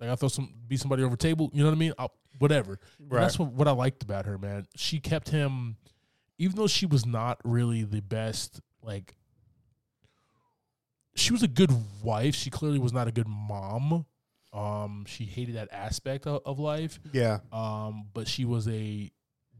[0.00, 1.50] I gotta throw some beat somebody over the table.
[1.52, 1.92] You know what I mean?
[1.98, 2.78] I'll, whatever.
[2.98, 3.20] Right.
[3.20, 4.66] That's what, what I liked about her, man.
[4.76, 5.76] She kept him,
[6.38, 8.60] even though she was not really the best.
[8.82, 9.16] Like,
[11.16, 11.72] she was a good
[12.02, 12.34] wife.
[12.34, 14.06] She clearly was not a good mom.
[14.52, 16.98] Um, she hated that aspect of, of life.
[17.12, 17.40] yeah.
[17.52, 19.10] Um, but she was a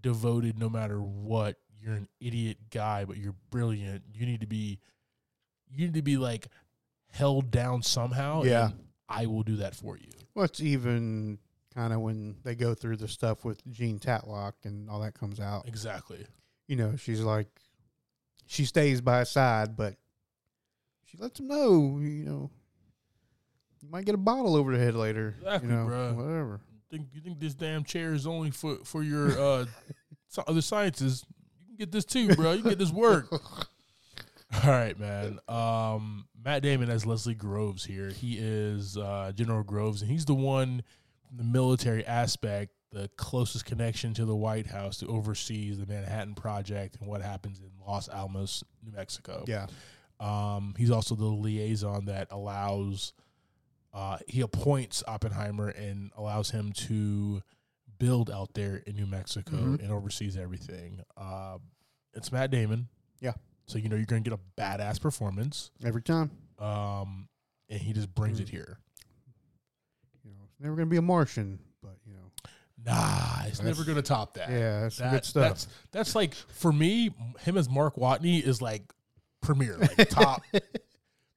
[0.00, 0.58] devoted.
[0.58, 4.02] No matter what, you're an idiot guy, but you're brilliant.
[4.12, 4.78] You need to be,
[5.70, 6.48] you need to be like
[7.10, 8.42] held down somehow.
[8.42, 8.66] Yeah.
[8.66, 8.74] and
[9.08, 10.08] I will do that for you.
[10.34, 11.38] Well, it's even
[11.74, 15.40] kind of when they go through the stuff with Jean Tatlock and all that comes
[15.40, 15.66] out.
[15.66, 16.26] Exactly.
[16.66, 17.48] You know, she's like,
[18.46, 19.94] she stays by his side, but
[21.04, 22.50] she lets him know, you know,
[23.82, 25.34] you might get a bottle over the head later.
[25.38, 26.14] Exactly, you know, bruh.
[26.14, 26.60] Whatever.
[26.90, 29.66] think you think this damn chair is only for for your uh
[30.46, 31.24] other sciences?
[31.78, 32.52] Get this too, bro.
[32.52, 33.30] You can get this work.
[34.64, 35.38] All right, man.
[35.46, 38.08] Um, Matt Damon as Leslie Groves here.
[38.08, 40.82] He is uh, General Groves, and he's the one
[41.30, 46.96] the military aspect, the closest connection to the White House to oversees the Manhattan Project
[47.00, 49.44] and what happens in Los Alamos, New Mexico.
[49.46, 49.66] Yeah.
[50.18, 53.12] Um, he's also the liaison that allows
[53.94, 57.42] uh, he appoints Oppenheimer and allows him to
[57.98, 59.80] build out there in New Mexico Mhm.
[59.82, 61.02] and oversees everything.
[61.16, 61.58] Uh,
[62.14, 62.88] it's Matt Damon.
[63.20, 63.34] Yeah.
[63.66, 65.70] So you know you're going to get a badass performance.
[65.84, 66.30] Every time.
[66.58, 67.28] Um,
[67.68, 68.42] and he just brings Mm.
[68.42, 68.78] it here.
[70.24, 72.30] You know, it's never going to be a Martian, but, you know,
[72.84, 74.48] Nah, it's never going to top that.
[74.50, 75.48] yeah, that's That- good stuff.
[75.48, 78.92] That's that's like for me, him as Mark Watney is like
[79.42, 80.42] premier, like top,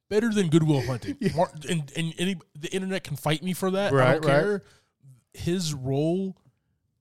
[0.07, 1.17] better than Good Will Hunting.
[1.19, 1.35] Yeah.
[1.35, 3.91] Mar- and and any the internet can fight me for that.
[3.91, 4.41] I Right, don't right.
[4.41, 4.63] care.
[5.33, 6.37] His role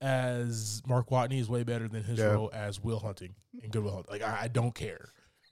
[0.01, 2.25] as Mark Watney is way better than his Yeah.
[2.31, 4.11] role as Will Hunting in Good Will Hunting.
[4.11, 5.09] Like I, I don't care.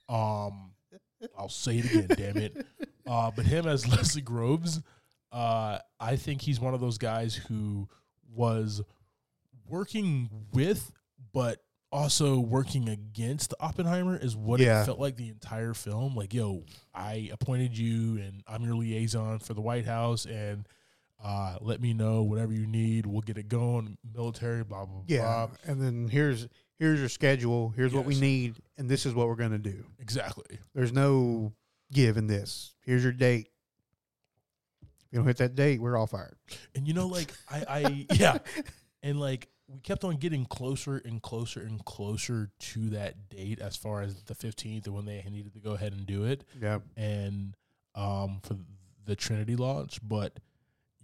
[0.08, 0.72] Um,
[1.38, 2.66] I'll say it again, damn it.
[3.06, 4.80] Uh, but him as Leslie Groves,
[5.32, 7.88] uh, I think he's one of those guys who
[8.32, 8.82] was
[9.68, 10.92] working with,
[11.32, 11.58] but
[11.90, 14.82] also working against Oppenheimer is what Yeah.
[14.82, 16.14] it felt like the entire film.
[16.14, 20.68] Like, yo, I appointed you and I'm your liaison for the White House and
[21.22, 23.06] uh, let me know whatever you need.
[23.06, 23.98] We'll get it going.
[24.14, 25.48] Military, blah blah Yeah, blah.
[25.72, 26.48] and then here's
[26.78, 27.70] here's your schedule.
[27.76, 29.84] Here's what we need, and this is what we're gonna do.
[29.98, 30.58] Exactly.
[30.74, 31.52] There's no
[31.92, 32.74] give in this.
[32.84, 33.48] Here's your date.
[34.82, 36.36] If you don't hit that date, we're all fired.
[36.74, 38.38] And you know, like I, I yeah,
[39.02, 43.76] and like we kept on getting closer and closer and closer to that date as
[43.76, 46.44] far as the fifteenth and when they needed to go ahead and do it.
[46.60, 47.56] Yeah, and
[47.94, 48.56] um for
[49.04, 50.38] the Trinity launch, but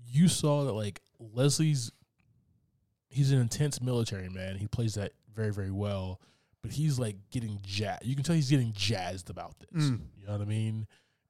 [0.08, 1.90] you saw that like Leslie's
[3.08, 4.56] he's an intense military man.
[4.56, 6.20] He plays that very very well,
[6.62, 8.04] but he's like getting jazzed.
[8.04, 9.84] You can tell he's getting jazzed about this.
[9.84, 10.00] Mm.
[10.18, 10.86] You know what I mean?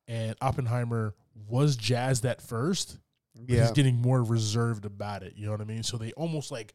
[0.08, 1.14] And Oppenheimer
[1.48, 2.98] was jazzed at first,
[3.46, 5.34] yeah, he's getting more reserved about it.
[5.36, 5.82] You know what I mean?
[5.82, 6.72] So they almost like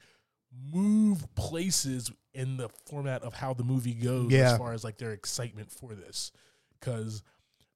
[0.74, 4.52] move places in the format of how the movie goes Yeah.
[4.52, 6.32] as far as like their excitement for this.
[6.80, 7.24] Because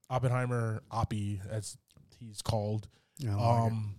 [0.09, 1.77] Oppenheimer, Oppie, as
[2.19, 3.95] he's called, Yeah, I like um,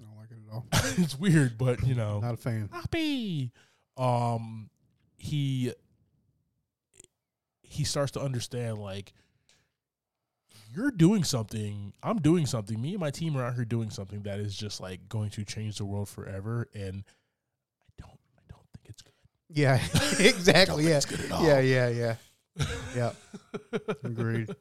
[0.49, 1.05] I don't like it at all.
[1.05, 2.69] it's weird, but you know, Not a fan.
[2.73, 3.53] Happy.
[3.97, 4.71] um,
[5.17, 5.73] he
[7.63, 9.13] he starts to understand like
[10.75, 14.23] you're doing something i'm doing something me and my team are out here doing something
[14.23, 17.03] that is just like going to change the world forever and
[17.83, 19.13] i don't i don't think it's good
[19.49, 19.81] Yeah,
[20.21, 20.85] exactly.
[20.89, 21.45] Yeah, it's good at all.
[21.45, 22.15] yeah, yeah, yeah.
[22.95, 23.13] Yeah.
[24.05, 24.55] Agreed.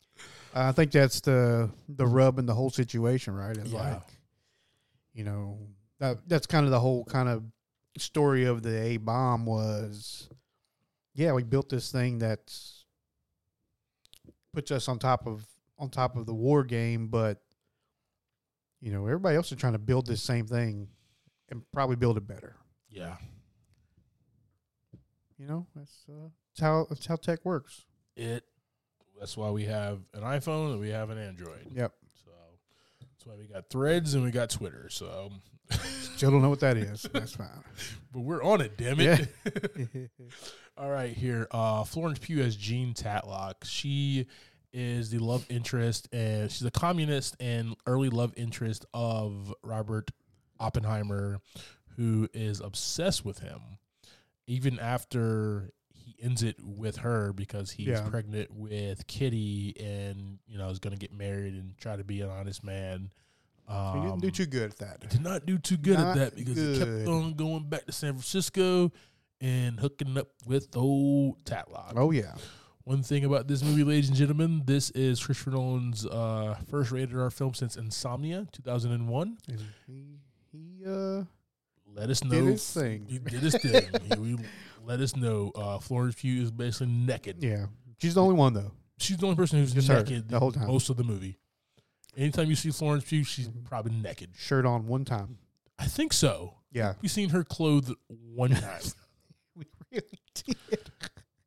[0.54, 3.56] I think that's the the rub in the whole situation, right?
[3.56, 3.94] It's Yeah.
[3.94, 4.02] like,
[5.16, 5.58] you know,
[5.98, 7.42] that that's kind of the whole kind of
[7.96, 10.28] story of the A bomb was,
[11.14, 12.84] yeah, we built this thing that's
[14.52, 15.46] puts us on top of
[15.78, 17.40] on top of the war game, but
[18.82, 20.88] you know, everybody else is trying to build this same thing
[21.48, 22.56] and probably build it better.
[22.90, 23.16] yeah
[25.38, 27.84] You know, that's uh, that's how that's how tech works.
[28.16, 28.44] it
[29.18, 31.92] that's why we have an iphone and we have an android Yep.
[33.26, 35.30] That's why we got threads and we got twitter so
[36.14, 37.02] Still don't know what that is.
[37.12, 37.48] That's fine.
[38.12, 39.28] but we're on it damn it
[40.78, 41.48] All right, here.
[41.50, 43.64] Uh, Florence Pugh as Jean Tatlock.
[43.64, 44.26] She
[44.72, 50.10] is the love interest, and she's a communist and early love interest of Robert
[50.60, 51.40] Oppenheimer,
[51.96, 53.60] who is obsessed with him,
[54.46, 55.70] even after
[56.20, 58.08] ends it with her because he's Yeah.
[58.08, 62.20] pregnant with Kitty, and you know is going to get married and try to be
[62.20, 63.10] an honest man.
[63.68, 65.08] Um, he didn't do too good at that.
[65.10, 67.92] did not do too good Not at that because he kept on going back to
[67.92, 68.92] San Francisco
[69.40, 71.94] and hooking up with old Tatlock.
[71.96, 72.34] Oh yeah.
[72.84, 77.16] One thing about this movie, ladies and gentlemen, this is Christopher Nolan's uh, first rated
[77.16, 79.38] R film since Insomnia, 2001.
[79.48, 80.20] And he
[80.52, 81.24] he uh
[81.96, 82.30] Let us know.
[82.30, 83.06] did his thing.
[83.08, 83.84] He did his thing.
[84.16, 84.36] He-
[84.84, 85.50] let us know.
[85.54, 87.42] Uh, Florence Pugh is basically naked.
[87.42, 87.66] Yeah.
[88.00, 88.70] She's the only one though.
[88.98, 90.68] She's the only person who's Just her, naked the whole time.
[90.68, 91.38] most of the movie.
[92.16, 93.64] Anytime you see Florence Pugh, she's Mhm.
[93.64, 94.30] probably naked.
[94.36, 95.38] Shirt on one time.
[95.78, 96.54] I think so.
[96.72, 96.94] Yeah.
[97.02, 98.80] We've seen her clothed one time.
[99.56, 100.90] We really did.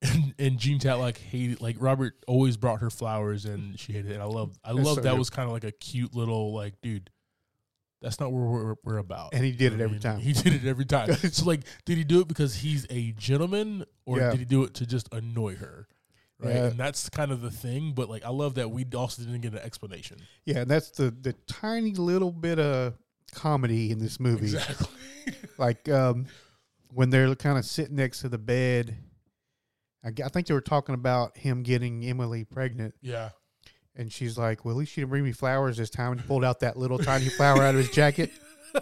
[0.02, 4.20] and, and Jean Tatlock hated like Robert always brought her flowers and she hated it.
[4.20, 5.20] I love I love so that good.
[5.20, 7.10] was kind of like a cute little like dude.
[8.02, 9.34] That's not what we're, we're about.
[9.34, 10.20] And he did it every time.
[10.20, 11.14] He did it every time.
[11.32, 14.32] so like, did he do it because he's a gentleman, or Yeah.
[14.32, 15.88] did he do it to just annoy her?
[16.42, 16.66] Right, Yeah.
[16.68, 17.92] and that's kind of the thing.
[17.94, 20.20] But like, I love that we also didn't get an explanation.
[20.46, 22.94] Yeah, and that's the the tiny little bit of
[23.34, 24.46] comedy in this movie.
[24.46, 24.88] Exactly.
[25.60, 26.26] Like um
[26.94, 28.96] when they're kind of sitting next to the bed.
[30.04, 33.32] I, g- I think they were talking about him getting Emily pregnant, yeah.
[33.96, 36.28] And she's like, "Well, at least she didn't bring me flowers this time." And he
[36.28, 38.32] pulled out that little tiny flower out of his jacket.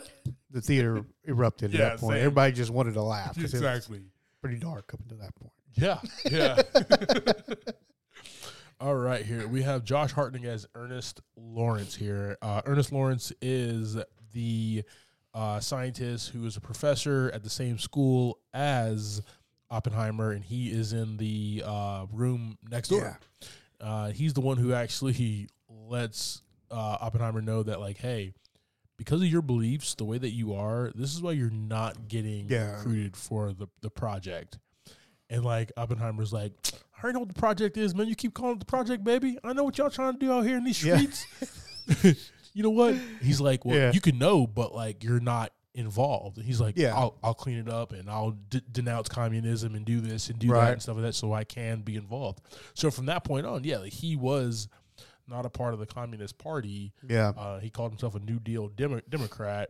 [0.49, 2.13] The theater erupted at that point.
[2.15, 2.19] same.
[2.19, 3.37] Everybody just wanted to laugh.
[3.37, 4.01] Exactly.
[4.41, 5.51] pretty dark up until that point.
[5.75, 5.99] Yeah,
[6.31, 7.73] yeah.
[8.79, 11.95] All right, here we have Josh Hartnett as Ernest Lawrence.
[11.95, 13.97] Here, uh, Ernest Lawrence is
[14.33, 14.83] the
[15.33, 19.21] uh, scientist who is a professor at the same school as
[19.69, 23.19] Oppenheimer, and he is in the uh, room next door.
[23.79, 28.33] Uh, he's the one who actually lets uh, Oppenheimer know that, like, hey,
[28.97, 32.49] because of your beliefs, the way that you are, this is why you're not getting
[32.49, 32.77] Yeah.
[32.77, 34.57] recruited for the, the project.
[35.29, 38.07] And like Oppenheimer's like, I already know what the project is, man.
[38.07, 39.37] You keep calling it the project, baby.
[39.43, 40.95] I know what y'all trying to do out here in these Yeah.
[40.97, 41.25] streets.
[42.53, 42.95] you know what?
[43.21, 43.91] He's like, well, Yeah.
[43.93, 46.41] you can know, but like you're not involved.
[46.41, 46.93] He's like, Yeah.
[46.95, 50.49] I'll, I'll clean it up and I'll d- denounce communism and do this and do
[50.49, 52.41] that and stuff like that, so I can be involved.
[52.73, 54.67] So from that point on, yeah, like he was
[55.27, 56.93] not a part of the Communist Party.
[57.07, 57.29] Yeah.
[57.37, 59.69] Uh, he called himself a New Deal Demo- Democrat,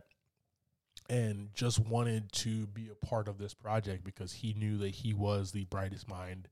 [1.10, 5.14] and just wanted to be a part of this project because he knew that he
[5.14, 6.48] was the brightest mind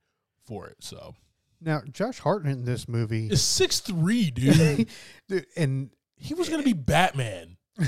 [0.46, 0.76] for it.
[0.80, 1.14] So
[1.60, 4.88] Now, Josh Hartnett in this movie, it's six three, dude.
[5.28, 7.56] dude, and he was gonna be Batman.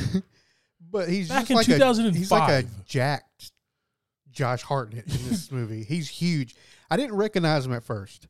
[0.80, 2.16] but he's Back just in like a, 2005.
[2.18, 3.52] he's like a jacked
[4.30, 5.82] Josh Hartnett in this movie.
[5.84, 6.54] He's huge.
[6.90, 8.26] I didn't recognize him at first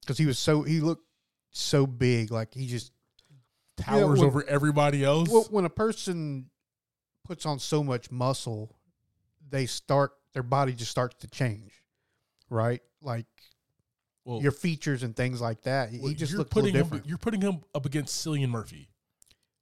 [0.00, 1.06] because he was so he looked
[1.50, 2.92] so big, like he just
[3.78, 5.28] Towers when- over everybody else.
[5.28, 6.50] well, when a person
[7.24, 8.74] puts on so much muscle,
[9.48, 11.72] they start their body just starts to change,
[12.50, 12.80] right?
[13.00, 13.26] Like
[14.24, 15.90] Well, your features and things like that.
[15.92, 17.06] well, he just you're looked a putting him, different.
[17.06, 18.88] you're putting him up against Cillian Murphy.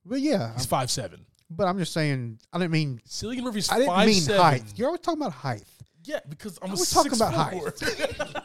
[0.04, 1.26] But yeah, He's I'm- five seven.
[1.50, 2.38] But I'm just saying.
[2.52, 3.00] I didn't mean.
[3.08, 4.40] Cillian Murphy's I didn't five mean seven.
[4.42, 4.62] height.
[4.76, 5.64] You're always talking about height.
[6.04, 7.74] Yeah, because I'm I a was talking six about four.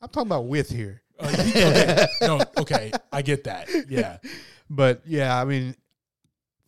[0.00, 1.02] I'm talking about width here.
[1.20, 2.06] Uh, okay.
[2.22, 3.68] No, okay, I get that.
[3.88, 4.18] Yeah,
[4.70, 5.74] But yeah, I mean,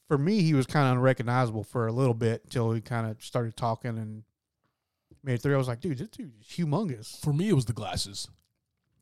[0.09, 3.22] for me, he was kind of unrecognizable for a little bit until he kind of
[3.22, 4.24] started talking and
[5.22, 5.55] made it through.
[5.55, 7.20] I was like, dude, this dude is humongous.
[7.22, 8.28] for me it was the glasses.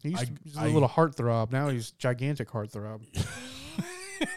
[0.03, 1.51] He's, I- he's I- a little heartthrob.
[1.51, 3.01] Now he's gigantic heartthrob.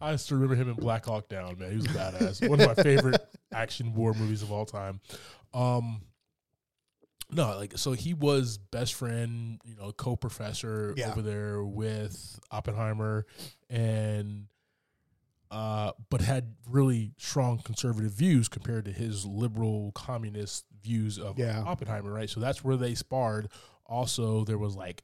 [0.00, 1.70] I still remember him in Black Hawk Down, man.
[1.70, 2.48] He was badass.
[2.48, 3.20] One of my favorite
[3.52, 5.00] action war movies of all time.
[5.52, 6.02] Um,
[7.32, 11.10] no, like so he was best friend, you know, co-professor Yeah.
[11.10, 13.26] over there with Oppenheimer,
[13.68, 14.46] and
[15.50, 21.62] uh, but had really strong conservative views compared to his liberal communist views of Yeah.
[21.66, 22.30] Oppenheimer, right?
[22.30, 23.48] So that's where they sparred.
[23.84, 25.02] Also, there was like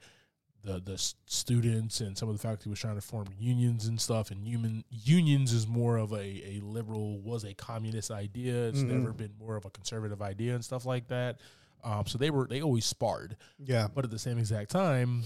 [0.67, 4.31] the the students and some of the faculty was trying to form unions and stuff.
[4.31, 6.17] And human unions is more of a,
[6.57, 8.69] a liberal was a communist idea.
[8.69, 8.89] It's Mhm.
[8.89, 11.39] never been more of a conservative idea and stuff like that.
[11.85, 13.87] Um, so they were they always sparred, Yeah.
[13.95, 15.23] but at the same exact time,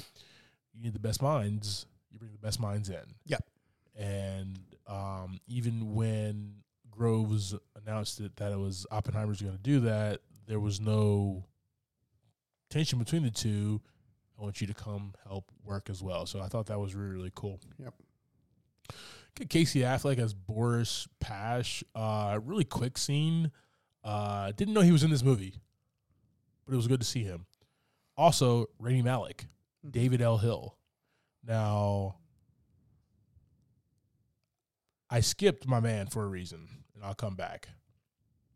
[0.74, 1.86] you need the best minds.
[2.11, 3.14] You bring the best minds in.
[3.24, 3.45] Yep.
[3.97, 6.57] And um, even when
[6.91, 11.45] Groves announced it, that it was Oppenheimer's going to do that, there was no
[12.68, 13.80] tension between the two.
[14.41, 16.24] I want you to come help work as well.
[16.26, 17.61] So I thought that was really really cool.
[17.78, 17.95] Yep.
[19.49, 21.84] Casey Affleck as Boris Pash.
[21.95, 23.51] Uh, really quick scene.
[24.03, 25.55] Uh, didn't know he was in this movie,
[26.66, 27.47] but it was good to see him.
[28.16, 29.47] Also, Rami Malek,
[29.86, 29.93] Mhm.
[29.93, 30.38] David L.
[30.38, 30.76] Hill.
[31.45, 32.16] Now,
[35.09, 37.68] I skipped my man for a reason, and I'll come back.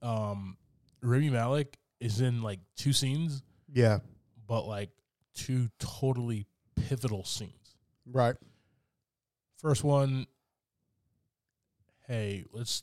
[0.03, 0.57] Um,
[1.03, 4.01] Rami Malek is in like two scenes, Yeah.
[4.47, 4.91] but like
[5.35, 7.77] two totally pivotal scenes.
[8.11, 8.35] Right.
[9.59, 10.27] First one,
[12.07, 12.83] hey, let's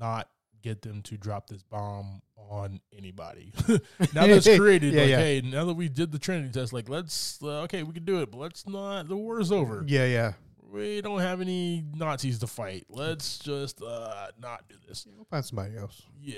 [0.00, 0.28] not
[0.62, 3.52] get them to drop this bomb on anybody.
[4.14, 5.16] now that's created, Yeah, like, yeah.
[5.18, 8.20] hey, now that we did the Trinity test, like, let's, uh, okay, we can do
[8.22, 9.84] it, but let's not, the war is over.
[9.86, 10.06] Yeah.
[10.06, 10.32] Yeah.
[10.70, 12.86] We don't have any Nazis to fight.
[12.88, 15.06] Let's just uh, not do this.
[15.14, 16.00] We'll find somebody else.
[16.18, 16.36] Yeah.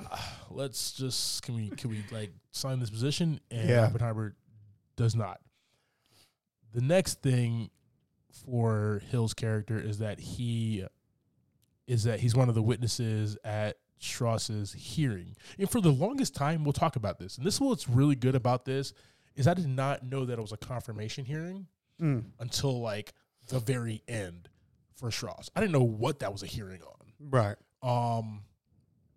[0.50, 3.38] Let's just, can we, can we like sign this position?
[3.52, 3.84] And Yeah.
[3.86, 4.34] Oppenheimer
[4.98, 5.40] does not.
[6.74, 7.70] The next thing
[8.44, 10.84] for Hill's character is that he
[11.86, 15.34] is that he's one of the witnesses at Strauss's hearing.
[15.58, 17.38] And for the longest time, we'll talk about this.
[17.38, 18.92] And this is what's really good about this
[19.34, 21.66] is I did not know that it was a confirmation hearing
[22.00, 22.26] Mm.
[22.38, 23.12] until like
[23.48, 24.48] the very end
[24.94, 25.48] for Strauss.
[25.56, 27.12] I didn't know what that was a hearing on.
[27.18, 27.56] Right.
[27.82, 28.42] Um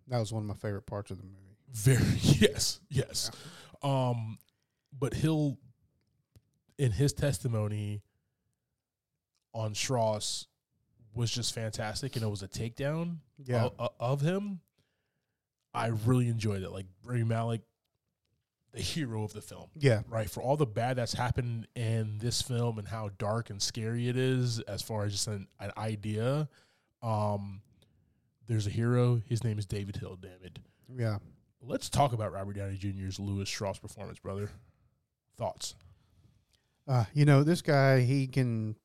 [0.08, 1.56] That was one of my favorite parts of the movie.
[1.70, 3.30] very yes, yes.
[3.84, 4.38] Um
[4.98, 5.58] but Hill
[6.82, 8.02] in his testimony
[9.54, 10.46] on Strauss
[11.14, 13.68] was just fantastic and it was a takedown Yeah.
[13.78, 14.60] of, of him.
[15.74, 16.70] I really enjoyed it.
[16.70, 17.60] Like Rami Malek,
[18.72, 19.68] the hero of the film.
[19.78, 20.02] Yeah.
[20.08, 20.28] right?
[20.28, 24.16] For all the bad that's happened in this film and how dark and scary it
[24.16, 26.48] is, as far as just an, an idea,
[27.02, 27.60] um,
[28.48, 29.20] there's a hero.
[29.28, 30.16] His name is David Hill.
[30.20, 30.58] Damn it.
[30.96, 31.18] Yeah.
[31.60, 34.50] Let's talk about Robert Downey Jr.'s Lewis Strauss performance, brother.
[35.36, 35.74] Thoughts?
[36.86, 38.76] Uh, you know, this guy, he can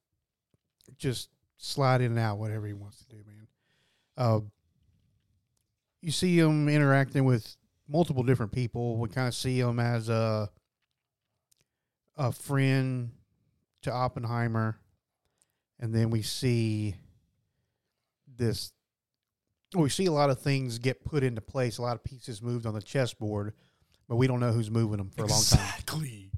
[0.98, 3.48] just slide in and out whatever he wants to do, man.
[4.16, 4.40] Uh,
[6.02, 7.56] you see him interacting with
[7.88, 8.98] multiple different people.
[8.98, 10.50] We kind of see him as a
[12.16, 13.12] a friend
[13.84, 14.80] to Oppenheimer,
[15.80, 16.96] and then we see
[18.38, 18.72] this.
[19.76, 22.66] We see a lot of things get put into place, a lot of pieces moved
[22.66, 23.54] on the chessboard,
[24.08, 26.32] but we don't know who's moving them for a long time Exactly.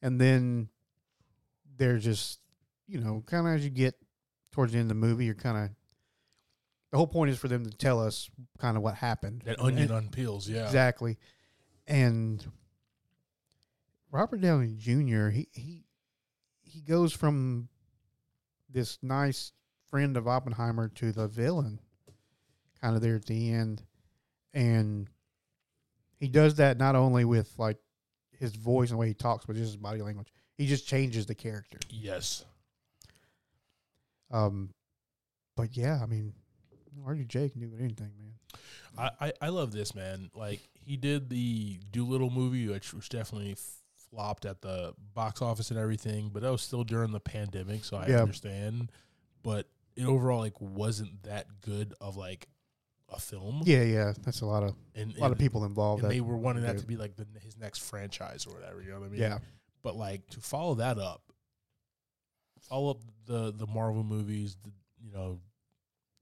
[0.00, 0.68] and then
[1.78, 2.40] they're just
[2.86, 3.94] you know kind of as you get
[4.52, 5.70] towards the end of the movie you're kind of
[6.90, 9.90] the whole point is for them to tell us kind of what happened That onion
[9.90, 10.48] And- unpeels.
[10.48, 10.64] Yeah.
[10.66, 11.16] exactly
[11.86, 12.44] and
[14.10, 15.84] robert downey jr he he
[16.62, 17.68] he goes from
[18.70, 19.52] this nice
[19.90, 21.80] friend of Oppenheimer to the villain,
[22.82, 23.82] kind of there at the end,
[24.52, 25.08] and
[26.18, 27.78] he does that not only with like
[28.38, 30.28] his voice and the way he talks, but just his body language.
[30.58, 31.78] He just changes the character.
[31.88, 32.44] Yes.
[34.30, 34.70] Um,
[35.56, 36.34] but yeah, I mean,
[37.06, 38.32] RDJ can do anything, man.
[38.98, 40.30] I, I, I love this man.
[40.34, 43.56] Like he did the Dolittle movie, which was definitely
[44.10, 47.96] flopped at the box office and everything, but that was still during the pandemic, so
[47.96, 48.22] I Yeah.
[48.22, 48.90] understand.
[49.42, 52.48] But it overall like wasn't that good of like
[53.08, 53.62] a film.
[53.64, 56.02] Yeah, yeah, that's a lot of and, a lot of people involved.
[56.02, 58.82] And they were wanting that to be like the his next franchise or whatever.
[58.82, 59.20] You know what I mean?
[59.20, 59.38] yeah,
[59.82, 61.22] But like to follow that up,
[62.60, 64.70] follow up the the Marvel movies, the
[65.04, 65.40] you know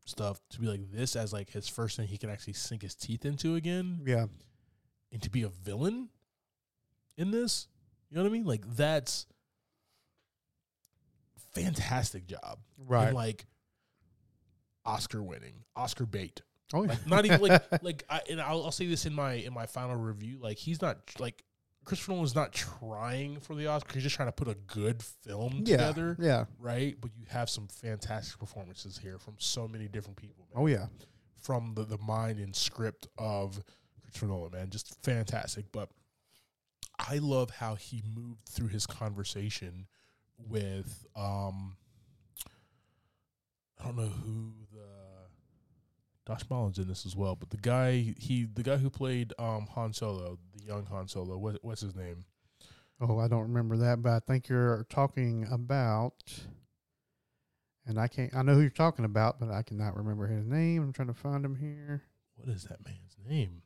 [0.04, 2.94] stuff to be like this as like his first thing he can actually sink his
[2.94, 4.26] teeth into again, yeah,
[5.12, 6.08] and to be a villain
[7.16, 7.68] in this,
[8.10, 8.44] you know what I mean?
[8.44, 9.26] Like that's
[11.54, 13.08] fantastic job, right.
[13.08, 13.46] And like
[14.84, 16.42] Oscar winning, Oscar bait.
[16.74, 19.34] oh yeah, Like not even like like I and I'll, I'll say this in my
[19.34, 20.38] in my final review.
[20.40, 21.42] Like he's not like
[21.86, 23.94] Christopher Nolan's not trying for the Oscar.
[23.94, 26.44] He's just trying to put a good film yeah, together, yeah.
[26.58, 26.96] right?
[27.00, 30.46] But you have some fantastic performances here from so many different people.
[30.52, 30.62] Man.
[30.62, 30.86] Oh yeah,
[31.40, 33.62] From the the mind and script of
[34.02, 35.66] Christopher Nolan, man, just fantastic.
[35.70, 35.88] But
[36.98, 39.86] I love how he moved through his conversation
[40.38, 41.76] with um
[43.80, 44.95] I don't know who the
[46.26, 49.68] Josh Brolin's in this as well, but the guy he the guy who played um
[49.74, 52.24] Han Solo, the young Han Solo, what what's his name?
[53.00, 56.14] Oh, I don't remember that, but I think you're talking about,
[57.84, 58.34] and I can't.
[58.34, 60.82] I know who you're talking about, but I cannot remember his name.
[60.82, 62.02] I'm trying to find him here.
[62.36, 63.62] What is that man's name?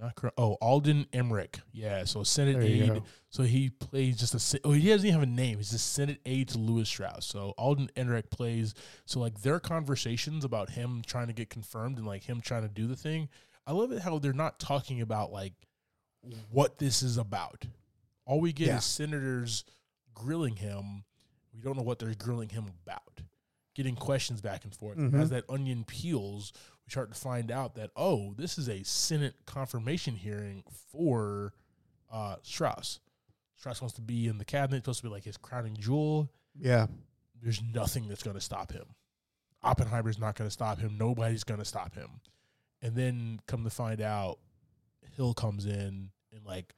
[0.00, 1.60] Not cor- oh Alden Ehrenreich.
[1.72, 3.02] Yeah, so Senate There aide.
[3.30, 4.38] So he plays just a.
[4.40, 5.58] sen- Oh, he doesn't even have a name.
[5.58, 7.26] He's a Senate aide to Lewis Strauss.
[7.26, 8.74] So Alden Ehrenreich plays.
[9.06, 12.68] So like their conversations about him trying to get confirmed and like him trying to
[12.68, 13.28] do the thing.
[13.66, 15.54] I love it how they're not talking about like
[16.50, 17.64] what this is about.
[18.26, 18.78] All we get Yeah.
[18.78, 19.64] is senators
[20.14, 21.04] grilling him.
[21.54, 23.20] We don't know what they're grilling him about.
[23.74, 24.98] Getting questions back and forth.
[24.98, 25.20] Mhm.
[25.20, 26.52] As that onion peels,
[26.86, 31.52] we start to find out that oh, this is a Senate confirmation hearing for
[32.12, 33.00] uh, Strauss.
[33.56, 36.30] Strauss wants to be in the cabinet, supposed to be like his crowning jewel.
[36.58, 36.86] Yeah,
[37.42, 38.84] There's nothing that's going to stop him.
[39.62, 40.96] Oppenheimer's not going to stop him.
[40.98, 42.20] Nobody's going to stop him.
[42.82, 44.38] And then come to find out,
[45.16, 46.74] Hill comes in and like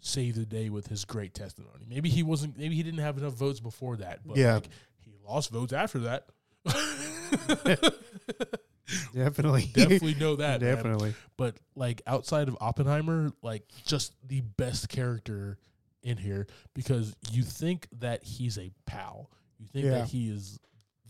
[0.00, 1.84] save the day with his great testimony.
[1.88, 2.56] Maybe he wasn't.
[2.56, 4.20] Maybe he didn't have enough votes before that.
[4.24, 4.54] But Yeah.
[4.54, 4.68] like,
[4.98, 6.26] he lost votes after that.
[9.14, 10.60] definitely, Definitely know that.
[10.60, 10.74] man.
[10.74, 11.14] definitely.
[11.36, 15.58] but like outside of Oppenheimer, like just the best character
[16.02, 19.30] in here because you think that he's a pal.
[19.58, 19.90] You think Yeah.
[19.98, 20.60] that he is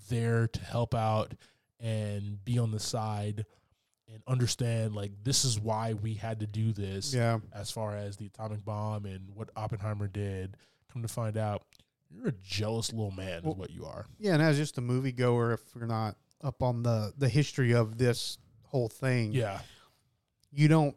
[0.09, 1.35] there to help out
[1.81, 3.45] and be on the side
[4.09, 8.16] and understand like this is why we had to do this Yeah, as far as
[8.16, 10.57] the atomic bomb and what Oppenheimer did.
[10.93, 11.64] Come to find out,
[12.09, 14.07] you're a jealous little man Well, is what you are.
[14.18, 14.33] yeah.
[14.35, 18.39] And as just a moviegoer, if you're not up on the the history of this
[18.64, 19.61] whole thing, Yeah,
[20.51, 20.97] you don't.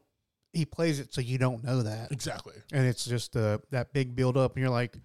[0.54, 2.56] He plays it so you don't know that, exactly.
[2.72, 4.98] and it's just uh, that big build up, and you're like,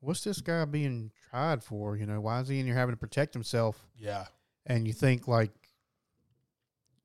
[0.00, 1.96] "What's this guy being tried for?
[1.96, 4.26] You know, why is he in here having to protect himself?" Yeah.
[4.66, 5.50] and you think like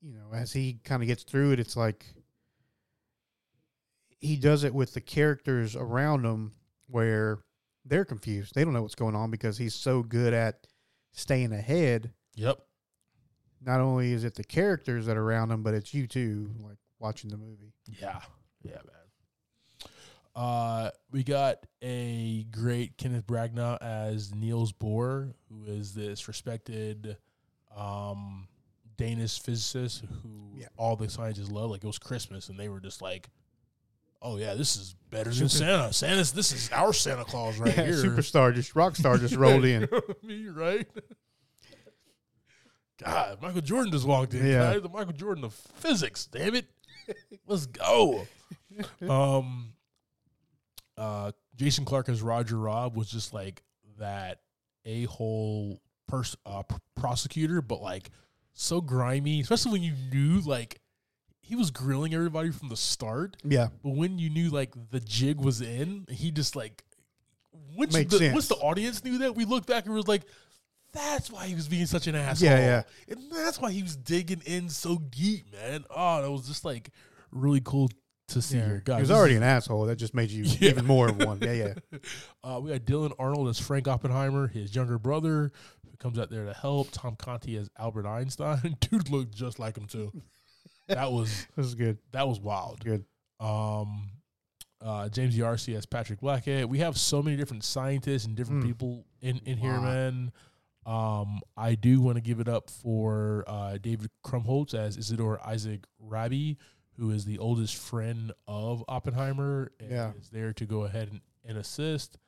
[0.02, 2.06] you know as he kind of gets through it it's like
[4.18, 6.52] he does it with the characters around him
[6.88, 7.38] where
[7.84, 10.66] they're confused they don't know what's going on because he's so good at
[11.12, 12.58] staying ahead Yep.
[13.64, 16.78] not only is it the characters that are around him but it's you too like
[16.98, 18.20] watching the movie Yeah,
[18.62, 19.90] yeah, man.
[20.34, 27.16] Uh, we got a great Kenneth Branagh as Niels Bohr, who is this respected
[27.76, 28.46] um,
[28.96, 30.68] Danish physicist who Yeah.
[30.76, 31.70] all the scientists love.
[31.70, 33.28] Like it was Christmas, and they were just like,
[34.22, 35.92] "Oh yeah, this is better than Santa.
[35.92, 39.64] Santa's this is our Santa Claus right yeah, here." superstar just rock star just rolled
[39.64, 39.88] in
[40.22, 40.86] Me, right?
[43.02, 44.46] God, Michael Jordan just walked in.
[44.46, 44.78] Yeah.
[44.78, 46.26] The Michael Jordan of physics.
[46.26, 46.66] Damn it,
[47.46, 48.26] let's go.
[49.08, 49.72] um,
[50.96, 53.62] uh, Jason Clarke as Roger Robb was just like
[53.98, 54.40] that
[54.84, 58.10] a hole pers- uh, pr- prosecutor, but like
[58.52, 60.80] so grimy, especially when you knew like
[61.40, 63.36] he was grilling everybody from the start.
[63.44, 66.84] yeah But when you knew like the jig was in, he just like
[67.76, 68.32] once Makes the sense.
[68.34, 70.22] once the audience knew that, we looked back and was like,
[70.92, 72.48] that's why he was being such an asshole.
[72.50, 72.82] Yeah, yeah.
[73.14, 75.84] And that's why he was digging in so deep, man.
[75.94, 76.90] Oh, that was just like
[77.32, 77.88] really cool
[78.28, 78.82] to see yeah here.
[78.84, 80.70] God, he was already an asshole that just made you Yeah.
[80.70, 81.98] even more of one yeah yeah
[82.44, 85.50] uh, we got Dylan Arnold as Frank Oppenheimer, his younger brother,
[85.90, 86.88] who comes out there to help.
[86.92, 88.76] Tom Conti as Albert Einstein.
[88.80, 90.12] Dude looked just like him too.
[90.88, 91.98] That was This is good.
[92.12, 92.84] that was wild.
[92.84, 93.04] Good.
[93.38, 94.10] Um,
[94.84, 96.68] uh, James D'Arcy as Patrick Blackett.
[96.68, 98.66] We have so many different scientists and different Mm.
[98.68, 100.32] people in in here, man.
[100.86, 105.84] Um, I do want to give it up for uh, David Krumholtz as Isidor Isaac
[105.98, 106.56] Rabi,
[106.96, 110.12] who is the oldest friend of Oppenheimer and Yeah.
[110.20, 112.18] is there to go ahead and, and assist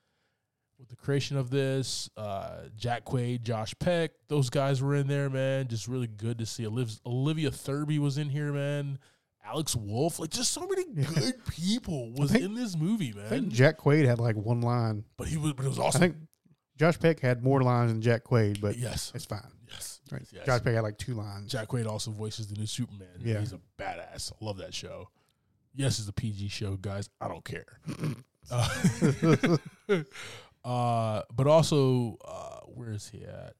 [0.79, 2.11] with the creation of this.
[2.17, 5.69] Uh, Jack Quaid, Josh Peck, those guys were in there, man.
[5.69, 6.65] Just really good to see.
[6.65, 8.99] Oliv- Olivia Thirlby was in here, man.
[9.45, 13.29] Alex Wolff, like just so many good people was think- in this movie, I man.
[13.29, 15.05] think Jack Quaid had like one line.
[15.17, 16.01] but he was, but it was I awesome.
[16.01, 16.17] think
[16.83, 19.41] Josh Peck had more lines than Jack Quaid, but yes, it's fine.
[19.71, 20.23] yes, Right.
[20.33, 20.45] yes.
[20.45, 21.53] Josh Peck had like two lines.
[21.53, 23.07] Jack Quaid also voices the new Superman.
[23.21, 23.39] Yeah.
[23.39, 24.33] he's a badass.
[24.33, 25.09] I love that show.
[25.77, 27.09] Yes, it's a PG show, guys.
[27.21, 27.79] I don't care.
[28.51, 28.69] uh,
[30.65, 33.55] uh, but also, uh, where is he at?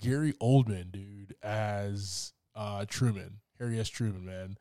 [0.00, 3.90] Gary Oldman, dude, as uh, Truman, Harry S.
[3.90, 4.56] Truman, man.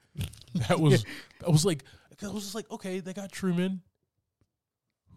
[0.68, 1.06] That was
[1.40, 1.86] that was like
[2.22, 3.82] I was just like, okay, they got Truman.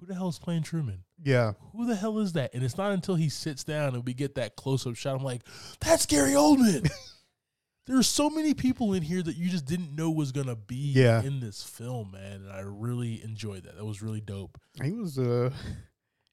[0.02, 1.04] Who the hell is playing Truman?
[1.22, 1.52] yeah.
[1.76, 2.52] Who the hell is that?
[2.54, 5.14] And it's not until he sits down and we get that close up shot.
[5.16, 5.42] I'm like,
[5.80, 6.90] that's Gary Oldman.
[7.86, 10.92] there are so many people in here that you just didn't know was gonna be
[10.96, 11.22] Yeah.
[11.22, 12.42] in this film, man.
[12.42, 13.76] And I really enjoyed that.
[13.76, 14.58] That was really dope.
[14.82, 15.50] He was uh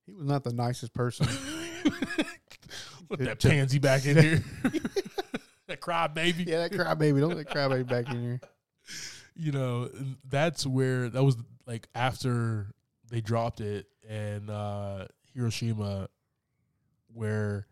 [0.07, 1.28] he was not the nicest person.
[3.07, 4.43] Put It that pansy back in here.
[5.67, 6.43] that cry baby.
[6.45, 7.20] yeah, that crybaby.
[7.20, 8.41] Don't let crybaby back in here.
[9.36, 9.89] you know,
[10.28, 12.74] that's where that was like after
[13.10, 16.10] they dropped it and uh Hiroshima
[17.14, 17.68] where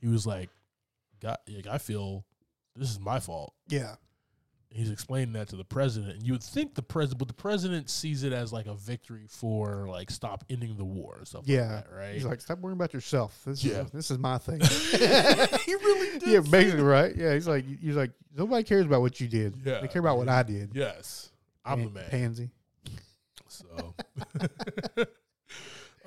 [0.00, 0.50] he was like,
[1.20, 2.24] God, like, I feel
[2.76, 3.54] this is my fault.
[3.68, 3.94] Yeah.
[4.70, 7.88] He's explaining that to the president, and you would think the president, but the president
[7.88, 11.60] sees it as like a victory for like stop ending the war and stuff Yeah.
[11.62, 12.12] like that, right?
[12.14, 13.40] He's like, stop worrying about yourself.
[13.46, 13.84] This Yeah.
[13.84, 14.60] is this is my thing.
[14.60, 16.28] he really did.
[16.28, 17.16] yeah, basically, right?
[17.16, 19.54] Yeah, he's like, he's like, nobody cares about what you did.
[19.64, 20.72] Yeah, they care about what I did.
[20.74, 21.30] Yes,
[21.64, 22.10] I'm the man.
[22.10, 22.50] Pansy.
[23.58, 23.94] So,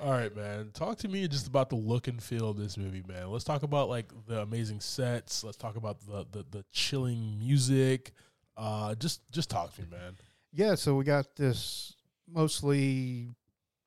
[0.00, 0.70] all right, man.
[0.72, 3.30] Talk to me just about the look and feel of this movie, man.
[3.30, 5.44] Let's talk about like the amazing sets.
[5.44, 8.12] Let's talk about the the, the chilling music.
[8.56, 10.16] Uh, just just talk to me, man.
[10.52, 11.94] Yeah, so we got this
[12.28, 13.28] mostly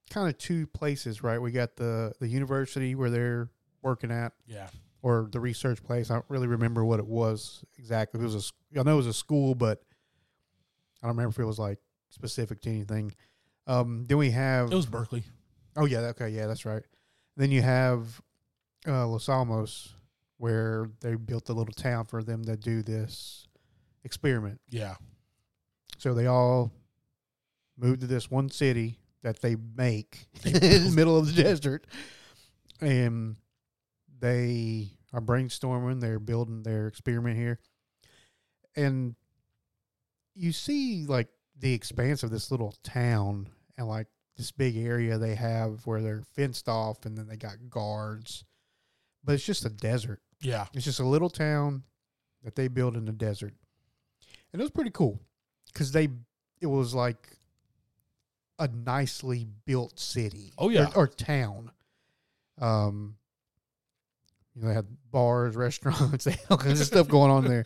[0.09, 1.39] kind of two places, right?
[1.39, 3.49] We got the the university where they're
[3.81, 4.67] working at, Yeah,
[5.01, 6.09] or the research place.
[6.09, 8.19] I don't really remember what it was exactly.
[8.19, 9.81] It was a, I know it was a school, but
[11.03, 13.13] I don't remember if it was like specific to anything.
[13.67, 15.23] Um, then we have it was Berkeley.
[15.75, 16.83] Oh yeah, okay, yeah, that's right.
[17.35, 18.21] Then you have
[18.87, 19.93] uh, Los Alamos,
[20.37, 23.47] where they built a little town for them to do this
[24.03, 24.61] experiment.
[24.69, 24.95] Yeah,
[25.97, 26.71] So they all
[27.77, 31.87] moved to this one city that they make in the middle of the desert,
[32.79, 33.35] and
[34.19, 35.99] they are brainstorming.
[35.99, 37.59] They're building their experiment here,
[38.75, 39.15] and
[40.35, 43.47] you see like the expanse of this little town
[43.77, 44.07] and like
[44.37, 48.43] this big area they have where they're fenced off, and then they got guards,
[49.23, 50.21] but it's just a desert.
[50.41, 51.83] yeah, It's just a little town
[52.43, 53.53] that they built in the desert,
[54.51, 55.19] and it was pretty cool
[55.73, 56.09] because they
[56.61, 57.29] it was like
[58.59, 60.53] a nicely built city.
[60.57, 60.87] Oh, yeah.
[60.95, 61.71] or, or town.
[62.59, 63.17] Um,
[64.55, 67.65] you know, they had bars, restaurants, all kinds of stuff going on there,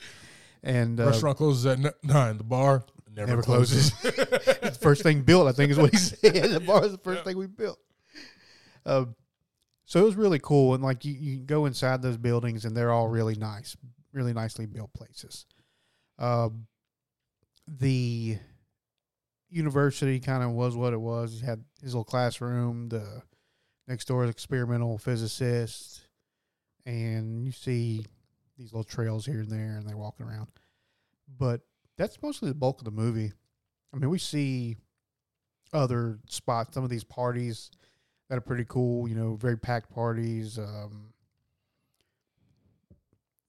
[0.63, 2.37] and uh, Restaurant closes at nine.
[2.37, 2.83] The bar
[3.19, 3.91] never, Never closes.
[4.01, 5.47] the first thing built.
[5.47, 6.33] I think is what he said.
[6.33, 7.23] The bar is the first Yeah.
[7.23, 7.79] thing we built.
[8.85, 9.15] Um,
[9.85, 12.91] so it was really cool, and like you, you go inside those buildings, and they're
[12.91, 13.75] all really nice,
[14.13, 15.45] really nicely built places.
[16.17, 16.67] Um,
[17.67, 18.37] the
[19.49, 21.39] university kind of was what it was.
[21.39, 22.89] He had his little classroom.
[22.89, 23.23] The
[23.87, 26.01] next door is experimental physicist,
[26.85, 28.05] and you see
[28.57, 30.47] these little trails here and there, and they're walking around.
[31.37, 31.61] But
[31.99, 33.31] that's mostly the bulk of the movie.
[33.93, 34.77] I mean, we see
[35.73, 37.69] other spots, some of these parties
[38.29, 39.07] that are pretty cool.
[39.07, 40.57] You know, very packed parties.
[40.57, 41.13] Um,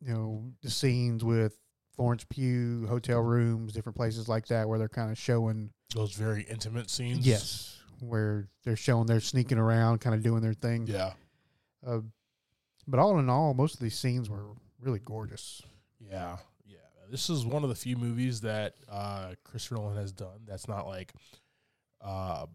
[0.05, 1.57] you know, the scenes with
[1.95, 6.43] Florence Pugh, hotel rooms, different places like that, where they're kind of showing Those very
[6.43, 7.27] intimate scenes.
[7.27, 10.87] yes, where they're showing they're sneaking around, kind of doing their thing.
[10.87, 11.13] Yeah.
[11.87, 12.01] Uh,
[12.89, 14.47] but all in all, most of these scenes were
[14.81, 15.63] really gorgeous.
[16.01, 16.37] Yeah, yeah.
[17.11, 20.87] This is one of the few movies that uh, Chris Nolan has done that's not
[20.87, 21.13] like
[22.01, 22.47] uh,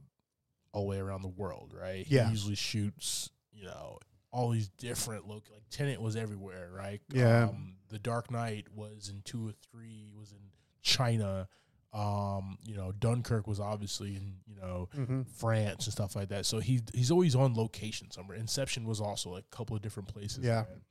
[0.71, 2.05] all the way around the world, right?
[2.07, 2.25] Yeah.
[2.25, 3.99] He usually shoots, you know,
[4.31, 5.45] all these different look.
[5.51, 7.01] Like Tenet was everywhere, right?
[7.11, 7.45] Yeah.
[7.45, 10.09] Um, the Dark Knight was in two or three.
[10.17, 10.39] Was in
[10.81, 11.47] China.
[11.93, 15.21] Um, you know, Dunkirk was obviously in you know know, Mm-hmm.
[15.37, 16.45] France and stuff like that.
[16.45, 18.35] So he he's always on location somewhere.
[18.37, 20.43] Inception was also like a couple of different places.
[20.43, 20.63] Yeah.
[20.69, 20.81] man.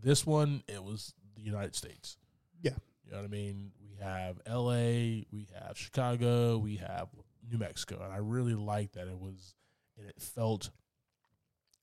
[0.00, 2.18] This one it was the United States.
[2.62, 2.72] Yeah.
[3.14, 3.70] You know what I mean?
[3.80, 7.06] We have L.A., we have Chicago, we have
[7.48, 9.54] New Mexico, and I really like that it was
[9.96, 10.70] and it felt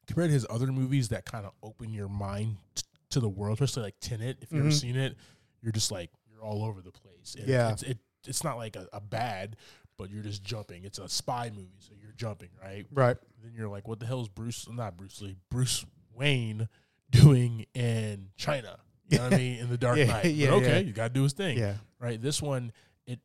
[0.07, 3.61] compared to his other movies that kind of open your mind t- to the world,
[3.61, 4.39] especially like Tenet.
[4.41, 4.73] If you've ever Mhm.
[4.79, 5.15] seen it,
[5.61, 7.35] you're just like you're all over the place.
[7.35, 7.71] And Yeah.
[7.71, 9.55] it's, it it's not like a, a bad,
[9.97, 10.83] but you're just jumping.
[10.83, 12.85] It's a spy movie, so you're jumping, right?
[12.91, 13.15] Right.
[13.41, 14.67] Then you're like, what the hell is Bruce?
[14.69, 16.67] Not Bruce Lee, Bruce Wayne
[17.09, 18.79] doing in China?
[19.11, 19.59] You know what I mean?
[19.59, 20.23] In the Dark Yeah, Knight.
[20.23, 20.79] But okay, yeah.
[20.79, 21.75] you got to do his thing Yeah.
[21.99, 22.21] right?
[22.21, 22.71] This one
[23.05, 23.19] it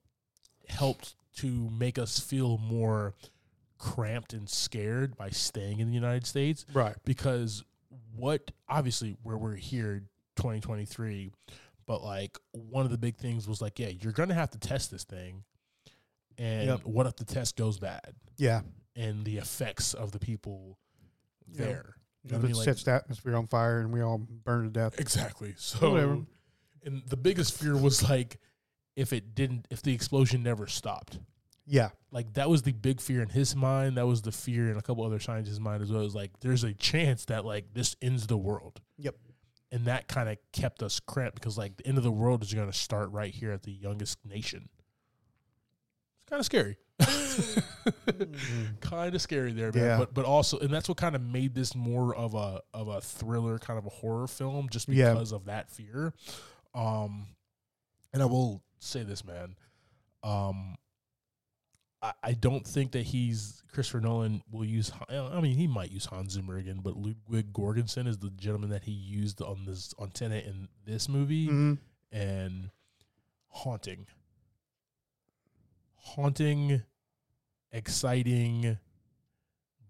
[0.68, 3.14] helped to make us feel more
[3.78, 6.96] cramped and scared by staying in the United States Right.
[7.04, 7.62] because
[8.14, 10.02] what obviously where we're here
[10.36, 11.30] 2023
[11.86, 14.58] but like one of the big things was like yeah you're going to have to
[14.58, 15.44] test this thing
[16.38, 16.80] and Yep.
[16.84, 18.62] what if the test goes bad Yeah.
[18.96, 20.78] and the effects of the people
[21.52, 21.64] Yeah.
[21.64, 21.96] there
[22.30, 22.56] you If know it what I mean?
[22.56, 24.98] Like- sets the atmosphere on fire and we all burn to death.
[25.00, 25.54] Exactly.
[25.56, 26.18] So, Whatever.
[26.84, 28.38] and the biggest fear was like
[28.96, 31.18] if it didn't, if the explosion never stopped.
[31.66, 31.90] Yeah.
[32.12, 33.96] Like that was the big fear in his mind.
[33.96, 36.00] That was the fear in a couple other scientists' mind as well.
[36.00, 38.80] It was like there's a chance that like this ends the world.
[38.98, 39.16] Yep.
[39.72, 42.54] And that kind of kept us cramped because like the end of the world is
[42.54, 44.68] going to start right here at the youngest nation.
[46.28, 46.76] Kind of scary.
[48.80, 49.82] kind of scary there, man.
[49.84, 49.98] Yeah.
[49.98, 53.00] But but also, and that's what kind of made this more of a of a
[53.00, 55.12] thriller, kind of a horror film, just Yeah.
[55.12, 56.12] because of that fear.
[56.74, 57.26] Um,
[58.12, 59.56] and I will say this, man.
[60.22, 60.76] Um,
[62.02, 64.90] I, I don't think that he's Christopher Nolan will use.
[65.08, 68.84] I mean, he might use Hans Zimmer again, but Ludwig Göransson is the gentleman that
[68.84, 71.74] he used on this on Tenet in this movie, hmm
[72.12, 72.70] and
[73.48, 74.06] haunting,
[76.14, 76.82] haunting,
[77.72, 78.78] exciting,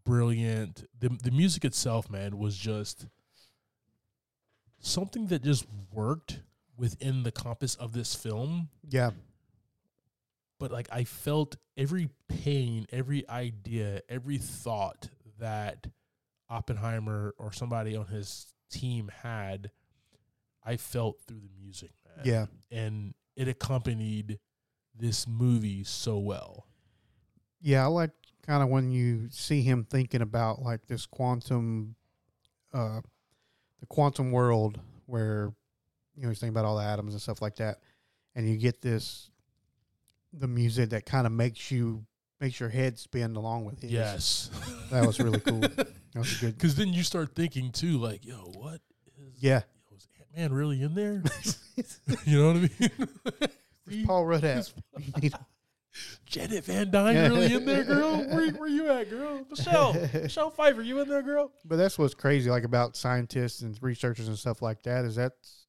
[0.05, 0.89] brilliant.
[0.99, 3.07] The the music itself, man, was just
[4.81, 6.41] something that just worked
[6.77, 9.11] within the compass of this film Yeah.
[10.59, 15.87] but like I felt every pain, every idea, every thought that
[16.49, 19.71] Oppenheimer or somebody on his team had,
[20.65, 22.25] I felt through the music, man.
[22.27, 22.47] Yeah.
[22.71, 24.39] And it accompanied
[24.99, 26.67] this movie so well.
[27.61, 28.11] Yeah, I like
[28.47, 31.97] kind of when you see him thinking about like this quantum,
[32.73, 33.01] uh,
[33.81, 35.53] the quantum world where
[36.15, 37.79] you know he's thinking about all the atoms and stuff like that,
[38.35, 39.31] and you get this,
[40.33, 42.05] the music that kind of makes you
[42.41, 43.91] makes your head spin along with his.
[43.91, 44.51] Yes.
[44.91, 45.63] that was really cool.
[46.17, 46.55] That was good.
[46.55, 48.81] Because then you start thinking too, like, yo, what
[49.19, 49.61] is, Yeah,
[49.91, 51.23] yo, is Ant Man really in there?
[52.25, 53.51] you know what I mean?
[53.87, 54.73] Where's Paul Rudd at?
[56.27, 58.19] Janet Van Dyne really in there, girl?
[58.19, 59.47] Where, where you at, girl?
[59.49, 61.53] Michelle, Michelle Pfeiffer, you in there, girl?
[61.65, 65.67] But that's what's crazy, like about scientists and researchers and stuff like that, is that's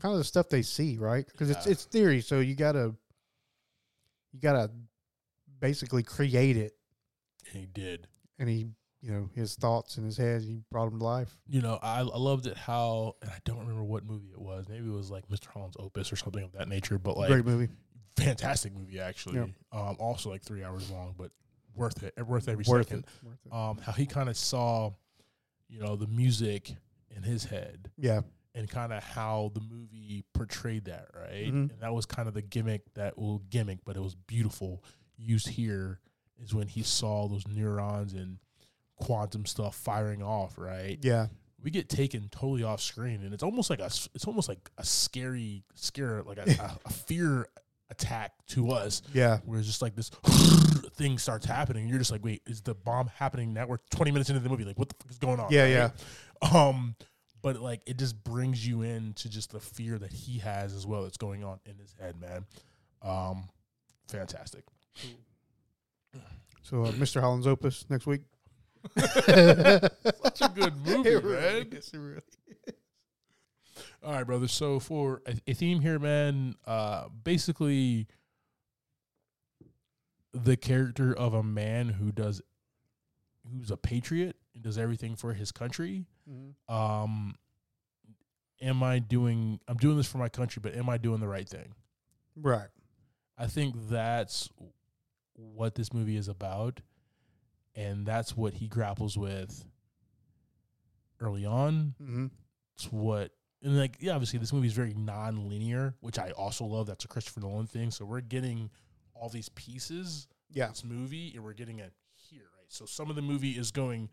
[0.00, 1.24] kind of the stuff they see, right?
[1.30, 1.72] Because it's Yeah.
[1.72, 2.94] it's theory, so you gotta
[4.32, 4.70] you gotta
[5.60, 6.72] basically create it,
[7.52, 8.08] And he did.
[8.40, 8.66] and he,
[9.02, 11.36] you know, his thoughts in his head, he brought them to life.
[11.48, 14.68] You know, I, I loved it how, and I don't remember what movie it was.
[14.68, 15.46] Maybe it was like Mr.
[15.46, 16.98] Holland's Opus or something of that nature.
[16.98, 17.68] But like, Great movie,
[18.16, 19.40] fantastic movie actually.
[19.72, 21.32] Um, also like three hours long, but
[21.74, 22.14] worth it.
[22.24, 23.04] Worth every worth second.
[23.04, 23.26] it.
[23.26, 23.52] Worth it.
[23.52, 24.92] Um, how he kind of saw,
[25.68, 26.72] you know, the music
[27.14, 28.20] in his head yeah,
[28.54, 31.52] and kind of how the movie portrayed that, right?
[31.52, 31.70] Mhm.
[31.70, 34.84] And that was kind of the gimmick that well gimmick, but it was beautiful
[35.16, 35.98] used here
[36.42, 38.38] is when he saw those neurons and
[39.02, 40.98] quantum stuff firing off, right?
[41.02, 41.26] yeah,
[41.62, 44.84] We get taken totally off screen, and it's almost like a it's almost like a
[44.84, 47.48] scary scare, like a, a, a fear
[47.90, 50.08] attack to us, yeah, where it's just like this
[50.94, 51.88] thing starts happening.
[51.88, 53.66] You're just like, wait, is the bomb happening now?
[53.66, 55.48] We're 20 minutes into the movie, like what the fuck is going on?
[55.50, 55.92] Yeah, right?
[56.42, 56.68] yeah.
[56.68, 56.94] Um,
[57.42, 61.02] but like it just brings you into just the fear that he has as well
[61.02, 62.44] that's going on in his head, man.
[63.02, 63.48] Um,
[64.08, 64.64] fantastic.
[66.62, 67.20] So, uh, Mr.
[67.20, 68.22] Holland's Opus next week.
[68.98, 71.72] Such a good movie, It really man.
[71.72, 72.16] is, it really
[72.66, 72.74] is.
[74.04, 74.48] All right, brother.
[74.48, 78.08] So for a, a theme here, man, uh, basically
[80.32, 82.40] the character of a man who does,
[83.50, 86.06] who's a patriot and does everything for his country.
[86.28, 86.54] Mhm.
[86.74, 87.36] Um,
[88.60, 89.60] am I doing?
[89.68, 91.74] I'm doing this for my country, but am I doing the right thing?
[92.36, 92.68] Right.
[93.38, 94.48] I think that's
[95.34, 96.80] what this movie is about,
[97.74, 99.64] and that's what he grapples with
[101.20, 101.94] early on.
[101.98, 102.26] hmm
[102.76, 103.32] It's what
[103.62, 106.86] and like yeah, obviously this movie is very non-linear, which I also love.
[106.86, 107.90] That's a Christopher Nolan thing.
[107.92, 108.70] So we're getting
[109.14, 110.68] all these pieces Yeah.
[110.68, 112.66] this movie, and we're getting it here, right?
[112.68, 114.08] So some of the movie is going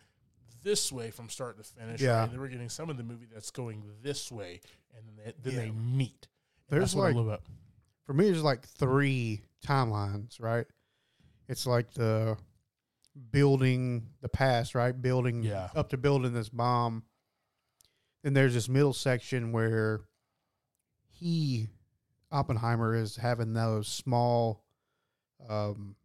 [0.62, 2.12] this way from start to finish, Yeah.
[2.18, 2.24] right?
[2.26, 4.62] And then we're getting some of the movie that's going this way,
[4.96, 5.60] and then they, then Yeah.
[5.62, 6.28] they meet.
[6.70, 7.42] And There's that's what I like-.
[8.06, 10.68] For me, there's like three timelines, right?
[11.48, 12.38] It's like the
[13.32, 15.00] building the past, right?
[15.00, 15.70] Building Yeah.
[15.76, 17.04] up to building this bomb.
[18.24, 20.02] Then there's this middle section where
[21.08, 21.70] he
[22.32, 24.64] Oppenheimer is having those small
[25.48, 25.96] um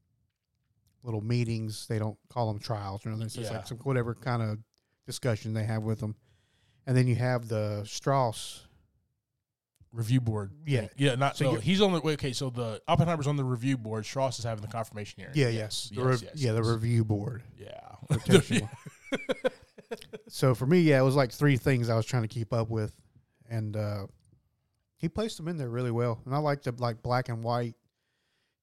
[1.03, 1.86] little meetings.
[1.86, 3.27] They don't call them trials or anything.
[3.27, 3.59] It's just Yeah.
[3.59, 4.59] like some whatever kind of
[5.07, 6.16] discussion they have with them.
[6.86, 8.66] And then you have the Strauss.
[9.94, 10.80] Review board, Yeah.
[10.80, 10.90] thing.
[10.96, 11.14] yeah.
[11.14, 11.60] Not So so.
[11.60, 12.32] he's on the wait, okay.
[12.32, 14.04] So the Oppenheimer's on the review board.
[14.04, 15.34] Strauss is having the confirmation hearing.
[15.36, 17.42] Yeah, yes, yes, rev- yes, yeah, the review board.
[17.56, 17.70] yeah.
[20.28, 22.68] So for me, yeah, it was like three things I was trying to keep up
[22.68, 22.92] with,
[23.48, 24.06] and uh,
[24.96, 26.20] he placed them in there really well.
[26.24, 27.74] And I liked the like black and white,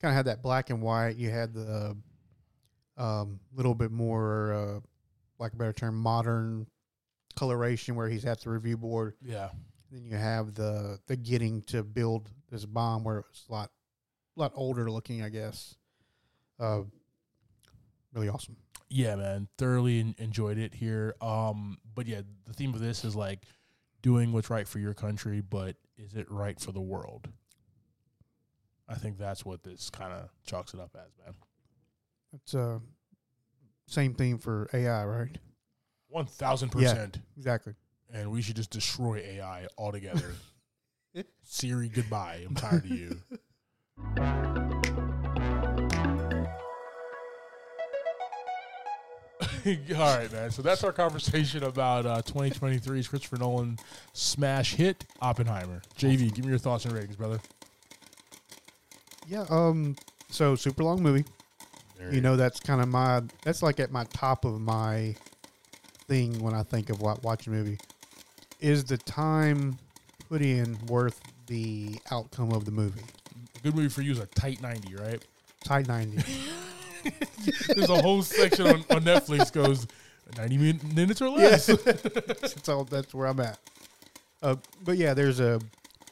[0.01, 1.15] kind of had that black and white.
[1.15, 1.95] You had the
[2.97, 4.79] um, little bit more, uh,
[5.39, 6.67] like a better term, modern
[7.37, 9.13] coloration where he's at the review board.
[9.23, 9.49] yeah,
[9.91, 13.71] Then you have the the getting to build this bomb where it's a lot,
[14.35, 15.75] lot older looking, I guess.
[16.59, 16.81] Uh,
[18.13, 18.55] really awesome.
[18.89, 19.47] yeah, man.
[19.57, 21.15] Thoroughly enjoyed it here.
[21.21, 23.43] Um, but yeah, the theme of this is like
[24.01, 27.27] doing what's right for your country, but is it right for the world?
[28.87, 31.35] I think that's what this kind of chalks it up as, man.
[32.33, 32.79] It's uh
[33.87, 35.37] same theme for AI, right?
[36.07, 37.19] One thousand percent.
[37.37, 37.73] Exactly.
[38.13, 40.33] And we should just destroy AI altogether.
[41.43, 42.43] Siri, goodbye.
[42.47, 43.17] I'm tired of you.
[49.95, 50.49] All right, man.
[50.51, 53.77] So that's our conversation about uh, 2023's Christopher Nolan
[54.13, 55.81] smash hit Oppenheimer.
[55.97, 57.39] JV, give me your thoughts and ratings, brother.
[59.27, 59.45] Yeah.
[59.49, 59.95] Um.
[60.29, 61.25] So super long movie.
[61.97, 63.21] There You know, that's kind of my.
[63.43, 65.15] That's like at my top of my
[66.07, 67.77] thing when I think of what watching a movie.
[68.61, 69.77] Is the time
[70.29, 73.01] put in worth the outcome of the movie?
[73.55, 75.25] a good movie for you is a tight 90, right?
[75.63, 76.23] Tight ninety.
[77.75, 79.87] There's a whole section on, on Netflix goes
[80.37, 81.65] 90 minutes or less.
[81.85, 82.83] that's all.
[82.83, 83.59] That's where I'm at.
[84.41, 85.59] Uh, but yeah, there's a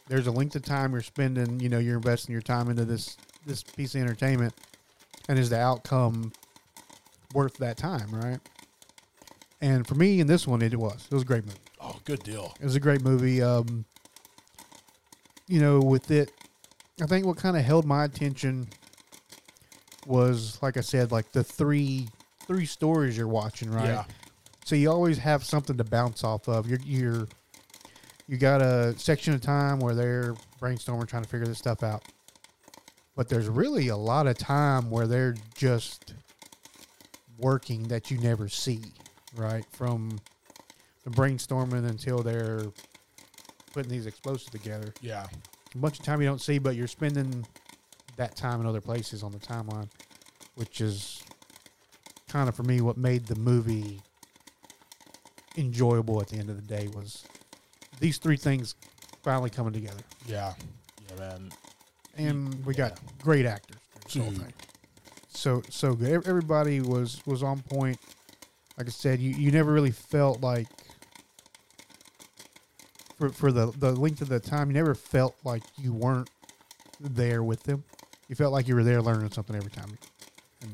[0.08, 1.60] there's a length of time you're spending.
[1.60, 4.54] You know, you're investing your time into this this piece of entertainment,
[5.28, 6.32] and is the outcome
[7.34, 8.40] worth that time, right?
[9.62, 11.08] And for me, in this one, it was.
[11.10, 11.58] It was a great movie.
[11.80, 12.54] Oh, good deal.
[12.60, 13.42] It was a great movie.
[13.42, 13.86] Um,
[15.48, 16.32] you know, with it,
[17.02, 18.68] I think what kind of held my attention
[20.06, 22.10] was, like I said, like the three
[22.46, 23.88] three stories you're watching, right?
[23.88, 24.04] Yeah.
[24.66, 26.68] So you always have something to bounce off of.
[26.68, 27.28] You're, you're
[28.28, 32.04] you got a section of time where they're brainstorming, trying to figure this stuff out.
[33.16, 36.14] But there's really a lot of time where they're just
[37.40, 38.82] working that you never see,
[39.36, 39.66] right?
[39.72, 40.20] From
[41.12, 42.64] brainstorming until they're
[43.74, 44.94] putting these explosives together.
[45.02, 45.28] Yeah.
[45.74, 47.46] A bunch of time you don't see, but you're spending
[48.18, 49.90] that time in other places on the timeline,
[50.56, 51.24] which is
[52.28, 54.02] kind of for me what made the movie
[55.58, 57.24] enjoyable at the end of the day was
[58.00, 58.76] these three things
[59.24, 60.02] finally coming together.
[60.28, 60.54] Yeah.
[61.10, 61.50] Yeah, man.
[62.18, 64.42] And we got great actors through this whole Dude.
[64.42, 64.54] thing.
[65.30, 66.28] So so good.
[66.28, 67.98] Everybody was was on point.
[68.78, 70.68] Like I said, you, you never really felt like
[73.20, 76.30] for for the the length of the time, you never felt like you weren't
[77.00, 77.84] there with them.
[78.28, 79.98] You felt like you were there learning something every time.
[80.62, 80.72] And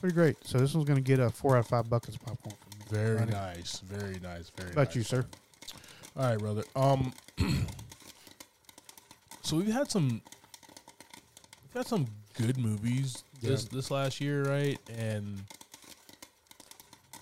[0.00, 0.36] pretty great.
[0.44, 2.78] So this one's going to get a four out of five buckets of popcorn from
[2.78, 2.84] me.
[2.90, 3.80] Very nice.
[3.80, 4.50] Very nice.
[4.50, 4.96] Very How about nice.
[4.96, 5.24] you, sir?
[6.16, 6.64] All right, brother.
[6.74, 7.12] Um
[9.42, 10.20] So we've had some
[11.62, 14.78] we've had some good movies this this last year, right?
[14.98, 15.42] And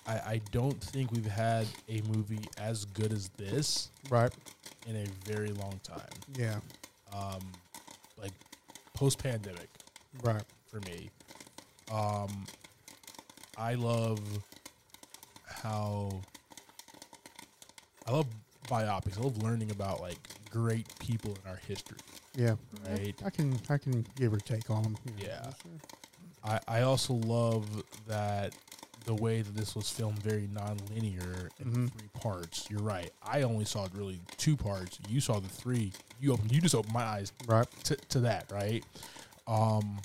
[0.07, 4.31] I I don't think we've had a movie as good as this Right.
[4.87, 6.09] in a very long time.
[6.35, 6.59] Yeah.
[7.13, 7.41] Um
[8.17, 8.31] like
[8.93, 9.69] post pandemic.
[10.23, 10.43] Right.
[10.67, 11.09] for me.
[11.91, 12.45] Um,
[13.57, 14.19] I love
[15.45, 16.09] how
[18.05, 18.25] I love
[18.67, 19.17] biopics.
[19.17, 20.17] I love learning about like
[20.49, 21.97] great people in our history.
[22.35, 22.55] Yeah.
[22.89, 23.15] Right.
[23.25, 24.97] I can I can give or take on them.
[25.17, 25.51] Yeah.
[26.43, 27.65] I, I also love
[28.07, 28.53] that
[29.07, 31.91] the way that this was filmed very non-linear in Mhm.
[31.91, 32.67] three parts.
[32.69, 33.11] You're right.
[33.23, 34.99] I only saw really two parts.
[35.09, 35.93] You saw the three.
[36.19, 36.51] You opened.
[36.51, 37.67] You just opened my eyes Right.
[37.85, 38.83] to, to that, right?
[39.47, 39.99] Um,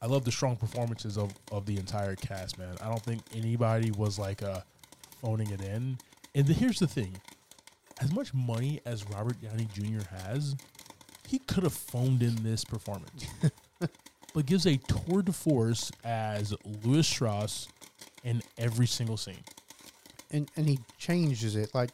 [0.00, 2.76] I love the strong performances of, of the entire cast, man.
[2.80, 4.60] I don't think anybody was like uh,
[5.20, 5.98] phoning it in.
[6.34, 7.20] And the, here's the thing:
[8.00, 10.06] as much money as Robert Downey Jr.
[10.24, 10.56] has,
[11.26, 13.26] he could have phoned in this performance,
[14.38, 16.54] but gives a tour de force as
[16.84, 17.66] Lewis Strauss
[18.22, 19.42] in every single scene.
[20.30, 21.74] and and he changes it.
[21.74, 21.90] Like,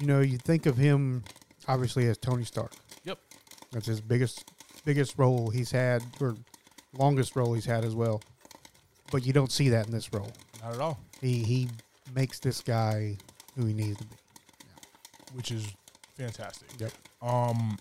[0.00, 1.22] you know, you think of him
[1.68, 2.72] obviously as Tony Stark.
[3.04, 3.20] Yep.
[3.70, 4.44] That's his biggest
[4.84, 6.34] biggest role he's had, or
[6.98, 8.20] longest role he's had as well.
[9.12, 10.32] But you don't see that in this role.
[10.64, 11.68] Not at all, He he
[12.12, 13.18] makes this guy
[13.54, 14.16] who he needs to be.
[15.34, 15.64] which is
[16.18, 16.68] fantastic.
[16.80, 16.90] Yep.
[17.22, 17.78] Um,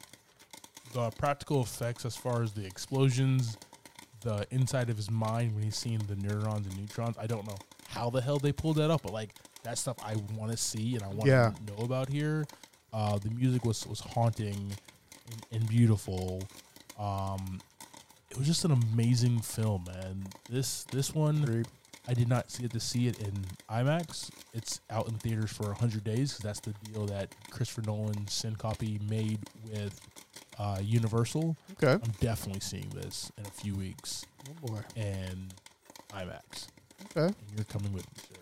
[0.96, 3.58] the practical effects as far as the explosions,
[4.22, 7.18] the inside of his mind when he's seeing the neurons and neutrons.
[7.20, 7.58] I don't know
[7.90, 10.96] how the hell they pulled that up, but like that stuff I want to see
[10.96, 11.52] and I want Yeah.
[11.52, 12.46] to know about here.
[12.94, 14.72] Uh, the music was was haunting
[15.32, 16.42] and, and beautiful.
[16.98, 17.60] Um,
[18.32, 20.24] it was just an amazing film, man.
[20.50, 21.66] This this one.
[22.08, 23.34] I did not get to see it in
[23.68, 24.30] IMAX.
[24.54, 29.02] It's out in theaters for 100 days because that's the deal that Christopher Nolan Syncopy
[29.10, 30.00] made with
[30.60, 31.56] uh, Universal.
[31.73, 31.94] Okay.
[31.94, 34.80] I'm definitely seeing this in a few weeks Oh boy.
[34.95, 35.49] in
[36.11, 36.68] IMAX.
[37.11, 37.26] Okay.
[37.27, 38.40] And you're coming with me, sir.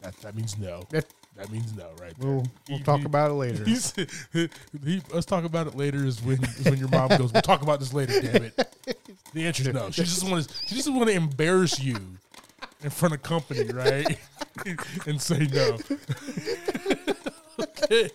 [0.00, 0.82] That, that means no.
[0.92, 1.00] Yeah.
[1.36, 2.12] That means no, right?
[2.18, 3.64] We'll we'll You- talk you- about it later.
[4.84, 6.04] He, let's talk about it later.
[6.04, 7.32] Is when is when your mom goes.
[7.32, 8.20] We'll talk about this later.
[8.20, 8.54] Damn it.
[9.32, 9.90] The answer is no.
[9.90, 10.54] She just want to.
[10.66, 11.96] She just want to embarrass you
[12.82, 14.18] in front of company, right?
[15.06, 15.78] and say no.
[17.60, 18.10] okay.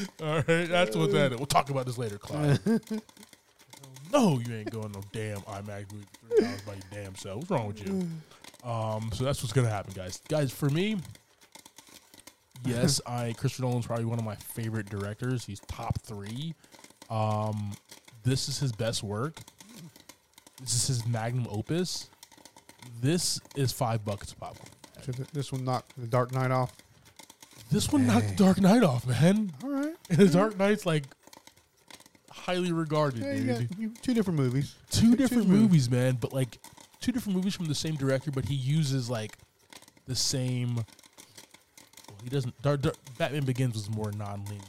[0.22, 0.68] All right.
[0.68, 1.38] That's what that is.
[1.38, 2.60] We'll talk about this later, Clyde.
[4.12, 7.36] no, you ain't going no damn IMAX movie for three dollars by your damn self.
[7.36, 8.08] What's wrong with you?
[8.68, 10.20] Um, so that's what's gonna happen, guys.
[10.28, 10.96] Guys, for me,
[12.64, 15.44] yes, I Christopher Nolan's probably one of my favorite directors.
[15.44, 16.54] He's top three.
[17.10, 17.72] Um,
[18.24, 19.40] this is his best work.
[20.60, 22.08] This is his magnum opus.
[23.00, 24.68] This is five buckets of popcorn.
[25.04, 26.72] Th- this one knocked the Dark Knight off.
[27.70, 29.52] This one knocked the Dark Knight off, man.
[29.62, 29.87] All right.
[30.10, 31.04] And the Dark Knight's like
[32.30, 33.68] highly regarded, Yeah, you dude.
[33.70, 34.74] got you- two different movies.
[34.90, 35.90] two different movies.
[35.90, 36.58] man, but like
[37.00, 39.36] two different movies from the same director, but he uses like
[40.06, 40.76] the same.
[40.76, 42.60] Well, he doesn't.
[42.62, 44.62] Dar- Dar- Batman Begins was more non-linear.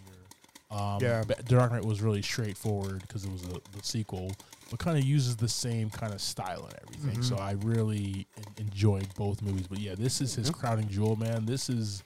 [0.71, 1.23] Um, Yeah.
[1.23, 4.31] Ba- Dark Knight was really straightforward because it was a, the sequel,
[4.69, 7.23] but kind of uses the same kind of style and everything.
[7.23, 9.67] So I really en- enjoyed both movies.
[9.67, 11.45] But yeah, this is his crowning jewel, man.
[11.45, 12.03] This is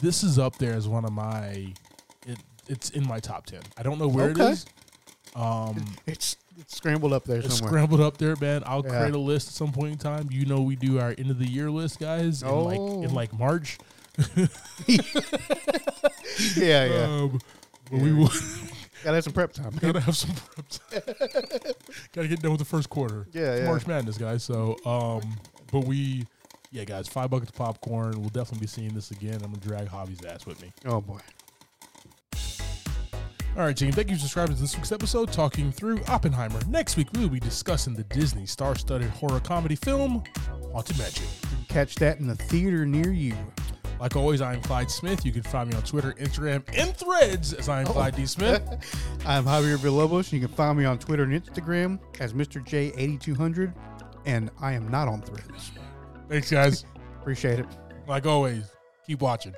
[0.00, 1.72] this is up there as one of my.
[2.26, 2.38] It,
[2.68, 3.60] it's in my top ten.
[3.76, 4.46] I don't know where Okay.
[4.48, 4.66] it is.
[5.36, 7.70] Um, It's, it's scrambled up there it's somewhere.
[7.72, 8.62] scrambled up there, man.
[8.66, 8.98] I'll Yeah.
[8.98, 10.28] create a list at some point in time.
[10.30, 12.42] You know, we do our end of the year list, guys.
[12.42, 13.02] In like Oh.
[13.02, 13.78] in like March.
[16.56, 17.04] yeah, yeah.
[17.04, 17.38] Um,
[17.90, 18.02] but Yeah.
[18.02, 18.30] we will
[19.04, 19.70] Gotta have some prep time.
[19.80, 21.72] gotta have some prep time.
[22.12, 23.28] gotta get done with the first quarter.
[23.32, 23.66] Yeah, It's yeah.
[23.68, 24.42] March Madness, guys.
[24.42, 25.36] So, um,
[25.70, 26.26] but we,
[26.72, 28.18] yeah, guys, five buckets of popcorn.
[28.20, 29.34] We'll definitely be seeing this again.
[29.36, 30.72] I'm gonna drag Hobby's ass with me.
[30.84, 31.18] Oh boy.
[33.58, 33.90] All right, team.
[33.90, 36.60] Thank you for subscribing to this week's episode, talking through Oppenheimer.
[36.68, 40.22] Next week, we will be discussing the Disney star-studded horror comedy film
[40.72, 41.24] Haunted Mansion.
[41.42, 43.34] You can catch that in the theater near you.
[43.98, 45.26] Like always, I am Clyde Smith.
[45.26, 48.26] You can find me on Twitter, Instagram, and Threads as I am Clyde D.
[48.26, 48.62] Smith.
[49.26, 50.32] I'm Javier Villalobos.
[50.32, 52.64] You can find me on Twitter and Instagram as Mr.
[52.64, 53.74] J8200.
[54.24, 55.72] And I am not on threads.
[56.28, 56.84] Thanks, guys.
[57.20, 57.66] Appreciate it.
[58.06, 58.70] Like always,
[59.04, 59.54] keep watching.